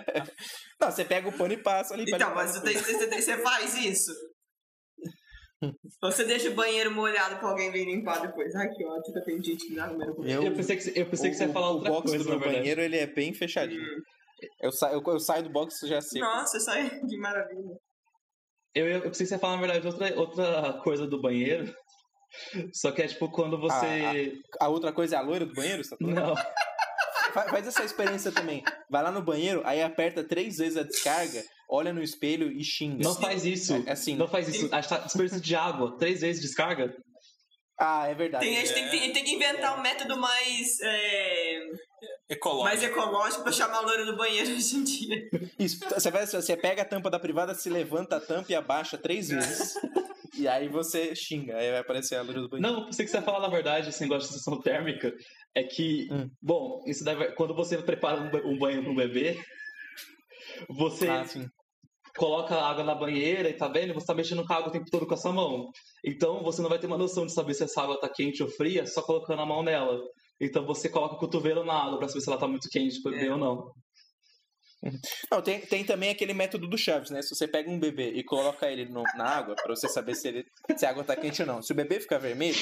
[0.80, 2.04] Não, você pega o pano e passa ali.
[2.08, 4.10] Então, mas você, tem- você, tem- você faz isso?
[5.62, 8.54] Ou você deixa o banheiro molhado pra alguém vir limpar depois?
[8.54, 9.88] Ai, que ótimo, eu tenho gente que dá.
[10.24, 12.24] Eu- Eu pensei que, eu pensei que você ia o- falar o outra box coisa,
[12.30, 13.84] do banheiro, ele é bem fechadinho.
[14.60, 16.20] Eu, sa eu, eu saio do box e já sei.
[16.20, 17.76] Nossa, aí que maravilha.
[18.74, 21.74] Eu, eu pensei que você ia falar, na verdade, outra, outra coisa do banheiro.
[22.72, 24.32] Só que é tipo quando você.
[24.60, 25.82] A outra coisa é a loira do banheiro?
[25.84, 26.06] Você tá?
[26.06, 26.34] Não.
[26.36, 28.62] Fa- Faz essa experiência também.
[28.88, 33.02] Vai lá no banheiro, aí aperta três vezes a descarga, olha no espelho e xinga.
[33.04, 33.82] Não faz isso.
[33.86, 34.16] É assim.
[34.16, 34.68] Não faz isso.
[34.74, 35.96] Acho que tá desperdício de água.
[35.98, 36.94] Três vezes descarga.
[37.78, 38.44] Ah, é verdade.
[38.44, 41.60] Tem, a gente tem, que- tem, tem que inventar um método mais, é,
[42.28, 42.64] Ecológico.
[42.64, 45.30] mais ecológico pra chamar a loira do banheiro hoje em dia.
[45.58, 48.98] Isso, você, vai, você pega a tampa da privada, se levanta a tampa e abaixa
[48.98, 49.74] três vezes.
[50.36, 52.70] e aí você xinga, aí vai aparecer a loira do banheiro.
[52.70, 55.14] Não, eu pensei que você falar, na verdade, esse negócio de sensação térmica.
[55.54, 56.30] É que, Hum.
[56.42, 59.42] bom, isso deve, quando você prepara um, ba- banho para um bebê,
[60.68, 61.24] você Ah.
[62.20, 63.94] Coloca a água na banheira e tá vendo?
[63.94, 65.70] Você tá mexendo com a água o tempo todo com a sua mão.
[66.04, 68.48] Então você não vai ter uma noção de saber se essa água tá quente ou
[68.50, 69.98] fria só colocando a mão nela.
[70.38, 73.32] Então você coloca o cotovelo na água pra saber se ela tá muito quente É.
[73.32, 73.72] ou não.
[75.30, 77.20] Não, tem, tem também aquele método do Chaves, né?
[77.20, 80.28] Se você pega um bebê e coloca ele no- na água, pra você saber se,
[80.28, 80.44] ele,
[80.76, 81.60] se a água tá quente ou não.
[81.62, 82.56] Se o bebê ficar vermelho,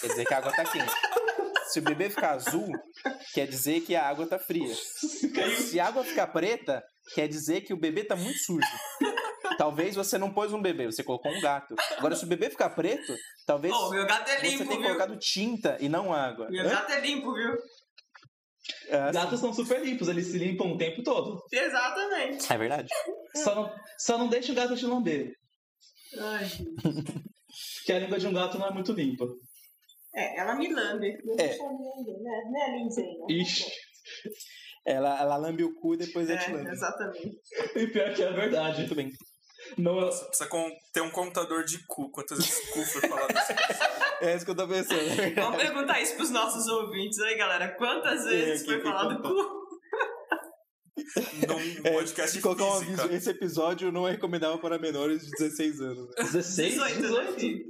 [0.00, 0.90] quer dizer que a água tá quente.
[1.72, 2.68] Se o bebê ficar azul,
[3.32, 4.74] quer dizer que a água tá fria.
[4.74, 6.82] Se a água ficar preta,
[7.14, 8.66] quer dizer que o bebê tá muito sujo.
[9.56, 11.74] Talvez você não pôs um bebê, você colocou um gato.
[11.98, 13.14] Agora, se o bebê ficar preto,
[13.46, 14.82] talvez Ô, meu gato é você limpo, tenha viu?
[14.88, 16.48] colocado tinta e não água.
[16.50, 16.70] Meu Hã?
[16.70, 17.54] gato é limpo, viu?
[18.88, 19.12] É, assim.
[19.18, 21.40] Gatos são super limpos, eles se limpam o tempo todo.
[21.52, 22.52] Exatamente.
[22.52, 22.88] É verdade.
[23.36, 25.32] Só não, só não deixa o gato te lamber.
[26.18, 26.74] Ai, gente.
[27.78, 29.26] Porque a língua de um gato não é muito limpa.
[30.14, 31.08] É, ela me lambe.
[31.38, 31.56] É.
[31.58, 33.06] Né, né, Lindsay?
[33.28, 33.66] Ixi.
[34.86, 36.70] Ela, ela lambe o cu e depois é, É, te lambe.
[36.70, 37.38] exatamente.
[37.76, 38.78] E pior que é verdade.
[38.78, 39.10] Muito bem.
[39.76, 40.48] Não, Nossa, precisa
[40.92, 42.10] ter um contador de cu.
[42.10, 43.54] Quantas vezes cu foi falado assim?
[44.22, 45.00] É isso que eu tô pensando.
[45.00, 45.30] é.
[45.30, 47.68] Vamos perguntar isso pros nossos ouvintes aí, galera.
[47.76, 49.60] Quantas vezes aqui foi falado cu?
[51.48, 55.22] Num É, podcast de de colocar um aviso, esse episódio não é recomendável para menores
[55.24, 56.06] de 16 anos.
[56.08, 56.14] né?
[56.24, 57.64] 16, 18, né, 18.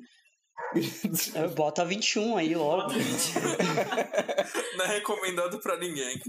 [1.57, 2.93] Bota 21 aí logo.
[4.77, 6.21] Não é recomendado pra ninguém.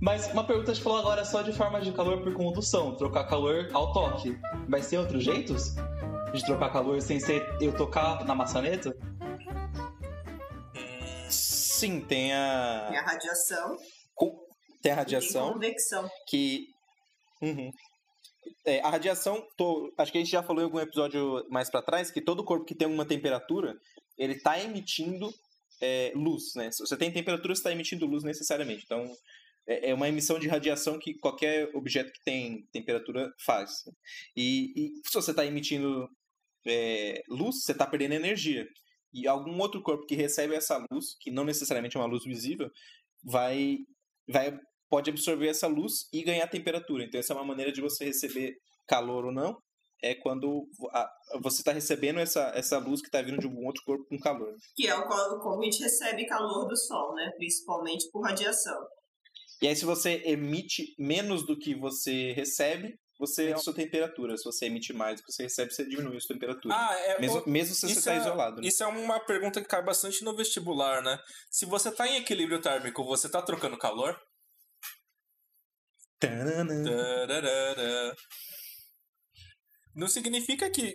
[0.00, 3.24] Mas uma pergunta a gente falou agora só de forma de calor por condução, trocar
[3.24, 4.38] calor ao toque.
[4.68, 5.74] Vai ser outros jeitos?
[6.32, 8.94] De trocar calor sem ser eu tocar na maçaneta?
[11.30, 12.88] Sim, tem Tem a.
[13.00, 13.76] a radiação.
[13.78, 16.08] Tem a e Tem radiação convecção.
[16.28, 16.66] que.
[17.42, 17.70] Uhum.
[18.64, 21.82] É, a radiação, tô- acho que a gente já falou em algum episódio mais pra
[21.82, 23.78] trás, que todo corpo que tem uma temperatura,
[24.18, 25.32] ele tá emitindo
[25.80, 26.70] é, luz, né?
[26.72, 28.84] Se você tem temperatura, você está emitindo luz necessariamente.
[28.84, 29.04] Então,
[29.66, 33.84] é é uma emissão de radiação que qualquer objeto que tem temperatura faz.
[34.36, 36.08] E, e se você está emitindo
[36.66, 38.66] é, luz, você está perdendo energia.
[39.12, 42.70] E algum outro corpo que recebe essa luz, que não necessariamente é uma luz visível,
[43.24, 43.78] vai,
[44.28, 47.04] vai pode absorver essa luz e ganhar temperatura.
[47.04, 48.54] Então, essa é uma maneira de você receber
[48.86, 49.56] calor ou não.
[50.02, 51.10] É quando a-
[51.40, 54.54] você está recebendo essa, essa luz que está vindo de algum outro corpo com calor.
[54.74, 57.30] Que é o qual- como a gente recebe calor do Sol, né?
[57.36, 58.76] Principalmente por radiação.
[59.62, 64.36] E aí, se você emite menos do que você recebe, você aumenta a sua temperatura.
[64.36, 66.74] Se você emite mais do que você recebe, você diminui a sua temperatura.
[66.76, 67.18] Ah, é.
[67.18, 68.60] mesmo, o- mesmo se você está é- isolado.
[68.60, 68.68] Né?
[68.68, 71.18] Isso é uma pergunta que cai bastante no vestibular, né?
[71.50, 74.14] Se você tá em equilíbrio térmico, você tá trocando calor?
[76.84, 78.16] Tararara.
[79.94, 80.94] Não significa que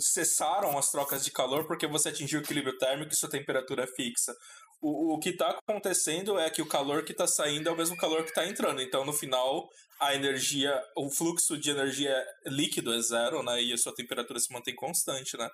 [0.00, 3.86] cessaram as trocas de calor porque você atingiu o equilíbrio térmico e sua temperatura é
[3.88, 4.32] fixa.
[4.80, 7.96] O, o que está acontecendo é que o calor que está saindo é o mesmo
[7.96, 8.80] calor que está entrando.
[8.80, 9.68] Então, no final,
[10.00, 12.14] a energia, o fluxo de energia
[12.46, 13.60] líquido é zero, né?
[13.60, 15.48] E a sua temperatura se mantém constante, né?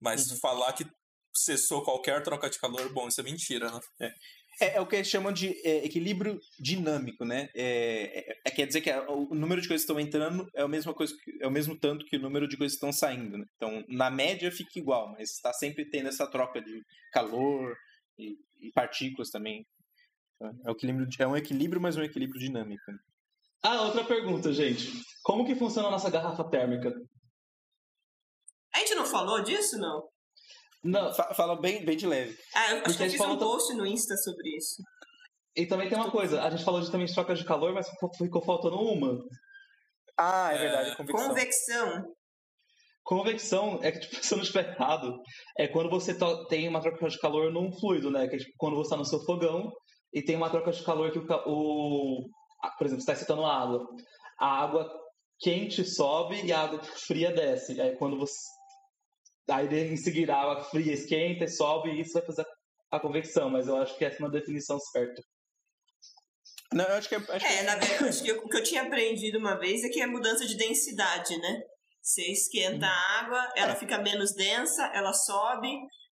[0.00, 0.36] Mas Uhum.
[0.38, 0.86] falar que
[1.34, 3.80] cessou qualquer troca de calor, bom, isso é mentira, né?
[4.02, 4.12] É,
[4.60, 7.48] é o que eles chamam de é, equilíbrio dinâmico, né?
[7.54, 10.62] É, é- é- quer dizer que a- o número de coisas que estão entrando é
[10.62, 12.92] a mesma coisa, que- é o mesmo tanto que o número de coisas que estão
[12.92, 13.38] saindo.
[13.38, 13.44] Né?
[13.56, 16.82] Então, na média fica igual, mas está sempre tendo essa troca de
[17.12, 17.76] calor
[18.18, 19.66] e, e partículas também.
[20.42, 22.82] É, o equilíbrio, é um equilíbrio, mas um equilíbrio dinâmico.
[23.62, 24.90] Ah, outra pergunta, gente.
[25.22, 26.94] Como que funciona a nossa garrafa térmica?
[28.74, 30.08] A gente não falou disso, não?
[30.82, 32.36] Não, Fa- Fala bem, bem de leve.
[32.54, 34.82] Ah, eu acho que a eu gente fiz um post no Insta sobre isso.
[35.56, 38.42] e também tem uma coisa, a gente falou de também trocas de calor, mas ficou-
[38.44, 39.18] faltando uma.
[40.18, 41.28] Ah, é É, verdade, convecção.
[41.28, 42.04] Convecção.
[43.02, 45.18] Convecção é que, tipo, se eu não estiver errado,
[45.58, 46.16] é quando você
[46.48, 48.28] tem uma troca de calor num fluido, né?
[48.28, 49.70] Que é tipo quando você está no seu fogão
[50.12, 51.22] e tem uma troca de calor que o.
[51.22, 52.24] o
[52.78, 53.86] por exemplo, você está excitando água.
[54.38, 54.90] A água
[55.38, 57.80] quente sobe e a água fria desce.
[57.80, 58.34] Aí quando você.
[59.50, 62.46] Aí em seguida a água fria esquenta e sobe e isso vai fazer
[62.90, 65.22] a convecção, mas eu acho que essa é uma definição certa.
[66.72, 67.18] Não, eu acho que é.
[67.18, 69.82] Acho que É, na verdade, acho que eu- o que eu tinha aprendido uma vez
[69.82, 71.60] é que é mudança de densidade, né?
[72.02, 73.76] Você esquenta a água, ela É.
[73.76, 75.68] fica menos densa, ela sobe,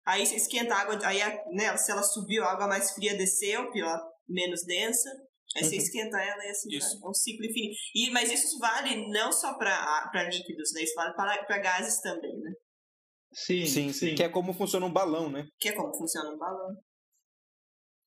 [0.06, 3.16] aí você esquenta a água, aí a- né, se ela subiu, a água mais fria
[3.16, 3.98] desceu, pior,
[4.28, 5.08] menos densa.
[5.56, 5.82] Aí você Uhum.
[5.82, 6.98] esquenta ela e assim Isso.
[7.00, 7.06] vai.
[7.06, 7.76] É um ciclo infinito.
[7.94, 10.82] E, mas isso vale não só para líquidos, né?
[10.82, 12.52] Isso vale para gases também, né?
[13.36, 14.14] Sim, Sim, sim.
[14.14, 15.46] Que é como funciona um balão, né?
[15.60, 16.74] Que é como funciona um balão.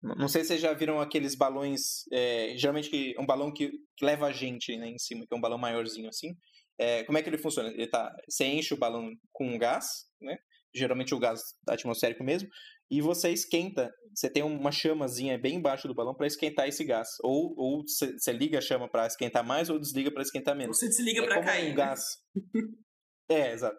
[0.01, 2.03] Não sei se vocês já viram aqueles balões.
[2.11, 5.38] é, geralmente que um balão que, que leva a gente né, em cima, que é
[5.38, 6.35] um balão maiorzinho assim.
[6.80, 7.69] É, como é que ele funciona?
[7.69, 9.85] Ele tá, você enche o balão com um gás,
[10.19, 10.35] né?
[10.73, 12.49] Geralmente o gás atmosférico mesmo,
[12.89, 13.93] e você esquenta.
[14.15, 17.07] Você tem uma chamazinha bem embaixo do balão para esquentar esse gás.
[17.22, 20.80] Ou, ou você liga a chama para esquentar mais ou desliga para esquentar menos.
[20.80, 21.65] Você desliga é para cair.
[21.65, 21.76] um né?
[21.76, 22.01] gás.
[23.30, 23.77] é, exato.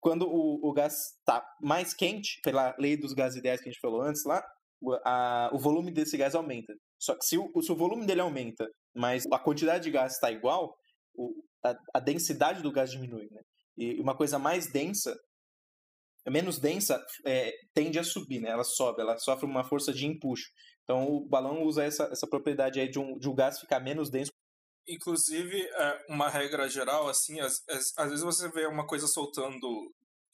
[0.00, 3.80] Quando o, o gás está mais quente, pela lei dos gases ideais que a gente
[3.80, 4.42] falou antes lá,
[4.80, 6.72] o, a- o volume desse gás aumenta.
[6.98, 10.30] Só que se o, se o volume dele aumenta, mas a quantidade de gás está
[10.30, 10.74] igual,
[11.14, 13.28] o- a, a densidade do gás diminui.
[13.30, 13.40] Né?
[13.76, 15.14] E uma coisa mais densa,
[16.28, 18.50] menos densa, é, tende a subir, né?
[18.50, 20.46] ela sobe, ela sofre uma força de empuxo.
[20.84, 24.10] Então o balão usa essa, essa propriedade aí de um, de um gás ficar menos
[24.10, 24.30] denso.
[24.92, 27.62] Inclusive, é, uma regra geral, assim, às,
[28.08, 29.68] vezes você vê uma coisa soltando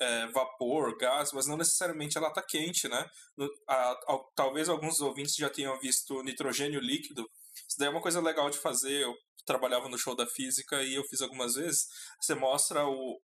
[0.00, 3.06] é, vapor, gás, mas não necessariamente ela está quente, né?
[3.36, 7.22] No- a- al- talvez alguns ouvintes já tenham visto nitrogênio líquido.
[7.68, 9.02] Isso daí é uma coisa legal de fazer.
[9.02, 9.14] Eu
[9.46, 11.86] trabalhava no show da física e eu fiz algumas vezes.
[12.20, 13.20] Você mostra o.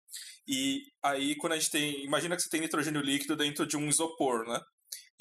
[0.47, 2.05] E aí, quando a gente tem.
[2.05, 4.61] Imagina que você tem nitrogênio líquido dentro de um isopor, né?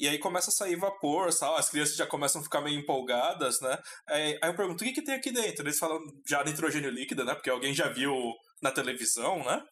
[0.00, 1.58] E aí começa a sair vapor, sabe?
[1.58, 3.78] as crianças já começam a ficar meio empolgadas, né?
[4.08, 5.62] Aí, eu pergunto, o que, que tem aqui dentro?
[5.62, 7.34] Eles falam já nitrogênio líquido, né?
[7.34, 8.14] Porque alguém já viu
[8.62, 9.62] na televisão, né?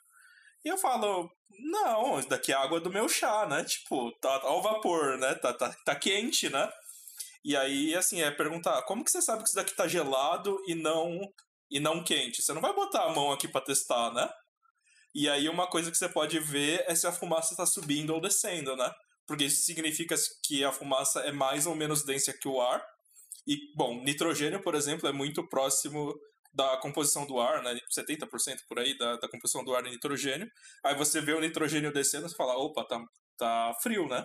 [0.63, 3.65] E eu falo, não, isso daqui é água do meu chá, né?
[3.65, 5.35] Tipo, tá, tá o vapor, né?
[5.37, 6.71] Tá, tá, tá quente, né?
[7.43, 10.75] E aí, assim, é perguntar, como que você sabe que isso daqui tá gelado e
[10.75, 11.19] não
[11.71, 12.43] e não quente?
[12.43, 14.29] Você não vai botar a mão aqui para testar, né?
[15.15, 18.21] E aí uma coisa que você pode ver é se a fumaça está subindo ou
[18.21, 18.93] descendo, né?
[19.29, 22.83] Porque isso significa que a fumaça é mais ou menos densa que o ar.
[23.47, 26.19] E, bom, nitrogênio, por exemplo, é muito próximo
[26.53, 27.79] da composição do ar, né?
[27.91, 30.51] 70% por aí da, da composição do ar é nitrogênio.
[30.85, 33.05] Aí você vê o nitrogênio descendo e fala, opa, tá,
[33.37, 34.25] tá frio, né?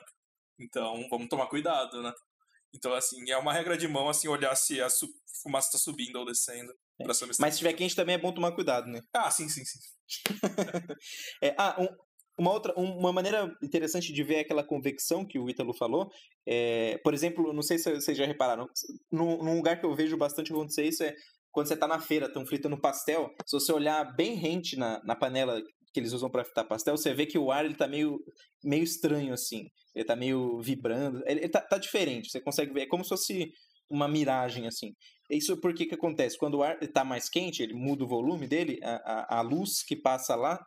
[0.59, 2.13] Então vamos tomar cuidado, né?
[2.73, 4.87] Então, assim, é uma regra de mão, assim, olhar se a
[5.43, 6.73] fumaça está subindo ou descendo.
[7.13, 9.01] Se Mas se tiver quente também é bom tomar cuidado, né?
[9.13, 9.79] Ah, sim, sim, sim.
[11.41, 11.87] É, ah, um-
[12.37, 16.09] uma outra, um- uma maneira interessante de ver aquela convecção que o Ítalo falou,
[16.47, 18.67] é, por exemplo, não sei se vocês já repararam,
[19.11, 21.13] num, lugar que eu vejo bastante acontecer isso é
[21.51, 25.15] quando você está na feira, estão fritando pastel, se você olhar bem rente na, na
[25.15, 25.61] panela
[25.93, 28.19] que eles usam para fritar pastel, você vê que o ar ele tá meio,
[28.63, 32.81] meio estranho assim, ele tá meio vibrando, ele, ele tá, tá diferente, você consegue ver,
[32.81, 33.51] é como se fosse
[33.87, 34.91] uma miragem assim.
[35.29, 36.37] Isso por que que acontece?
[36.37, 39.83] Quando o ar está mais quente, ele muda o volume dele, a, a, a luz
[39.83, 40.59] que passa lá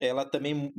[0.00, 0.72] ela também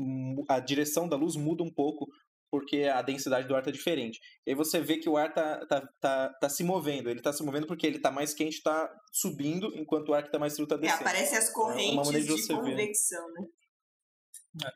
[0.49, 2.05] a direção da luz muda um pouco
[2.51, 4.17] porque a densidade do ar está diferente.
[4.45, 7.09] E aí você vê que o ar tá, tá, tá, tá se movendo.
[7.09, 10.29] Ele está se movendo porque ele está mais quente, está subindo, enquanto o ar que
[10.29, 11.01] está mais frio está É, descendo.
[11.01, 12.53] aparecem as correntes maneira de de, ver.
[12.55, 13.45] convecção, né?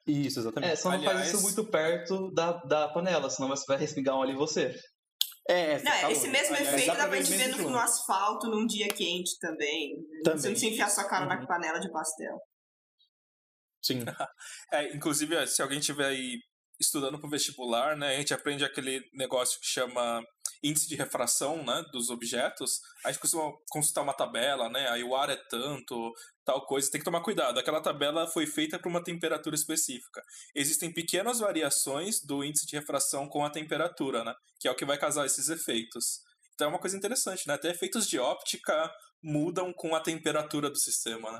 [0.05, 0.71] Isso, exatamente.
[0.71, 4.15] É, só não faz Aliás- isso muito perto da, da panela, senão você vai respingar
[4.15, 4.75] um óleo em você.
[5.47, 6.31] É, é, Não, tá esse louco.
[6.37, 9.95] mesmo Aliás, efeito dá pra gente ver no, no asfalto num dia quente também.
[10.23, 10.39] Também.
[10.41, 11.29] Você não se enfiar sua cara Uhum.
[11.41, 12.37] na panela de pastel.
[13.81, 14.03] Sim.
[14.71, 16.39] É, inclusive, se alguém tiver aí
[16.79, 20.23] estudando para o vestibular, né, a gente aprende aquele negócio que chama
[20.63, 22.79] índice de refração, né, dos objetos.
[23.03, 26.13] A gente costuma consultar uma tabela, né, aí o ar é tanto,
[26.45, 26.89] tal coisa.
[26.89, 27.59] Tem que tomar cuidado.
[27.59, 30.23] Aquela tabela foi feita para uma temperatura específica.
[30.55, 34.85] Existem pequenas variações do índice de refração com a temperatura, né, que é o que
[34.85, 36.21] vai causar esses efeitos.
[36.53, 37.53] Então é uma coisa interessante, né?
[37.53, 38.91] Até efeitos de óptica
[39.23, 41.39] mudam com a temperatura do sistema, né?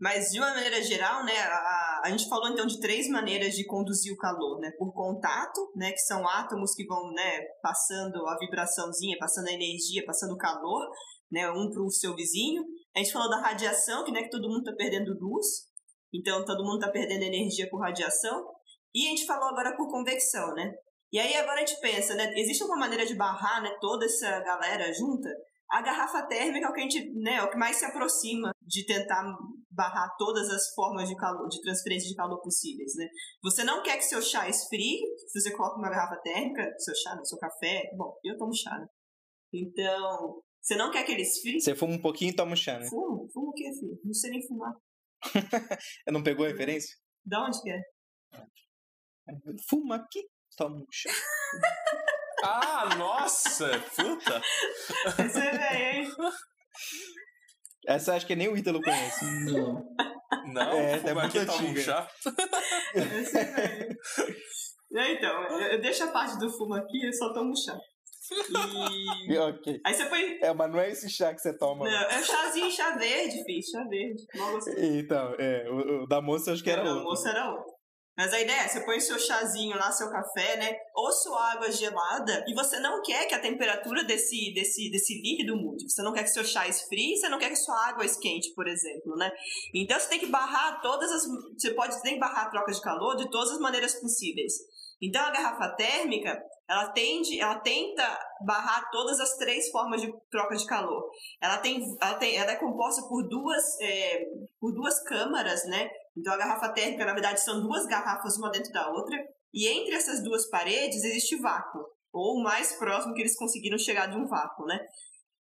[0.00, 3.66] Mas, de uma maneira geral, né, a, a gente falou então de três maneiras de
[3.66, 4.70] conduzir o calor, né?
[4.78, 10.02] Por contato, né, que são átomos que vão, né, passando a vibraçãozinha, passando a energia,
[10.06, 10.88] passando o calor,
[11.30, 12.64] né, um para o seu vizinho.
[12.96, 15.46] A gente falou da radiação, que, né, que todo mundo está perdendo luz,
[16.14, 18.46] então todo mundo está perdendo energia por radiação.
[18.94, 20.72] E a gente falou agora por convecção, né?
[21.12, 24.40] E aí agora a gente pensa, né, existe alguma maneira de barrar, né, toda essa
[24.40, 25.28] galera junta?
[25.70, 28.50] A garrafa térmica é o que a gente, né, é o que mais se aproxima
[28.60, 29.24] de tentar
[29.70, 33.06] barrar todas as formas de calor, de transferência de calor possíveis, né?
[33.42, 34.98] Você não quer que seu chá esfrie,
[35.28, 38.86] se você coloca uma garrafa térmica, seu chá, seu café, bom, eu tomo chá, né?
[39.52, 41.60] Então, você não quer que ele esfrie?
[41.60, 42.86] Você fuma um pouquinho e toma um chá, né?
[42.88, 43.28] Fumo?
[43.32, 43.98] Fumo o quê, filho?
[44.04, 44.72] Não sei nem fumar.
[46.12, 46.96] não pegou a referência?
[47.24, 47.80] Da onde que é?
[49.68, 50.26] Fuma aqui,
[50.56, 51.10] toma um chá.
[52.44, 53.68] Ah, nossa!
[53.96, 54.40] Puta!
[55.16, 56.08] Você é hein?
[57.86, 59.24] Essa acho que nem o Ítalo conhece.
[59.46, 59.84] Não.
[60.52, 61.82] Não, É, é muito aqui, toma um antiga.
[61.82, 62.08] chá.
[62.94, 63.88] Esse é
[64.94, 67.78] É, Então, eu deixo a parte do fumo aqui, eu só tomo chá.
[69.28, 69.36] E...
[69.38, 69.80] ok.
[69.84, 70.38] Aí você põe...
[70.42, 71.84] É, mas não é esse chá que você toma.
[71.88, 74.22] Não, é chazinho, chá verde, filho, chá verde.
[74.34, 74.98] Gostei.
[75.00, 77.04] Então, é, o, o da moça acho que era Não, outro.
[77.04, 77.79] moça era outro.
[78.20, 80.76] Mas a ideia é, você põe seu chazinho lá, seu café, né?
[80.94, 85.56] Ou sua água gelada, e você não quer que a temperatura desse, desse, desse líquido
[85.56, 85.88] mude.
[85.88, 88.68] Você não quer que seu chá esfrie, você não quer que sua água esquente, por
[88.68, 89.32] exemplo, né?
[89.74, 91.22] Então você tem que barrar todas as.
[91.58, 94.52] Você pode tem que barrar a troca de calor de todas as maneiras possíveis.
[95.00, 96.38] Então a garrafa térmica,
[96.70, 98.06] ela tende, ela tenta
[98.46, 101.10] barrar todas as três formas de troca de calor.
[101.42, 104.24] Ela tem, ela tem, ela é composta por duas, é,
[104.60, 105.90] por duas câmaras, né?
[106.16, 109.18] Então a garrafa térmica, na verdade, são duas garrafas uma dentro da outra,
[109.52, 114.06] e entre essas duas paredes existe vácuo, ou o mais próximo que eles conseguiram chegar
[114.06, 114.78] de um vácuo, né?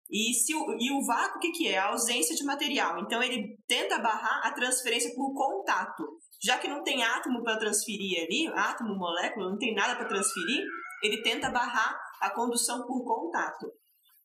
[0.08, 1.78] E, se o, e o vácuo, o que, que é?
[1.78, 3.00] A ausência de material.
[3.00, 6.04] Então ele tenta barrar a transferência por contato.
[6.40, 10.64] Já que não tem átomo para transferir ali, átomo, molécula, não tem nada para transferir,
[11.06, 13.66] ele tenta barrar a condução por contato.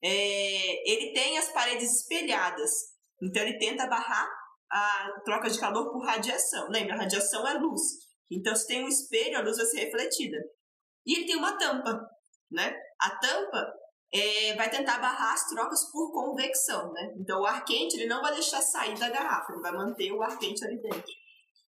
[0.03, 2.71] É, ele tem as paredes espelhadas,
[3.21, 4.27] então ele tenta barrar
[4.71, 6.69] a troca de calor por radiação.
[6.69, 7.81] Lembra, a radiação é luz.
[8.31, 10.37] Então, se tem um espelho, a luz vai ser refletida.
[11.05, 11.99] E ele tem uma tampa,
[12.49, 12.73] né?
[12.99, 13.73] A tampa
[14.13, 17.13] é, vai tentar barrar as trocas por convecção, né?
[17.17, 20.21] Então, o ar quente ele não vai deixar sair da garrafa, ele vai manter o
[20.21, 21.11] ar quente ali dentro.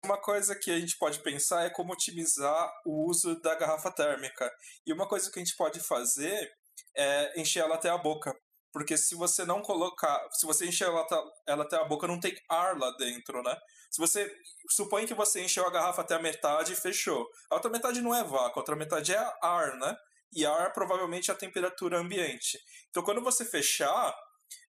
[0.04, 4.50] Uma coisa que a gente pode pensar é como otimizar o uso da garrafa térmica.
[4.86, 6.50] E uma coisa que a gente pode fazer
[6.96, 8.34] é encher ela até a boca.
[8.72, 11.06] Porque se você não colocar, se você encher ela,
[11.48, 13.58] ela até a boca, não tem ar lá dentro, né?
[13.92, 14.32] Se você
[14.70, 17.28] supõe que você encheu a garrafa até a metade e fechou.
[17.50, 19.98] A outra metade não é vácuo, a outra metade é ar, né?
[20.32, 22.60] E ar provavelmente é a temperatura ambiente.
[22.90, 24.16] Então quando você fechar,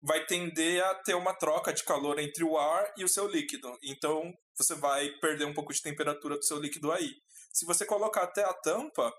[0.01, 3.71] vai tender a ter uma troca de calor entre o ar e o seu líquido.
[3.83, 7.11] Então você vai perder um pouco de temperatura do seu líquido aí.
[7.51, 9.11] Se você colocar até a tampa,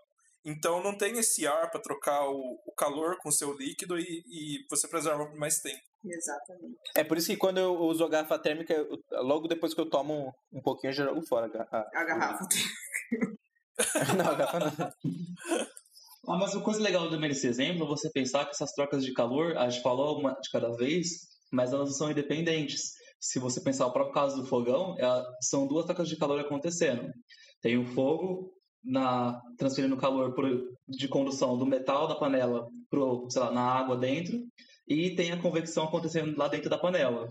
[0.45, 4.23] então não tem esse ar para trocar o, o calor com o seu líquido e,
[4.27, 5.81] e você preserva por mais tempo.
[6.03, 6.77] Exatamente.
[6.97, 8.89] É por isso que quando eu uso a garrafa térmica, eu-
[9.23, 12.49] logo depois que eu tomo um pouquinho, eu já jogo fora a, a- A garrafa.
[14.17, 14.93] não, a garrafa não.
[16.27, 19.13] Ah, mas uma coisa legal também nesse exemplo é você pensar que essas trocas de
[19.13, 21.09] calor, a gente falou uma de cada vez,
[21.53, 22.93] mas elas são independentes.
[23.19, 27.11] Se você pensar o próprio caso do fogão, é- são duas trocas de calor acontecendo.
[27.61, 28.53] Tem o fogo
[28.85, 30.47] na, transferindo calor por,
[30.89, 34.39] de condução do metal da panela pro, sei lá, na água dentro,
[34.89, 37.27] e tem a convecção acontecendo lá dentro da panela.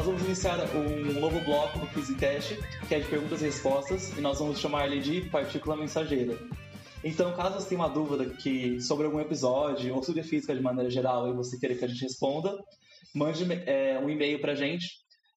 [0.00, 2.56] Nós vamos iniciar um novo bloco do Physicast,
[2.88, 6.38] que é de perguntas e respostas, e nós vamos chamar ele de partícula mensageira.
[7.04, 10.88] Então, caso você tenha uma dúvida que, sobre algum episódio ou sobre física de maneira
[10.88, 12.56] geral e você queira que a gente responda,
[13.14, 14.86] mande é, um e-mail para a gente,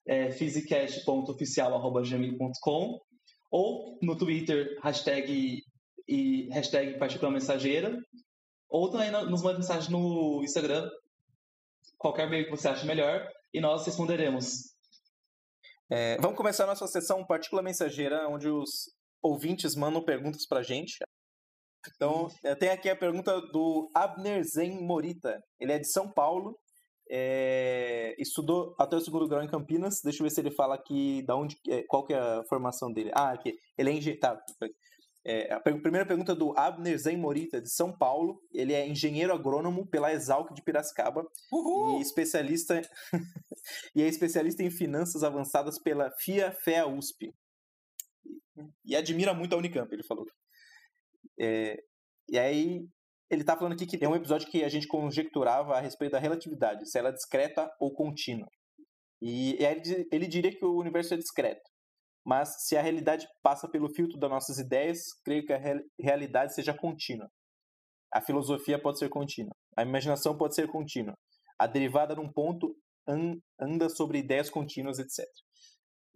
[0.07, 3.01] é, physicast.oficial.gmail.com
[3.51, 5.61] ou no Twitter, hashtag,
[6.07, 7.97] e, hashtag partícula mensageira,
[8.69, 10.89] ou também no- nos mande mensagem no Instagram,
[11.97, 14.73] qualquer meio que você ache melhor, e nós responderemos.
[15.89, 20.97] É, vamos começar a nossa sessão Partícula Mensageira, onde os ouvintes mandam perguntas pra gente.
[21.95, 25.41] Então, eh, tem aqui a pergunta do Abner Zen Morita.
[25.59, 26.57] Ele é de São Paulo,
[27.09, 30.01] é, estudou até o segundo grau em Campinas.
[30.03, 32.91] Deixa eu ver se ele fala aqui da onde, eh, qual que é a formação
[32.91, 33.11] dele.
[33.13, 33.57] Ah, aqui.
[33.77, 34.19] Ele é engenheiro.
[34.19, 34.41] Tá.
[35.25, 38.41] É, a primeira pergunta é do Abner Zen Morita, de São Paulo.
[38.51, 41.99] Ele é engenheiro agrônomo pela Exalc de Piracicaba Uhul!
[41.99, 42.81] e especialista
[43.95, 47.33] e é especialista em finanças avançadas pela FIA FEA USP.
[48.85, 50.25] E admira muito a Unicamp, ele falou.
[51.39, 51.81] É,
[52.29, 52.85] e aí
[53.29, 56.19] ele tá falando aqui que é um episódio que a gente conjecturava a respeito da
[56.19, 58.47] relatividade, se ela é discreta ou contínua.
[59.21, 61.72] E, e aí ele, ele diria que o universo é discreto.
[62.25, 66.53] Mas se a realidade passa pelo filtro das nossas ideias, creio que a real- realidade
[66.53, 67.29] seja contínua.
[68.13, 69.53] A filosofia pode ser contínua.
[69.75, 71.15] A imaginação pode ser contínua.
[71.59, 72.75] A derivada num ponto
[73.07, 75.25] an- anda sobre ideias contínuas, etc.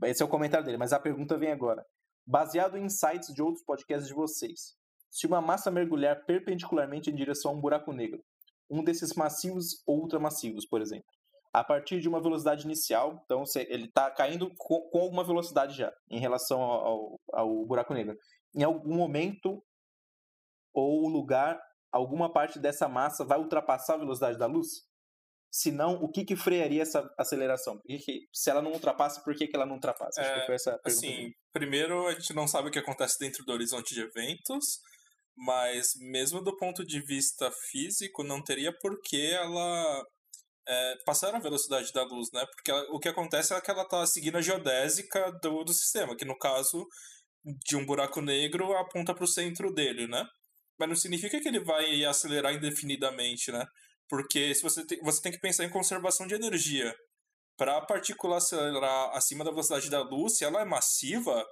[0.04, 1.84] Esse é o comentário dele, mas a pergunta vem agora.
[2.26, 4.76] Baseado em insights de outros podcasts de vocês,
[5.10, 8.24] se uma massa mergulhar perpendicularmente em direção a um buraco negro,
[8.70, 11.08] um desses massivos ou ultramassivos, por exemplo,
[11.60, 15.92] a partir de uma velocidade inicial, então ele está caindo com, com alguma velocidade já
[16.10, 18.16] em relação ao, ao- ao buraco negro.
[18.56, 19.64] Em algum momento
[20.74, 21.60] ou lugar,
[21.92, 24.68] alguma parte dessa massa vai ultrapassar a velocidade da luz?
[25.50, 27.80] Se não, o que, que frearia essa aceleração?
[27.88, 30.22] Que se ela não ultrapassa, por que, que ela não ultrapassa?
[30.22, 31.08] Acho É, que foi essa a pergunta.
[31.08, 34.80] Assim, primeiro a gente não sabe o que acontece dentro do horizonte de eventos,
[35.36, 40.06] mas mesmo do ponto de vista físico, não teria por que ela
[40.68, 42.46] é, passar a velocidade da luz, né?
[42.56, 46.16] Porque ela- o que acontece é que ela está seguindo a geodésica do, do sistema,
[46.16, 46.86] que no caso
[47.66, 50.26] de um buraco negro aponta para o centro dele, né?
[50.80, 53.66] Mas não significa que ele vai acelerar indefinidamente, né?
[54.10, 56.94] Porque se você, tem, você tem que pensar em conservação de energia.
[57.58, 61.44] Para a partícula acelerar acima da velocidade da luz, se ela é massiva,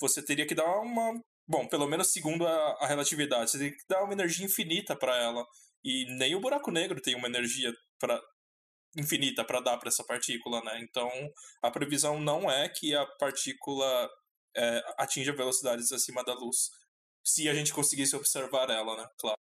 [0.00, 1.12] você teria que dar uma.
[1.46, 5.16] Bom, pelo menos segundo a, a relatividade, você teria que dar uma energia infinita para
[5.18, 5.44] ela.
[5.84, 7.70] E nem o buraco negro tem uma energia
[8.96, 10.80] infinita para dar para essa partícula, né?
[10.82, 11.10] Então
[11.62, 14.08] a previsão não é que a partícula
[14.56, 16.70] é, atinja velocidades acima da luz.
[17.24, 19.06] Se a gente conseguisse observar ela, né?
[19.18, 19.38] Claro.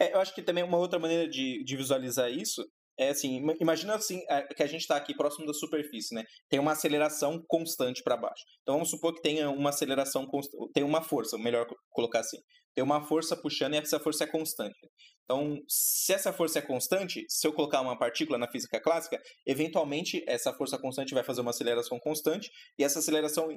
[0.00, 2.64] É, eu acho que também uma outra maneira de, de visualizar isso
[2.98, 6.24] é assim, ima- imagina assim a- que a gente está aqui próximo da superfície, né?
[6.48, 8.42] Tem uma aceleração constante para baixo.
[8.62, 12.38] Então vamos supor que tenha uma aceleração constante, tem uma força, melhor co- colocar assim.
[12.74, 14.78] Tem uma força puxando e essa força é constante.
[15.24, 20.24] Então, se essa força é constante, se eu colocar uma partícula na física clássica, eventualmente
[20.26, 23.48] essa força constante vai fazer uma aceleração constante e essa aceleração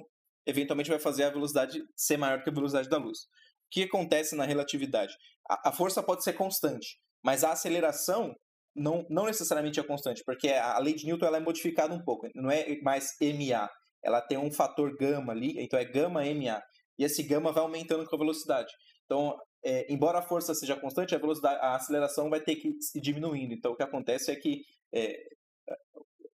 [0.46, 3.20] eventualmente vai fazer a velocidade ser maior que a velocidade da luz.
[3.20, 3.24] O
[3.72, 5.14] que acontece na relatividade?
[5.50, 8.36] A, a força pode ser constante, mas a aceleração
[8.76, 12.28] não, não necessariamente é constante, porque a, lei de Newton ela é modificada um pouco.
[12.36, 13.70] Não é mais MA,
[14.04, 16.62] ela tem um fator gama ali, então é gama MA.
[16.98, 18.72] E esse gama vai aumentando com a velocidade.
[19.12, 23.02] Então, é, embora a força seja constante, a velocidade, a aceleração vai ter que ir
[23.02, 23.54] diminuindo.
[23.54, 24.64] Então, o que acontece é que
[24.94, 25.22] é,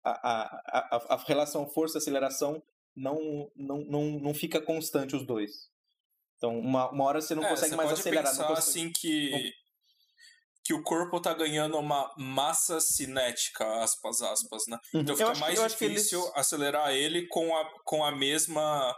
[0.02, 2.62] a, a, a, a relação força-aceleração
[2.96, 5.50] não, não, não, não fica constante os dois.
[6.38, 8.30] Então, uma, uma hora você não É, consegue você mais pode acelerar.
[8.30, 8.70] pensar não consegue...
[8.70, 9.52] assim que
[10.64, 14.78] que o corpo tá ganhando uma massa cinética, aspas, aspas, né?
[14.94, 15.00] Uhum.
[15.00, 18.94] Então fica mais difícil eles- acelerar ele com a, com a mesma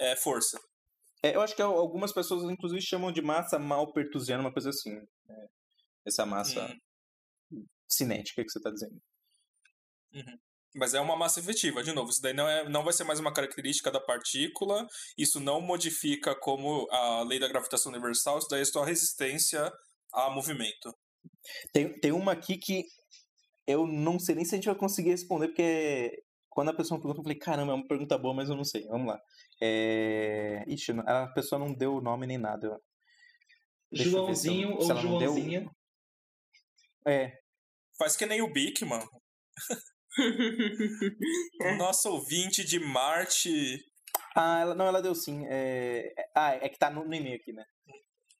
[0.00, 0.58] é, força.
[1.22, 4.90] É, eu acho que algumas pessoas, inclusive, chamam de massa malpertusiana, uma coisa assim.
[5.26, 5.46] né?
[6.06, 6.74] Essa massa
[7.52, 7.64] Hum.
[7.90, 9.00] cinética que você está dizendo.
[10.74, 12.10] Mas é uma massa efetiva, de novo.
[12.10, 14.86] Isso daí não, é, não vai ser mais uma característica da partícula.
[15.18, 18.38] Isso não modifica como a lei da gravitação universal.
[18.38, 19.70] Isso daí é só resistência
[20.14, 20.92] a movimento.
[21.72, 22.84] Tem, tem uma aqui que
[23.66, 26.10] eu não sei nem se a gente vai conseguir responder, porque
[26.54, 28.86] quando a pessoa pergunta, eu falei, caramba, é uma pergunta boa, mas eu não sei.
[28.86, 29.18] Vamos lá.
[29.60, 30.64] É...
[30.66, 32.66] Ixi, a pessoa não deu o nome nem nada.
[32.66, 32.80] eu-
[33.90, 35.70] Deixa eu eu- Joãozinho se ou não deu- Joãozinha.
[37.06, 37.32] É,
[37.98, 39.06] Faz que nem o Bic, mano.
[41.78, 43.78] Nosso ouvinte de Marte.
[44.36, 45.44] Ah, ela, não, ela deu sim.
[45.46, 47.64] É, é- ah, é que tá no, no e-mail aqui, né?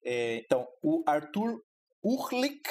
[0.05, 1.61] É, então, o Arthur
[2.03, 2.63] Urlich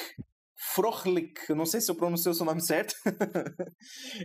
[0.74, 2.94] Frohlich, eu não sei se eu pronunciei o seu nome certo.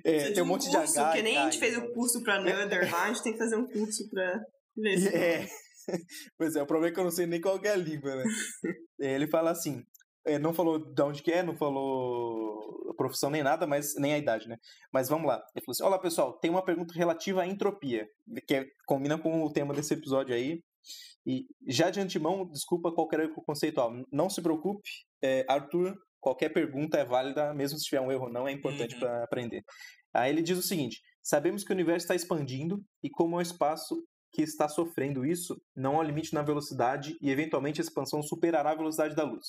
[0.04, 1.14] É, tem um de monte curso, de H.
[1.14, 1.94] Que nem a gente fez o então.
[1.94, 4.40] curso pra Nether lá, a gente tem que fazer um curso pra
[4.76, 5.08] ver se.
[5.10, 5.48] É.
[6.38, 8.24] Pois é, o problema é que eu não sei nem qual é a língua, né?
[9.00, 9.82] É, Ele fala assim,
[10.26, 14.18] é, não falou de onde que é, não falou profissão nem nada, mas nem a
[14.18, 14.58] idade, né?
[14.92, 15.36] Mas vamos lá.
[15.56, 18.06] Ele falou assim: Olá pessoal, tem uma pergunta relativa à entropia,
[18.46, 20.60] que é- combina com o tema desse episódio aí.
[21.26, 23.94] E já de antemão, desculpa qualquer erro conceitual.
[24.12, 24.90] Não se preocupe,
[25.22, 25.96] é, Arthur,
[26.28, 29.00] qualquer pergunta é válida, mesmo se tiver um erro ou não, é importante Uhum.
[29.00, 29.64] para aprender.
[30.14, 33.42] Aí ele diz o seguinte: sabemos que o universo está expandindo e como é o
[33.42, 33.96] espaço
[34.34, 38.76] que está sofrendo isso, não há limite na velocidade e eventualmente a expansão superará a
[38.76, 39.46] velocidade da luz.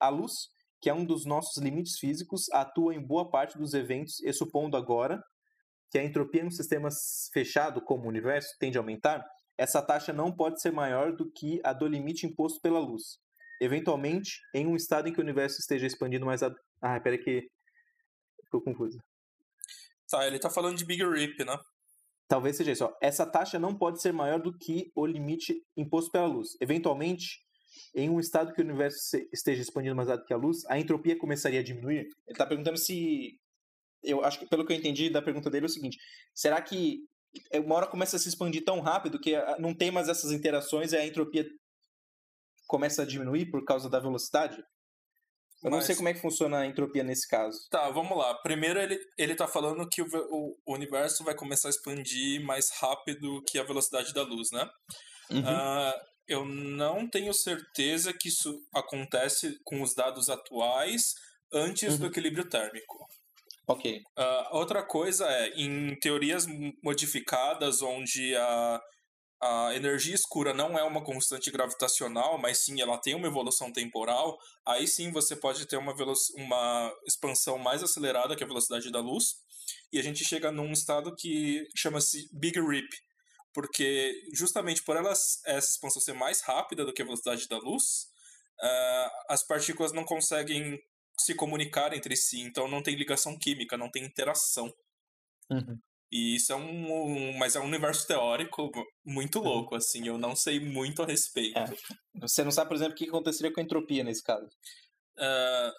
[0.00, 0.32] A luz,
[0.80, 4.76] que é um dos nossos limites físicos, atua em boa parte dos eventos e supondo
[4.78, 5.22] agora
[5.90, 6.88] que a entropia em um sistema
[7.32, 9.22] fechado como o universo tende a aumentar,
[9.58, 13.18] essa taxa não pode ser maior do que a do limite imposto pela luz.
[13.60, 16.42] Eventualmente, em um estado em que o universo esteja expandindo mais...
[16.42, 16.54] A...
[16.80, 17.48] Ah, pera que...
[18.44, 18.98] Ficou confuso.
[20.10, 21.58] Tá, ele tá falando de Big Rip, né?
[22.26, 22.84] Talvez seja isso.
[22.84, 22.92] Ó.
[23.00, 26.56] Essa taxa não pode ser maior do que o limite imposto pela luz.
[26.60, 27.40] Eventualmente,
[27.94, 28.98] em um estado que o universo
[29.32, 32.00] esteja expandindo mais rápido que a luz, a entropia começaria a diminuir?
[32.00, 33.38] Ele está perguntando se.
[34.02, 35.98] Eu acho que, pelo que eu entendi da pergunta dele, é o seguinte:
[36.34, 37.00] será que
[37.54, 40.92] uma hora começa a se expandir tão rápido que ah, não tem mais essas interações
[40.92, 41.46] e a entropia
[42.68, 44.62] começa a diminuir por causa da velocidade?
[45.64, 47.58] Eu não sei como é que funciona a entropia nesse caso.
[47.68, 48.32] Tá, vamos lá.
[48.42, 52.70] Primeiro ele, ele tá falando que o, o, o universo vai começar a expandir mais
[52.80, 54.68] rápido que a velocidade da luz, né?
[55.30, 55.40] Uhum.
[55.40, 55.92] Uh,
[56.28, 61.14] eu não tenho certeza que isso acontece com os dados atuais
[61.52, 61.98] antes uhum.
[61.98, 62.96] do equilíbrio térmico.
[63.66, 64.00] Ok.
[64.16, 66.46] Uh, outra coisa é, em teorias
[66.82, 68.80] modificadas, onde a,
[69.40, 74.38] a energia escura não é uma constante gravitacional, mas sim ela tem uma evolução temporal,
[74.66, 75.94] aí sim você pode ter uma,
[76.36, 79.36] uma expansão mais acelerada que a velocidade da luz,
[79.92, 82.88] e a gente chega num estado que chama-se Big Rip,
[83.54, 88.08] porque justamente por elas, essa expansão ser mais rápida do que a velocidade da luz,
[88.60, 90.78] uh, as partículas não conseguem
[91.20, 94.72] se comunicar entre si, então não tem ligação química, não tem interação.
[95.50, 95.78] Uhum.
[96.10, 98.70] E isso é um, mas é um universo teórico
[99.04, 99.44] muito uhum.
[99.44, 101.58] louco, assim, eu não sei muito a respeito.
[101.58, 101.66] É.
[102.20, 104.46] Você não sabe, por exemplo, o que aconteceria com a entropia nesse caso?
[105.18, 105.72] Uh,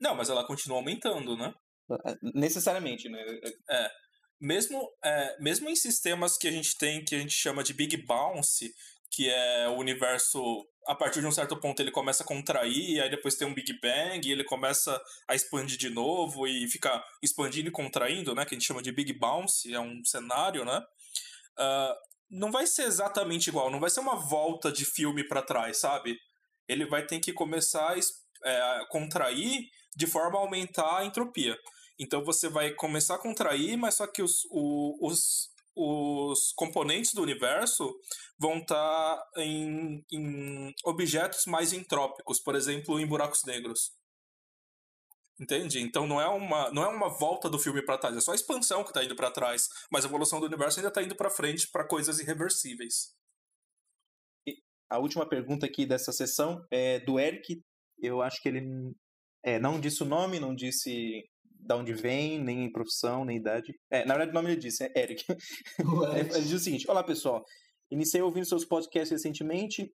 [0.00, 1.52] não, mas ela continua aumentando, né?
[2.06, 3.20] É, necessariamente, né?
[3.70, 3.90] É.
[4.40, 7.96] Mesmo, é, mesmo em sistemas que a gente tem, que a gente chama de Big
[8.06, 8.72] Bounce,
[9.10, 10.40] que é o universo,
[10.88, 13.78] a partir de um certo ponto ele começa a contrair, aí depois tem um Big
[13.78, 14.98] Bang, e ele começa
[15.28, 18.46] a expandir de novo e fica expandindo e contraindo, né?
[18.46, 20.82] Que a gente chama de Big Bounce, é um cenário, né?
[21.58, 21.94] Uh,
[22.30, 26.18] não vai ser exatamente igual, não vai ser uma volta de filme para trás, sabe?
[26.66, 27.98] Ele vai ter que começar a
[28.44, 31.56] é, contrair de forma a aumentar a entropia.
[31.98, 35.50] Então você vai começar a contrair, mas só que os, os, os
[36.56, 37.94] componentes do universo
[38.38, 43.92] vão estar tá em, em objetos mais entrópicos, por exemplo, em buracos negros.
[45.40, 45.80] Entende?
[45.80, 48.34] Então não é uma, não é uma volta do filme para trás, é só a
[48.34, 51.30] expansão que está indo para trás, mas a evolução do universo ainda está indo para
[51.30, 53.16] frente para coisas irreversíveis.
[54.90, 57.62] A última pergunta aqui dessa sessão é do Eric.
[58.00, 58.94] Eu acho que ele
[59.44, 61.24] é, não disse o nome, não disse
[61.58, 63.74] de onde vem, nem profissão, nem idade.
[63.90, 65.24] É, na verdade, o nome ele disse, é Eric.
[66.32, 67.44] ele diz o seguinte: Olá pessoal,
[67.90, 69.92] iniciei ouvindo seus podcasts recentemente.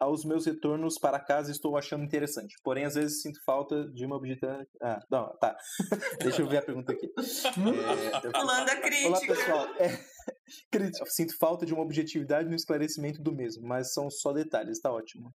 [0.00, 2.54] Aos meus retornos para casa estou achando interessante.
[2.62, 4.68] Porém, às vezes sinto falta de uma objetividade.
[4.80, 5.56] Ah, não, tá.
[6.22, 7.08] Deixa eu ver a pergunta aqui.
[7.18, 9.08] É, Falando a crítica.
[9.08, 9.66] Olá, pessoal.
[10.72, 14.90] É, sinto falta de uma objetividade no esclarecimento do mesmo, mas são só detalhes, tá
[14.90, 15.34] ótimo.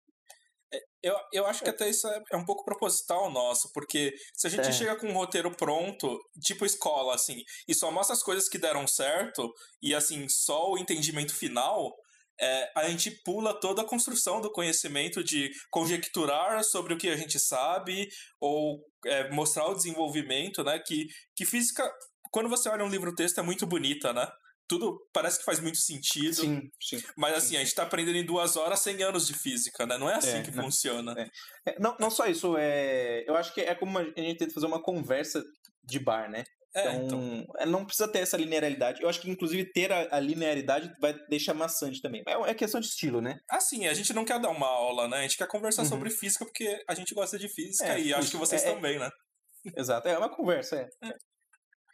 [1.04, 4.50] Eu, eu acho que até isso é, é um pouco proposital nosso, porque se a
[4.50, 4.72] gente é.
[4.72, 8.88] chega com um roteiro pronto, tipo escola, assim, e só mostra as coisas que deram
[8.88, 11.94] certo, e assim, só o entendimento final,
[12.40, 17.18] é, a gente pula toda a construção do conhecimento de conjecturar sobre o que a
[17.18, 18.08] gente sabe,
[18.40, 20.80] ou é, mostrar o desenvolvimento, né?
[20.80, 21.90] Que, que física,
[22.32, 24.28] quando você olha um livro-texto, é muito bonita, né?
[24.68, 26.36] Tudo parece que faz muito sentido.
[26.36, 27.02] Sim, sim.
[27.18, 27.58] Mas assim, sim.
[27.58, 29.98] a gente tá aprendendo em duas horas 100 anos de física, né?
[29.98, 31.14] Não é assim é, que não, funciona.
[31.18, 31.72] É.
[31.72, 34.66] É, não, não só isso, é, eu acho que é como a gente tenta fazer
[34.66, 35.44] uma conversa
[35.84, 36.44] de bar, né?
[36.76, 39.02] É, então, então, é, não precisa ter essa linearidade.
[39.04, 42.24] Eu acho que, inclusive, ter a, a linearidade vai deixar maçante também.
[42.28, 43.38] É, é, questão de estilo, né?
[43.48, 45.18] Assim, a gente não quer dar uma aula, né?
[45.18, 45.90] A gente quer conversar uhum.
[45.90, 49.10] sobre física porque a gente gosta de física e acho que vocês também, né?
[49.78, 51.14] Exato, é uma conversa, é.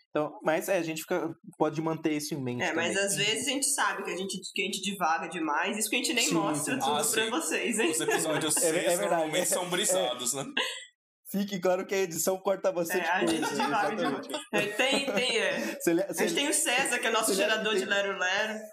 [0.10, 2.64] Então, mas é, a gente fica, pode manter isso em mente.
[2.64, 2.88] É, também.
[2.88, 5.90] mas às vezes a gente sabe que a gente, que a gente divaga demais, isso
[5.90, 6.80] que a gente nem sim, mostra sim.
[6.80, 7.30] tudo ah, pra sim.
[7.30, 7.92] vocês, hein?
[7.92, 10.46] Os episódios é, é normalmente são brisados, né?
[11.32, 13.36] Fique claro que a edição corta bastante é, a coisa.
[13.36, 14.28] Gente divaga demais.
[14.52, 15.80] É, tem, tem, é.
[15.80, 18.60] Se ele, se a gente tem o César, que é nosso gerador de Lero Lero.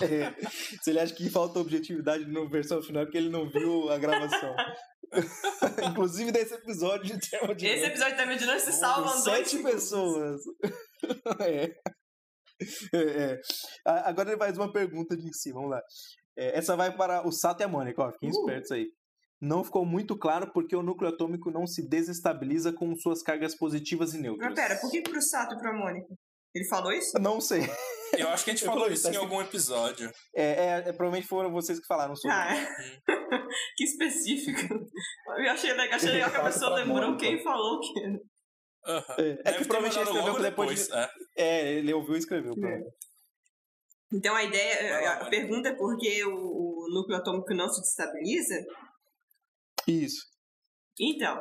[0.00, 0.32] É,
[0.82, 3.98] se ele acha que falta objetividade na versão final, é porque ele não viu a
[3.98, 4.54] gravação.
[5.90, 9.48] Inclusive desse episódio de tema de Esse episódio de tema de noite se salvam dois
[9.48, 10.40] Sete pessoas.
[11.40, 11.74] é.
[12.94, 13.40] É, é.
[13.84, 15.82] Agora ele faz uma pergunta de si, vamos lá.
[16.36, 18.32] É, essa vai para o Sato e a Mônica, ó, fiquem uh.
[18.32, 18.86] espertos aí.
[19.40, 24.12] Não ficou muito claro porque o núcleo atômico não se desestabiliza com suas cargas positivas
[24.12, 24.50] e neutras.
[24.50, 26.14] Mas pera, por que pro Sato e pra Mônica?
[26.54, 27.18] Ele falou isso?
[27.18, 27.62] Não sei.
[28.18, 30.10] Eu acho que a gente falou isso em algum episódio.
[30.34, 32.66] É, é, é, provavelmente foram vocês que falaram sobre ah, é.
[33.76, 34.60] que específico.
[35.38, 38.06] Eu achei legal, achei legal que a pessoa lembrou quem falou o quê.
[38.06, 39.14] Uhum.
[39.18, 40.42] É, é que provavelmente ele escreveu depois.
[40.42, 40.94] depois de...
[40.94, 41.10] é.
[41.36, 41.72] é.
[41.74, 42.54] ele ouviu e escreveu.
[44.12, 48.64] Então a ideia, a pergunta é por que o, o núcleo atômico não se destabiliza?
[49.86, 50.26] Isso.
[50.98, 51.40] Então,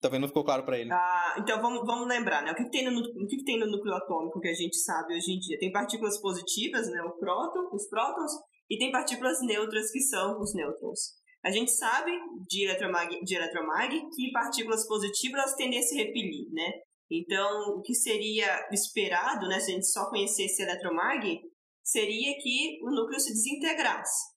[0.00, 0.92] Talvez não ficou claro pra ele.
[0.92, 2.52] Ah, então vamos, vamos lembrar, né?
[2.52, 4.76] O que, que tem no, o que, que tem no núcleo atômico que a gente
[4.76, 5.58] sabe hoje em dia?
[5.58, 7.02] Tem partículas positivas, né?
[7.02, 8.30] O próton, os prótons,
[8.70, 11.18] e tem partículas neutras, que são os nêutrons.
[11.44, 12.12] A gente sabe
[12.46, 16.70] de eletromag, de eletromag que partículas positivas elas tendem a se repelir, né?
[17.10, 21.40] Então, o que seria esperado, né, se a gente só conhecesse eletromag,
[21.82, 24.36] seria que o núcleo se desintegrasse.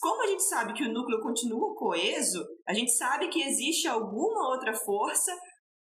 [0.00, 4.48] Como a gente sabe que o núcleo continua coeso, a gente sabe que existe alguma
[4.48, 5.32] outra força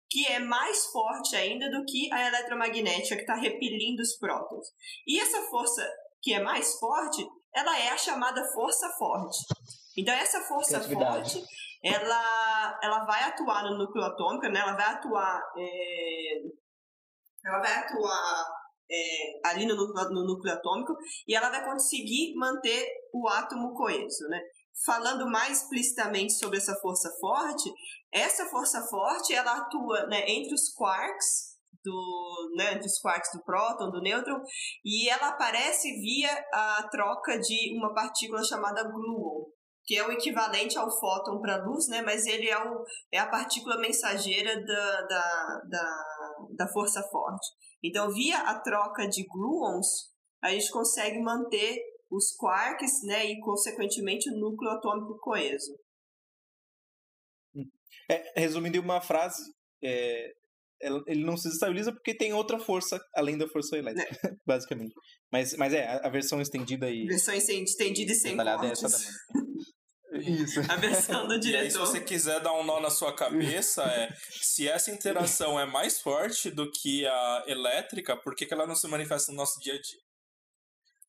[0.09, 4.67] que é mais forte ainda do que a eletromagnética que está repelindo os prótons.
[5.07, 5.83] E essa força
[6.21, 9.37] que é mais forte, ela é a chamada força forte.
[9.97, 11.33] Então essa força Criatividade.
[11.33, 11.47] forte,
[11.83, 14.59] ela, ela vai atuar no núcleo atômico, né?
[14.59, 16.41] Ela vai atuar, é,
[17.45, 18.45] ela vai atuar
[18.89, 20.95] é, ali no núcleo, no núcleo atômico
[21.27, 24.39] e ela vai conseguir manter o átomo coeso, né?
[24.85, 27.71] Falando mais explicitamente sobre essa força forte,
[28.11, 33.43] essa força forte ela atua né, entre os quarks do, né, entre os quarks do
[33.43, 34.41] próton, do nêutron,
[34.85, 39.45] e ela aparece via a troca de uma partícula chamada gluon,
[39.85, 43.19] que é o equivalente ao fóton para a luz, né, mas ele é, o, é
[43.19, 47.47] a partícula mensageira da, da, da, da força forte.
[47.83, 51.77] Então, via a troca de gluons, a gente consegue manter
[52.15, 55.75] os quarks, né, e consequentemente o núcleo atômico coeso.
[58.09, 59.41] É, resumindo em uma frase,
[59.83, 60.33] é,
[61.07, 64.93] ele não se estabiliza porque tem outra força além da força elétrica, basicamente.
[65.31, 69.05] Mas, mas é, a, versão estendida e Versão estendida e sem detalhada é essa cortes.
[69.05, 69.43] da.
[70.19, 70.59] Isso.
[70.69, 71.79] A versão do E aí, se diretor.
[71.79, 76.51] você quiser dar um nó na sua cabeça, é se essa interação é mais forte
[76.51, 79.81] do que a elétrica, por que, que ela não se manifesta no nosso dia a
[79.81, 79.99] dia?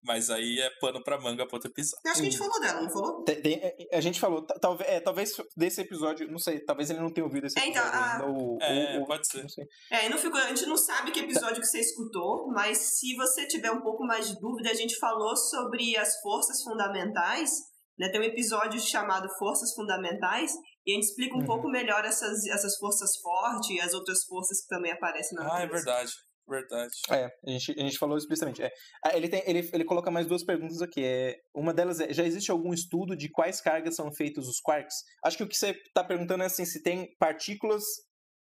[0.04, 1.98] Mas aí é pano pra manga pra outro episódio.
[2.04, 3.24] Eu acho que a gente falou dela, não falou?
[3.24, 6.90] Tem- tem- é, a gente falou, ta- talvez, é, talvez desse episódio, não sei, talvez
[6.90, 8.26] ele não tenha ouvido esse É, então, episódio a- ainda.
[8.26, 9.42] Ou, É, ou- pode ser.
[9.42, 9.64] não sei.
[9.90, 13.14] É, e não ficou, a gente não sabe que episódio que você escutou, mas se
[13.16, 17.50] você tiver um pouco mais de dúvida, a gente falou sobre as forças fundamentais,
[17.98, 18.08] né?
[18.10, 20.52] Tem um episódio chamado Forças Fundamentais,
[20.86, 21.46] e a gente explica um Uhum.
[21.46, 25.62] pouco melhor essas, essas forças fortes e as outras forças que também aparecem na Ah,
[25.62, 26.12] é verdade.
[26.46, 26.92] Verdade.
[27.10, 28.62] É, a gente, a gente falou explicitamente.
[28.62, 28.70] É.
[29.02, 31.02] Ah, Ele, tem, ele, ele coloca mais duas perguntas aqui.
[31.02, 34.96] É, uma delas é: já existe algum estudo de quais cargas são feitos os quarks?
[35.24, 37.82] Acho que o que você está perguntando é assim: se tem partículas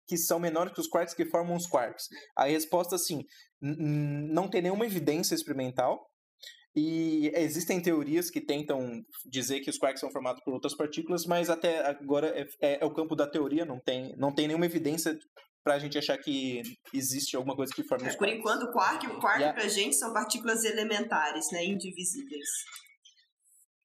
[0.09, 2.09] que são menores que os quarks que formam os quarks.
[2.37, 3.23] A resposta, assim,
[3.61, 6.05] não tem nenhuma evidência experimental.
[6.75, 11.51] E existem teorias que tentam dizer que os quarks são formados por outras partículas, mas
[11.51, 15.17] até agora é, é- é o campo da teoria, não tem, não tem nenhuma evidência
[15.65, 16.63] pra gente achar que
[16.93, 19.59] existe alguma coisa que forma É, por enquanto, o quark, o quark Yeah.
[19.59, 21.65] pra gente são partículas elementares, né?
[21.65, 22.49] Indivisíveis.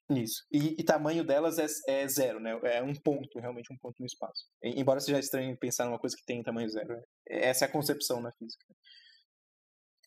[0.09, 0.43] Isso.
[0.51, 2.57] E, e tamanho delas é, é zero, né?
[2.63, 4.45] É um ponto, realmente um ponto no espaço.
[4.63, 6.87] E- Embora seja estranho pensar numa coisa que tem tamanho zero.
[6.95, 7.01] né?
[7.27, 8.65] Essa é a concepção na física.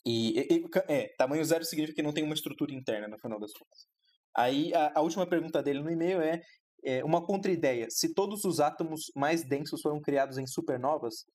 [0.06, 3.52] E, e- é, tamanho zero significa que não tem uma estrutura interna, no final das
[3.52, 3.86] contas.
[4.34, 6.40] Aí, a, a última pergunta dele no e-mail é,
[6.82, 7.86] é uma contra-ideia.
[7.90, 11.26] Se todos os átomos mais densos foram criados em supernovas,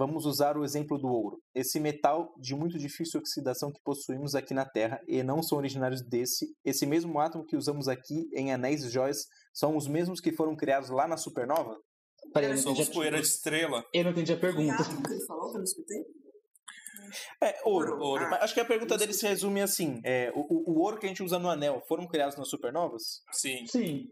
[0.00, 1.42] vamos usar o exemplo do ouro.
[1.54, 6.00] Esse metal de muito difícil oxidação que possuímos aqui na Terra e não são originários
[6.00, 10.32] desse, esse mesmo átomo que usamos aqui em anéis e joias são os mesmos que
[10.32, 11.76] foram criados lá na supernova?
[12.32, 13.84] Peraí, eu não entendi, a- poeira de estrela.
[13.92, 14.72] eu não entendi a pergunta.
[14.82, 16.02] átomo que ele falou que eu não escutei?
[17.42, 17.98] É, ouro.
[18.00, 18.24] Ouro.
[18.24, 20.98] Ah, Mas Acho que a pergunta dele se resume assim: é, o, o- o ouro
[20.98, 23.22] que a gente usa no anel foram criados nas supernovas?
[23.32, 23.66] Sim.
[23.66, 24.08] Sim.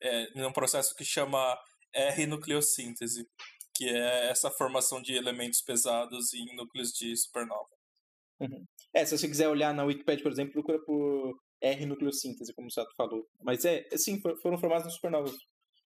[0.00, 1.58] É, num processo que chama
[1.92, 3.26] R-nucleossíntese,
[3.74, 7.68] que é essa formação de elementos pesados em núcleos de supernova.
[8.92, 12.70] É, se você quiser olhar na Wikipedia, por exemplo, procura por R nucleossíntese, como o
[12.70, 13.26] Sato falou.
[13.42, 15.34] Mas é, é, sim, for- foram formados nas supernovas.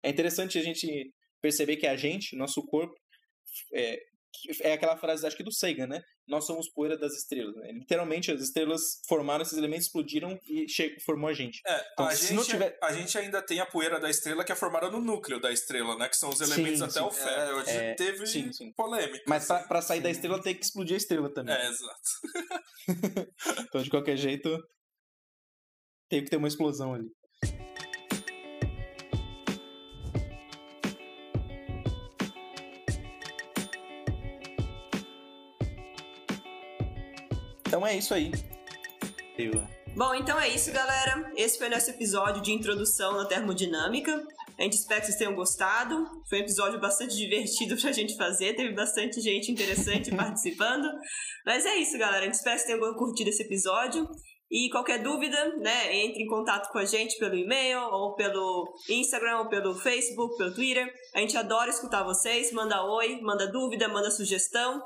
[0.03, 2.95] É interessante a gente perceber que a gente, nosso corpo,
[3.73, 3.99] é,
[4.61, 6.01] é aquela frase, acho que do Sagan, né?
[6.27, 7.55] Nós somos poeira das estrelas.
[7.55, 7.71] Né?
[7.73, 11.61] Literalmente, as estrelas formaram esses elementos, explodiram e che- formou a gente.
[11.65, 14.55] É, Então, a, gente, tiver- a gente ainda tem a poeira da estrela que é
[14.55, 16.07] formada no núcleo da estrela, né?
[16.07, 17.05] Que são os elementos Sim, até sim.
[17.05, 17.59] o ferro.
[17.65, 18.71] Gente É, teve sim, sim.
[18.73, 19.23] polêmica.
[19.27, 19.87] Mas pra, assim.
[19.89, 21.55] sair da estrela tem que explodir a estrela também.
[21.55, 22.01] É, exato.
[23.67, 24.49] Então, de qualquer jeito,
[26.09, 27.07] tem que ter uma explosão ali.
[37.81, 38.31] Então é isso aí.
[39.39, 39.59] Eu-
[39.95, 41.33] Bom, então é isso, galera.
[41.35, 44.23] Esse foi nosso episódio de introdução na termodinâmica.
[44.59, 46.05] A gente espera que vocês tenham gostado.
[46.29, 48.53] Foi um episódio bastante divertido pra gente fazer.
[48.55, 50.87] Teve bastante gente interessante participando.
[51.43, 52.19] Mas é isso, galera.
[52.21, 54.07] A gente espera que vocês tenham curtido esse episódio.
[54.51, 59.39] E qualquer dúvida, né, entre em contato com a gente pelo e-mail, ou pelo Instagram,
[59.39, 60.87] ou pelo Facebook, pelo Twitter.
[61.15, 62.51] A gente adora escutar vocês.
[62.51, 64.83] Manda oi, manda dúvida, manda sugestão.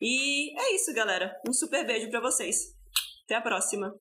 [0.00, 1.36] E é isso, galera.
[1.46, 2.74] Um super beijo para vocês.
[3.24, 3.94] Até a próxima.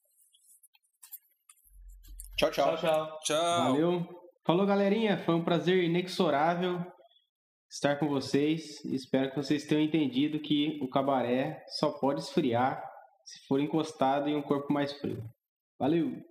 [2.38, 2.77] Tchau, tchau.
[2.77, 3.19] Tchau, tchau.
[3.23, 3.73] Tchau.
[3.73, 4.07] Valeu.
[4.45, 5.23] Falou, galerinha.
[5.26, 6.80] Foi um prazer inexorável
[7.69, 8.84] estar com vocês.
[8.85, 12.81] Espero que vocês tenham entendido que o cabaré só pode esfriar
[13.26, 15.23] se for encostado em um corpo mais frio.
[15.77, 16.28] Valeu!